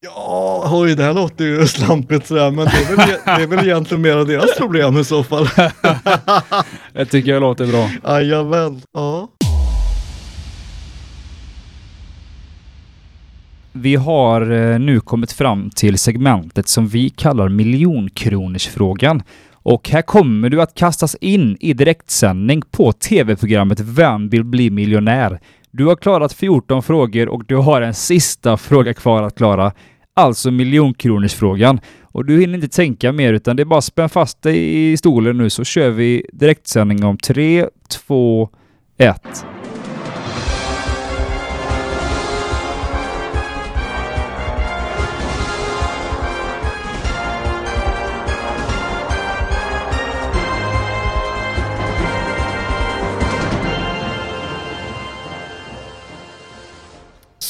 ja, 0.00 0.68
oj, 0.72 0.94
det 0.94 1.02
här 1.02 1.14
låter 1.14 1.44
ju 1.44 1.66
slampigt 1.66 2.26
sådär, 2.26 2.50
men 2.50 2.64
det 2.64 2.92
är, 2.92 2.96
väl, 2.96 3.08
det 3.24 3.42
är 3.42 3.46
väl 3.46 3.66
egentligen 3.66 4.02
mer 4.02 4.24
deras 4.24 4.56
problem 4.56 4.98
i 4.98 5.04
så 5.04 5.24
fall. 5.24 5.48
Jag 6.92 7.10
tycker 7.10 7.30
jag 7.30 7.40
låter 7.40 7.66
bra. 7.66 7.90
Jajamän, 8.04 8.82
ja. 8.94 9.28
Vi 13.72 13.96
har 13.96 14.50
eh, 14.50 14.78
nu 14.78 15.00
kommit 15.00 15.32
fram 15.32 15.70
till 15.70 15.98
segmentet 15.98 16.68
som 16.68 16.88
vi 16.88 17.10
kallar 17.10 17.48
miljonkronorsfrågan. 17.48 19.22
Och 19.62 19.88
här 19.88 20.02
kommer 20.02 20.50
du 20.50 20.62
att 20.62 20.74
kastas 20.74 21.16
in 21.20 21.56
i 21.60 21.72
direktsändning 21.72 22.62
på 22.70 22.92
tv-programmet 22.92 23.80
Vem 23.80 24.28
vill 24.28 24.44
bli 24.44 24.70
miljonär? 24.70 25.40
Du 25.70 25.86
har 25.86 25.96
klarat 25.96 26.32
14 26.32 26.82
frågor 26.82 27.28
och 27.28 27.44
du 27.46 27.56
har 27.56 27.82
en 27.82 27.94
sista 27.94 28.56
fråga 28.56 28.94
kvar 28.94 29.22
att 29.22 29.36
klara. 29.36 29.72
Alltså 30.14 30.50
miljonkronorsfrågan. 30.50 31.80
Och 32.02 32.24
du 32.24 32.40
hinner 32.40 32.54
inte 32.54 32.68
tänka 32.68 33.12
mer 33.12 33.32
utan 33.32 33.56
det 33.56 33.62
är 33.62 33.64
bara 33.64 33.80
spänn 33.80 34.08
fast 34.08 34.42
dig 34.42 34.92
i 34.92 34.96
stolen 34.96 35.38
nu 35.38 35.50
så 35.50 35.64
kör 35.64 35.90
vi 35.90 36.26
direktsändning 36.32 37.04
om 37.04 37.18
3, 37.18 37.66
2, 37.88 38.48
1. 38.98 39.46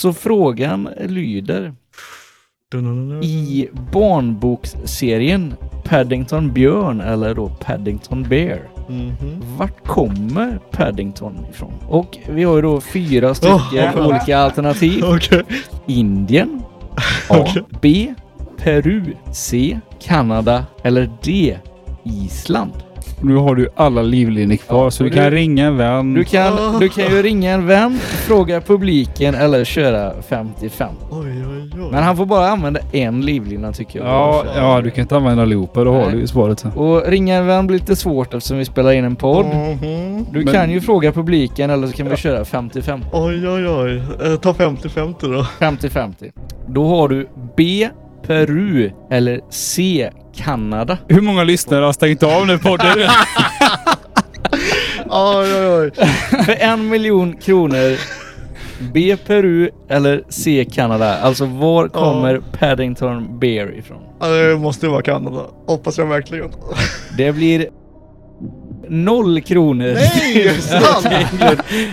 Så 0.00 0.12
frågan 0.12 0.88
lyder, 1.08 1.74
i 3.22 3.68
barnboksserien 3.92 5.54
Paddington 5.84 6.52
Björn 6.52 7.00
eller 7.00 7.34
då 7.34 7.48
Paddington 7.48 8.22
Bear, 8.22 8.60
Mhm. 8.88 9.42
vart 9.58 9.86
kommer 9.86 10.58
Paddington 10.70 11.46
ifrån? 11.50 11.72
Och 11.88 12.18
vi 12.28 12.44
har 12.44 12.56
ju 12.56 12.62
då 12.62 12.80
fyra 12.80 13.34
stycken 13.34 13.94
Oh. 13.98 14.06
olika 14.08 14.38
alternativ. 14.38 15.04
Okej. 15.16 15.42
Indien, 15.86 16.62
A. 17.28 17.36
Okej. 17.40 17.62
B. 17.80 18.14
Peru, 18.56 19.02
C. 19.32 19.80
Kanada 20.02 20.66
eller 20.82 21.10
D. 21.22 21.56
Island. 22.04 22.72
Nu 23.22 23.36
har 23.36 23.54
du 23.54 23.68
alla 23.76 24.02
livlinjer 24.02 24.56
kvar 24.56 24.84
Ja, 24.84 24.90
så 24.90 25.02
du 25.02 25.08
och 25.08 25.14
kan 25.14 25.24
du- 25.24 25.30
ringa 25.30 25.66
en 25.66 25.76
vän. 25.76 26.14
Du 26.14 26.24
kan, 26.24 26.78
du 26.80 26.88
kan 26.88 27.04
ju 27.04 27.22
ringa 27.22 27.50
en 27.52 27.66
vän, 27.66 27.98
fråga 28.02 28.60
publiken 28.60 29.34
eller 29.34 29.64
köra 29.64 30.12
55. 30.28 30.88
Oj, 31.10 31.18
oj, 31.20 31.70
oj. 31.74 31.88
Men 31.92 32.02
han 32.02 32.16
får 32.16 32.26
bara 32.26 32.48
använda 32.48 32.80
en 32.92 33.20
livlina 33.20 33.72
tycker 33.72 33.98
jag. 33.98 34.08
Ja, 34.08 34.44
ja, 34.56 34.80
du 34.80 34.90
kan 34.90 35.02
inte 35.02 35.16
använda 35.16 35.42
allihopa. 35.42 35.84
Då 35.84 35.92
har 35.92 36.02
Nej. 36.02 36.12
du 36.12 36.18
ju 36.20 36.26
svaret. 36.26 36.60
sen. 36.60 36.72
Och 36.72 37.06
ringa 37.06 37.36
en 37.36 37.46
vän 37.46 37.66
blir 37.66 37.78
lite 37.78 37.96
svårt 37.96 38.34
eftersom 38.34 38.58
vi 38.58 38.64
spelar 38.64 38.92
in 38.92 39.04
en 39.04 39.16
podd. 39.16 39.46
Mhm. 39.46 40.26
Du 40.32 40.44
Men- 40.44 40.54
kan 40.54 40.70
ju 40.70 40.80
fråga 40.80 41.12
publiken 41.12 41.70
eller 41.70 41.86
så 41.86 41.92
kan 41.92 42.08
vi 42.08 42.16
köra 42.16 42.44
55. 42.44 43.00
Oj, 43.12 43.48
oj, 43.48 43.68
oj. 43.68 44.02
Eh, 44.24 44.36
ta 44.36 44.52
50-50 44.54 45.28
då. 45.32 45.46
50-50. 45.58 46.30
Då 46.68 46.84
har 46.86 47.08
du 47.08 47.28
B. 47.56 47.88
Peru 48.26 48.90
eller 49.10 49.40
C. 49.50 50.10
Kanada. 50.44 50.98
Hur 51.08 51.20
många 51.20 51.44
lyssnare 51.44 51.84
har 51.84 51.92
stängt 51.92 52.22
av 52.22 52.46
nu 52.46 52.58
podden? 52.58 52.98
Oj, 55.12 55.54
oj, 55.54 55.66
oj. 55.66 55.90
För 56.44 56.56
en 56.60 56.88
miljon 56.88 57.36
kronor 57.36 57.96
B. 58.92 59.16
Peru 59.26 59.70
eller 59.88 60.22
C. 60.28 60.66
Kanada. 60.72 61.18
Alltså 61.18 61.44
var 61.46 61.88
kommer 61.88 62.40
Paddington 62.58 63.38
Bear 63.38 63.78
ifrån? 63.78 63.98
Ja, 64.20 64.26
Det 64.26 64.56
måste 64.56 64.86
ju 64.86 64.92
vara 64.92 65.02
Kanada. 65.02 65.44
Hoppas 65.66 65.98
jag 65.98 66.06
verkligen. 66.06 66.50
Det 67.16 67.32
blir 67.32 67.68
noll 68.88 69.40
kronor. 69.40 69.94
Nej? 69.94 70.50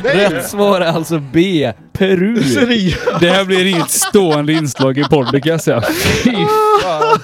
Rätt 0.29 0.49
svar 0.49 0.81
är 0.81 0.85
alltså 0.85 1.19
B. 1.33 1.73
Peru. 1.93 2.43
Seriöst? 2.53 3.19
Det 3.19 3.29
här 3.29 3.45
blir 3.45 3.65
inget 3.65 3.89
stående 3.91 4.53
inslag 4.53 4.97
i 4.97 5.03
podden 5.03 5.41
kan 5.41 5.51
jag 5.51 5.61
säga. 5.61 5.81
Fy 6.23 6.35
fan. 6.83 7.19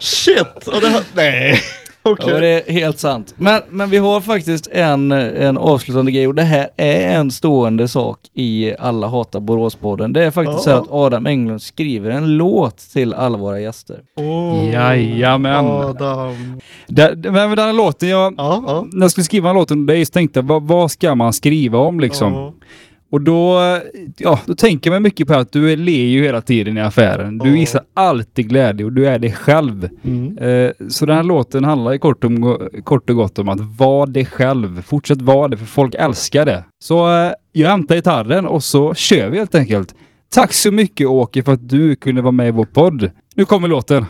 Shit! 0.00 0.66
Och 0.66 0.80
det. 0.80 1.02
Nej. 1.14 1.60
Okej. 2.02 2.26
Ja, 2.34 2.40
det 2.40 2.48
är 2.68 2.72
helt 2.72 2.98
sant. 2.98 3.34
Men, 3.36 3.62
men 3.70 3.90
vi 3.90 3.96
har 3.96 4.20
faktiskt 4.20 4.68
en, 4.72 5.12
en 5.12 5.58
avslutande 5.58 6.12
grej 6.12 6.26
och 6.26 6.34
det 6.34 6.42
här 6.42 6.68
är 6.76 7.16
en 7.18 7.30
stående 7.30 7.88
sak 7.88 8.18
i 8.34 8.74
Alla 8.78 9.06
hatar 9.06 9.40
Boråspodden. 9.40 10.12
Det 10.12 10.24
är 10.24 10.30
faktiskt 10.30 10.60
så 10.62 10.70
Ja. 10.70 10.76
att 10.76 10.86
Adam 10.90 11.26
Englund 11.26 11.62
skriver 11.62 12.10
en 12.10 12.36
låt 12.36 12.78
till 12.78 13.14
alla 13.14 13.38
våra 13.38 13.60
gäster. 13.60 14.00
Oh, 14.16 14.70
Jajamän. 14.72 15.66
Adam. 15.66 16.60
Det, 16.86 17.14
det- 17.14 17.30
men 17.30 17.48
med 17.48 17.58
den 17.58 17.66
här 17.66 17.72
låten, 17.72 18.08
jag, 18.08 18.34
Ja, 18.38 18.64
ja. 18.66 18.86
när 18.92 19.04
jag 19.04 19.10
skulle 19.10 19.24
skriva 19.24 19.52
låten, 19.52 19.86
det 19.86 19.94
är 19.94 19.98
just 19.98 20.12
tänkte 20.12 20.40
vad, 20.40 20.62
vad 20.62 20.90
ska 20.90 21.14
man 21.14 21.32
skriva 21.32 21.78
om 21.78 22.00
liksom? 22.00 22.52
Och 23.10 23.20
då, 23.20 23.60
ja, 24.16 24.40
då 24.46 24.54
tänker 24.54 24.90
man 24.90 25.02
mycket 25.02 25.28
på 25.28 25.34
att 25.34 25.52
du 25.52 25.76
ler 25.76 26.06
ju 26.06 26.22
hela 26.22 26.40
tiden 26.40 26.78
i 26.78 26.80
affären. 26.80 27.38
Du 27.38 27.50
visar 27.50 27.80
alltid 27.94 28.48
glädje 28.48 28.86
och 28.86 28.92
du 28.92 29.06
är 29.06 29.18
dig 29.18 29.32
själv. 29.32 29.88
Mm. 30.04 30.38
Eh, 30.38 30.70
så 30.88 31.06
den 31.06 31.16
här 31.16 31.22
låten 31.22 31.64
handlar 31.64 31.92
ju 31.92 31.98
kort, 31.98 32.24
om, 32.24 32.68
kort 32.84 33.10
och 33.10 33.16
gott 33.16 33.38
om 33.38 33.48
att 33.48 33.60
vara 33.78 34.06
dig 34.06 34.24
själv. 34.24 34.82
Fortsätt 34.82 35.22
vara 35.22 35.48
det, 35.48 35.56
för 35.56 35.66
folk 35.66 35.94
älskar 35.94 36.46
det. 36.46 36.64
Så 36.82 37.12
eh, 37.12 37.32
jag 37.52 37.68
hämtar 37.68 37.94
gitarren 37.94 38.46
och 38.46 38.64
så 38.64 38.94
kör 38.94 39.28
vi 39.28 39.38
helt 39.38 39.54
enkelt. 39.54 39.94
Tack 40.28 40.52
så 40.52 40.72
mycket 40.72 41.06
Åke 41.06 41.42
för 41.42 41.52
att 41.52 41.68
du 41.68 41.96
kunde 41.96 42.22
vara 42.22 42.32
med 42.32 42.48
i 42.48 42.50
vår 42.50 42.64
podd. 42.64 43.10
Nu 43.34 43.44
kommer 43.44 43.68
låten. 43.68 44.04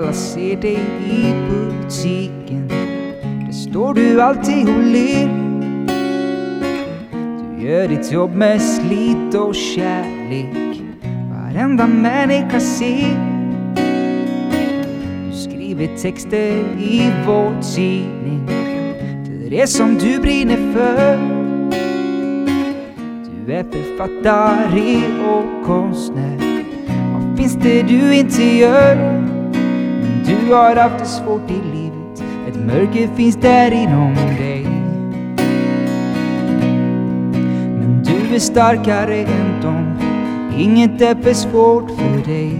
Alla 0.00 0.12
ser 0.12 0.56
dig 0.56 0.78
i 1.06 1.34
butiken. 1.50 2.68
Där 3.46 3.52
står 3.52 3.94
du 3.94 4.22
alltid 4.22 4.68
och 4.68 4.82
ler. 4.82 5.28
Du 7.58 7.66
gör 7.66 7.88
ditt 7.88 8.12
jobb 8.12 8.34
med 8.34 8.62
slit 8.62 9.34
och 9.34 9.54
kärlek. 9.54 10.82
Varenda 11.30 11.86
människa 11.86 12.60
ser. 12.60 13.16
Du 15.30 15.36
skriver 15.36 15.96
texter 15.96 16.58
i 16.78 17.12
vår 17.26 17.74
tidning. 17.74 18.48
För 19.24 19.50
det 19.50 19.66
som 19.66 19.94
du 19.94 20.18
brinner 20.18 20.72
för. 20.72 21.18
Du 23.46 23.52
är 23.52 23.64
författare 23.64 25.02
och 25.28 25.66
konstnär. 25.66 26.40
Vad 27.12 27.38
finns 27.38 27.54
det 27.54 27.82
du 27.82 28.14
inte 28.14 28.42
gör? 28.42 29.30
Du 30.26 30.54
har 30.54 30.76
haft 30.76 30.98
det 30.98 31.04
svårt 31.04 31.50
i 31.50 31.60
livet. 31.74 32.22
Ett 32.48 32.56
mörker 32.66 33.08
finns 33.16 33.36
där 33.36 33.72
inom 33.72 34.14
dig. 34.14 34.64
Men 37.78 38.02
du 38.04 38.34
är 38.34 38.38
starkare 38.38 39.16
än 39.16 39.60
dem. 39.62 39.98
Inget 40.58 41.00
är 41.00 41.14
för 41.14 41.32
svårt 41.32 41.90
för 41.90 42.32
dig. 42.32 42.58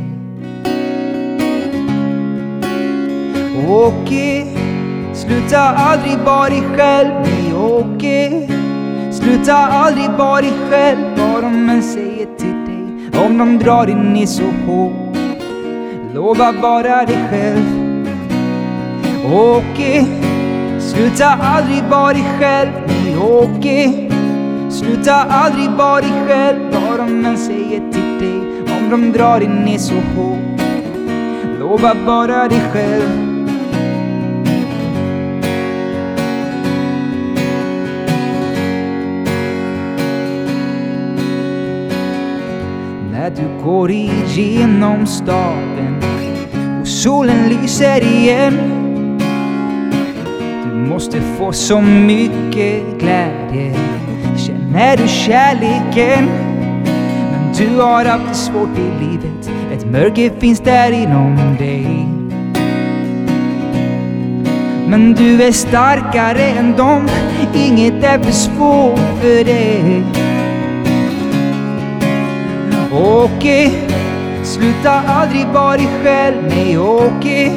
Åke, 3.68 4.46
sluta 5.14 5.58
aldrig 5.60 6.18
vara 6.18 6.48
dig 6.48 6.62
själv. 6.76 7.10
Nej, 7.22 7.54
Åke. 7.54 8.48
Sluta 9.12 9.54
aldrig 9.54 10.10
vara 10.10 10.40
dig 10.40 10.52
själv. 10.70 10.98
Vad 11.16 11.42
de 11.42 11.68
än 11.68 11.82
säger 11.82 12.26
till 12.38 12.64
dig. 12.66 13.20
Om 13.26 13.38
de 13.38 13.58
drar 13.58 13.86
in 13.90 14.16
i 14.16 14.26
så 14.26 14.44
hårt. 14.66 15.09
Lova 16.14 16.52
vara 16.52 17.06
dig 17.06 17.18
själv. 17.30 17.64
Åke, 19.32 20.06
sluta 20.78 21.26
aldrig 21.26 21.84
vara 21.84 22.12
dig 22.12 22.24
själv. 22.38 22.70
Nej, 22.86 23.16
Åke. 23.16 23.92
Sluta 24.70 25.14
aldrig 25.14 25.70
vara 25.70 26.00
dig 26.00 26.12
själv. 26.26 26.58
Vad 26.72 26.98
de 26.98 27.24
än 27.24 27.36
säger 27.36 27.92
till 27.92 28.18
dig. 28.18 28.40
Om 28.78 28.90
de 28.90 29.12
drar 29.12 29.38
dig 29.38 29.48
ner 29.48 29.78
så 29.78 29.94
hårt. 29.94 30.60
Lova 31.58 31.94
vara 32.06 32.48
dig 32.48 32.60
själv. 32.72 33.30
När 43.12 43.30
du 43.30 43.64
går 43.64 43.90
igenom 43.90 45.06
staden 45.06 45.99
solen 47.00 47.48
lyser 47.48 48.02
igen. 48.02 48.58
Du 50.64 50.76
måste 50.76 51.20
få 51.20 51.52
så 51.52 51.80
mycket 51.80 52.98
glädje. 52.98 53.74
Känner 54.36 54.96
du 54.96 55.08
kärleken? 55.08 56.28
Men 57.30 57.52
du 57.58 57.80
har 57.82 58.04
haft 58.04 58.28
det 58.28 58.34
svårt 58.34 58.78
i 58.78 59.04
livet. 59.04 59.50
Ett 59.72 59.86
mörker 59.86 60.30
finns 60.40 60.60
där 60.60 60.92
inom 60.92 61.56
dig. 61.58 62.06
Men 64.88 65.14
du 65.14 65.42
är 65.42 65.52
starkare 65.52 66.42
än 66.42 66.76
dem. 66.76 67.08
Inget 67.54 68.04
är 68.04 68.18
för 68.18 68.32
svårt 68.32 69.20
för 69.20 69.44
dig. 69.44 70.04
Okay 72.92 73.89
sluta 74.50 74.90
aldrig 75.06 75.46
vara 75.46 75.76
dig 75.76 75.88
själv. 76.02 76.36
Nej, 76.48 76.78
Åke. 76.78 77.50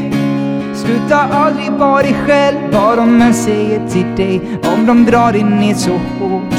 Sluta 0.74 1.18
aldrig 1.18 1.72
vara 1.72 2.02
dig 2.02 2.16
själv. 2.28 2.58
Vad 2.72 2.98
de 2.98 3.22
än 3.22 3.34
säger 3.34 3.88
till 3.88 4.16
dig. 4.16 4.42
Om 4.74 4.86
de 4.86 5.06
drar 5.06 5.32
dig 5.32 5.44
ner 5.44 5.74
så 5.74 5.92
hårt. 5.92 6.56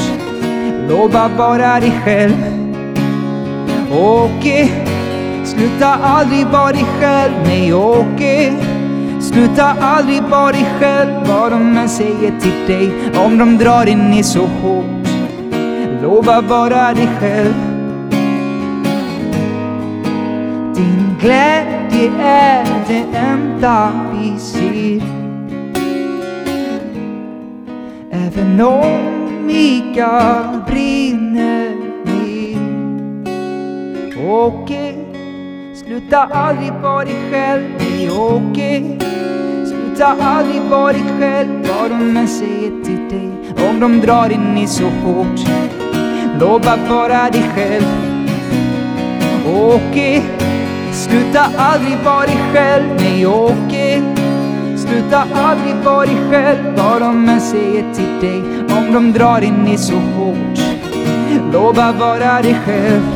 Lova 0.89 1.29
vara 1.37 1.79
dig 1.79 1.93
själv. 2.05 2.35
Åke, 3.91 4.69
sluta 5.43 5.87
aldrig 5.87 6.45
vara 6.47 6.71
dig 6.71 6.85
själv. 6.99 7.33
Nej, 7.45 7.73
Åke. 7.73 8.53
Sluta 9.21 9.75
aldrig 9.81 10.23
vara 10.23 10.51
dig 10.51 10.65
själv. 10.79 11.11
Vad 11.27 11.51
de 11.51 11.77
än 11.77 11.89
säger 11.89 12.39
till 12.39 12.67
dig. 12.67 12.91
Om 13.25 13.37
de 13.37 13.57
drar 13.57 13.85
dig 13.85 13.95
ner 13.95 14.23
så 14.23 14.45
hårt. 14.61 15.07
Lova 16.01 16.41
vara 16.41 16.93
dig 16.93 17.09
själv. 17.19 17.64
Din 20.75 21.15
glädje 21.21 22.11
är 22.19 22.65
det 22.87 23.17
enda 23.17 23.91
vi 24.11 24.39
ser. 24.39 25.01
Även 28.11 28.61
om 28.61 29.45
Mikael 29.45 30.61
brinner 30.67 31.69
ner. 32.05 32.59
Åke, 34.29 34.93
sluta 35.75 36.17
aldrig 36.17 36.73
vara 36.73 37.05
dig 37.05 37.15
själv. 37.31 37.63
Nej, 37.79 38.11
Åke, 38.11 38.83
sluta 39.65 40.05
aldrig 40.05 40.61
vara 40.61 40.93
dig 40.93 41.03
själv. 41.19 41.49
Vad 41.49 41.91
de 41.91 42.17
än 42.17 42.27
säger 42.27 42.83
till 42.83 43.09
dig 43.09 43.29
Om 43.69 43.79
de 43.79 43.99
drar 44.01 44.29
in 44.29 44.57
i 44.57 44.67
så 44.67 44.85
hårt. 44.85 45.39
Lova 46.39 46.77
vara 46.89 47.29
dig 47.29 47.43
själv. 47.55 47.85
Åke, 49.55 50.21
sluta 51.05 51.41
aldrig 51.57 51.97
vara 52.03 52.25
dig 52.25 52.37
själv. 52.53 52.85
Nej, 52.99 53.27
Åke, 53.27 54.01
sluta 54.77 55.23
aldrig 55.33 55.75
vara 55.75 56.05
dig 56.05 56.17
själv. 56.31 56.75
Vad 56.77 57.01
de 57.01 57.29
än 57.29 57.41
säger 57.41 57.93
till 57.93 58.29
dig, 58.29 58.41
om 58.77 58.93
de 58.93 59.11
drar 59.13 59.41
in 59.41 59.67
i 59.67 59.77
så 59.77 59.95
hårt. 59.95 60.59
Lova 61.53 61.91
vara 61.91 62.41
dig 62.41 62.55
själv. 62.65 63.14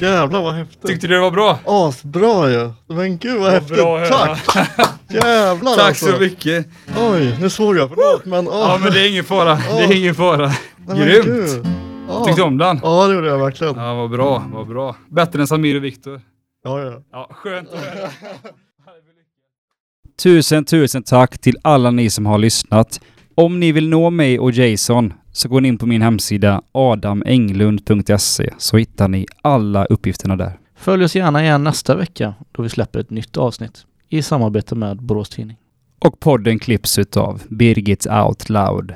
Jävlar 0.00 0.42
vad 0.42 0.54
häftigt. 0.54 0.86
Tyckte 0.86 1.06
du 1.06 1.14
det 1.14 1.20
var 1.20 1.30
bra? 1.30 1.58
Asbra 1.66 2.50
ju. 2.50 2.70
Men 2.86 3.18
gud 3.18 3.40
vad, 3.40 3.50
häftigt. 3.52 3.76
bra. 3.76 4.06
Tack. 4.06 4.56
Jävlar 5.08 5.74
Tack 5.74 5.88
alltså. 5.88 6.06
så 6.12 6.20
mycket. 6.20 6.66
Oj, 6.98 7.36
nu 7.40 7.50
svor 7.50 7.76
jag. 7.76 7.88
Förlåt 7.88 8.24
men. 8.24 8.48
åh. 8.48 8.54
Ja 8.54 8.78
men 8.82 8.92
det 8.92 9.00
är 9.00 9.10
ingen 9.10 9.24
fara. 9.24 9.54
Det 9.54 9.84
är 9.84 9.96
ingen 9.96 10.14
fara. 10.14 10.50
Nej, 10.88 10.98
Grymt. 10.98 11.66
Ja. 12.08 12.24
Tyckte 12.24 12.40
du 12.40 12.44
om 12.46 12.58
den? 12.58 12.80
Ja 12.82 13.06
det 13.06 13.14
gjorde 13.14 13.28
jag 13.28 13.38
verkligen. 13.38 13.74
Ja 13.76 13.94
vad 13.94 14.10
bra, 14.10 14.44
vad 14.52 14.66
bra. 14.68 14.96
Bättre 15.08 15.40
än 15.40 15.46
Samir 15.46 15.76
och 15.76 15.84
Viktor. 15.84 16.20
Ja, 16.64 16.80
ja. 16.80 17.00
Ja, 17.12 17.28
skönt 17.32 17.68
att 17.72 17.80
höra. 17.80 18.08
Tusen, 20.22 20.64
tusen 20.64 21.02
tack 21.02 21.38
till 21.38 21.56
alla 21.62 21.90
ni 21.90 22.10
som 22.10 22.26
har 22.26 22.38
lyssnat. 22.38 23.00
Om 23.34 23.60
ni 23.60 23.72
vill 23.72 23.88
nå 23.88 24.10
mig 24.10 24.38
och 24.38 24.50
Jason 24.52 25.12
så 25.36 25.48
går 25.48 25.60
ni 25.60 25.68
in 25.68 25.78
på 25.78 25.86
min 25.86 26.02
hemsida 26.02 26.62
adamenglund.se 26.72 28.54
så 28.58 28.76
hittar 28.76 29.08
ni 29.08 29.26
alla 29.42 29.84
uppgifterna 29.84 30.36
där. 30.36 30.58
Följ 30.76 31.04
oss 31.04 31.16
gärna 31.16 31.42
igen 31.42 31.64
nästa 31.64 31.96
vecka 31.96 32.34
då 32.52 32.62
vi 32.62 32.68
släpper 32.68 33.00
ett 33.00 33.10
nytt 33.10 33.36
avsnitt 33.36 33.86
i 34.08 34.22
samarbete 34.22 34.74
med 34.74 35.02
Borås 35.02 35.28
Tidning. 35.28 35.56
Och 35.98 36.20
podden 36.20 36.58
klipps 36.58 36.98
utav 36.98 37.42
Birgit 37.48 38.06
Out 38.06 38.48
Loud. 38.48 38.94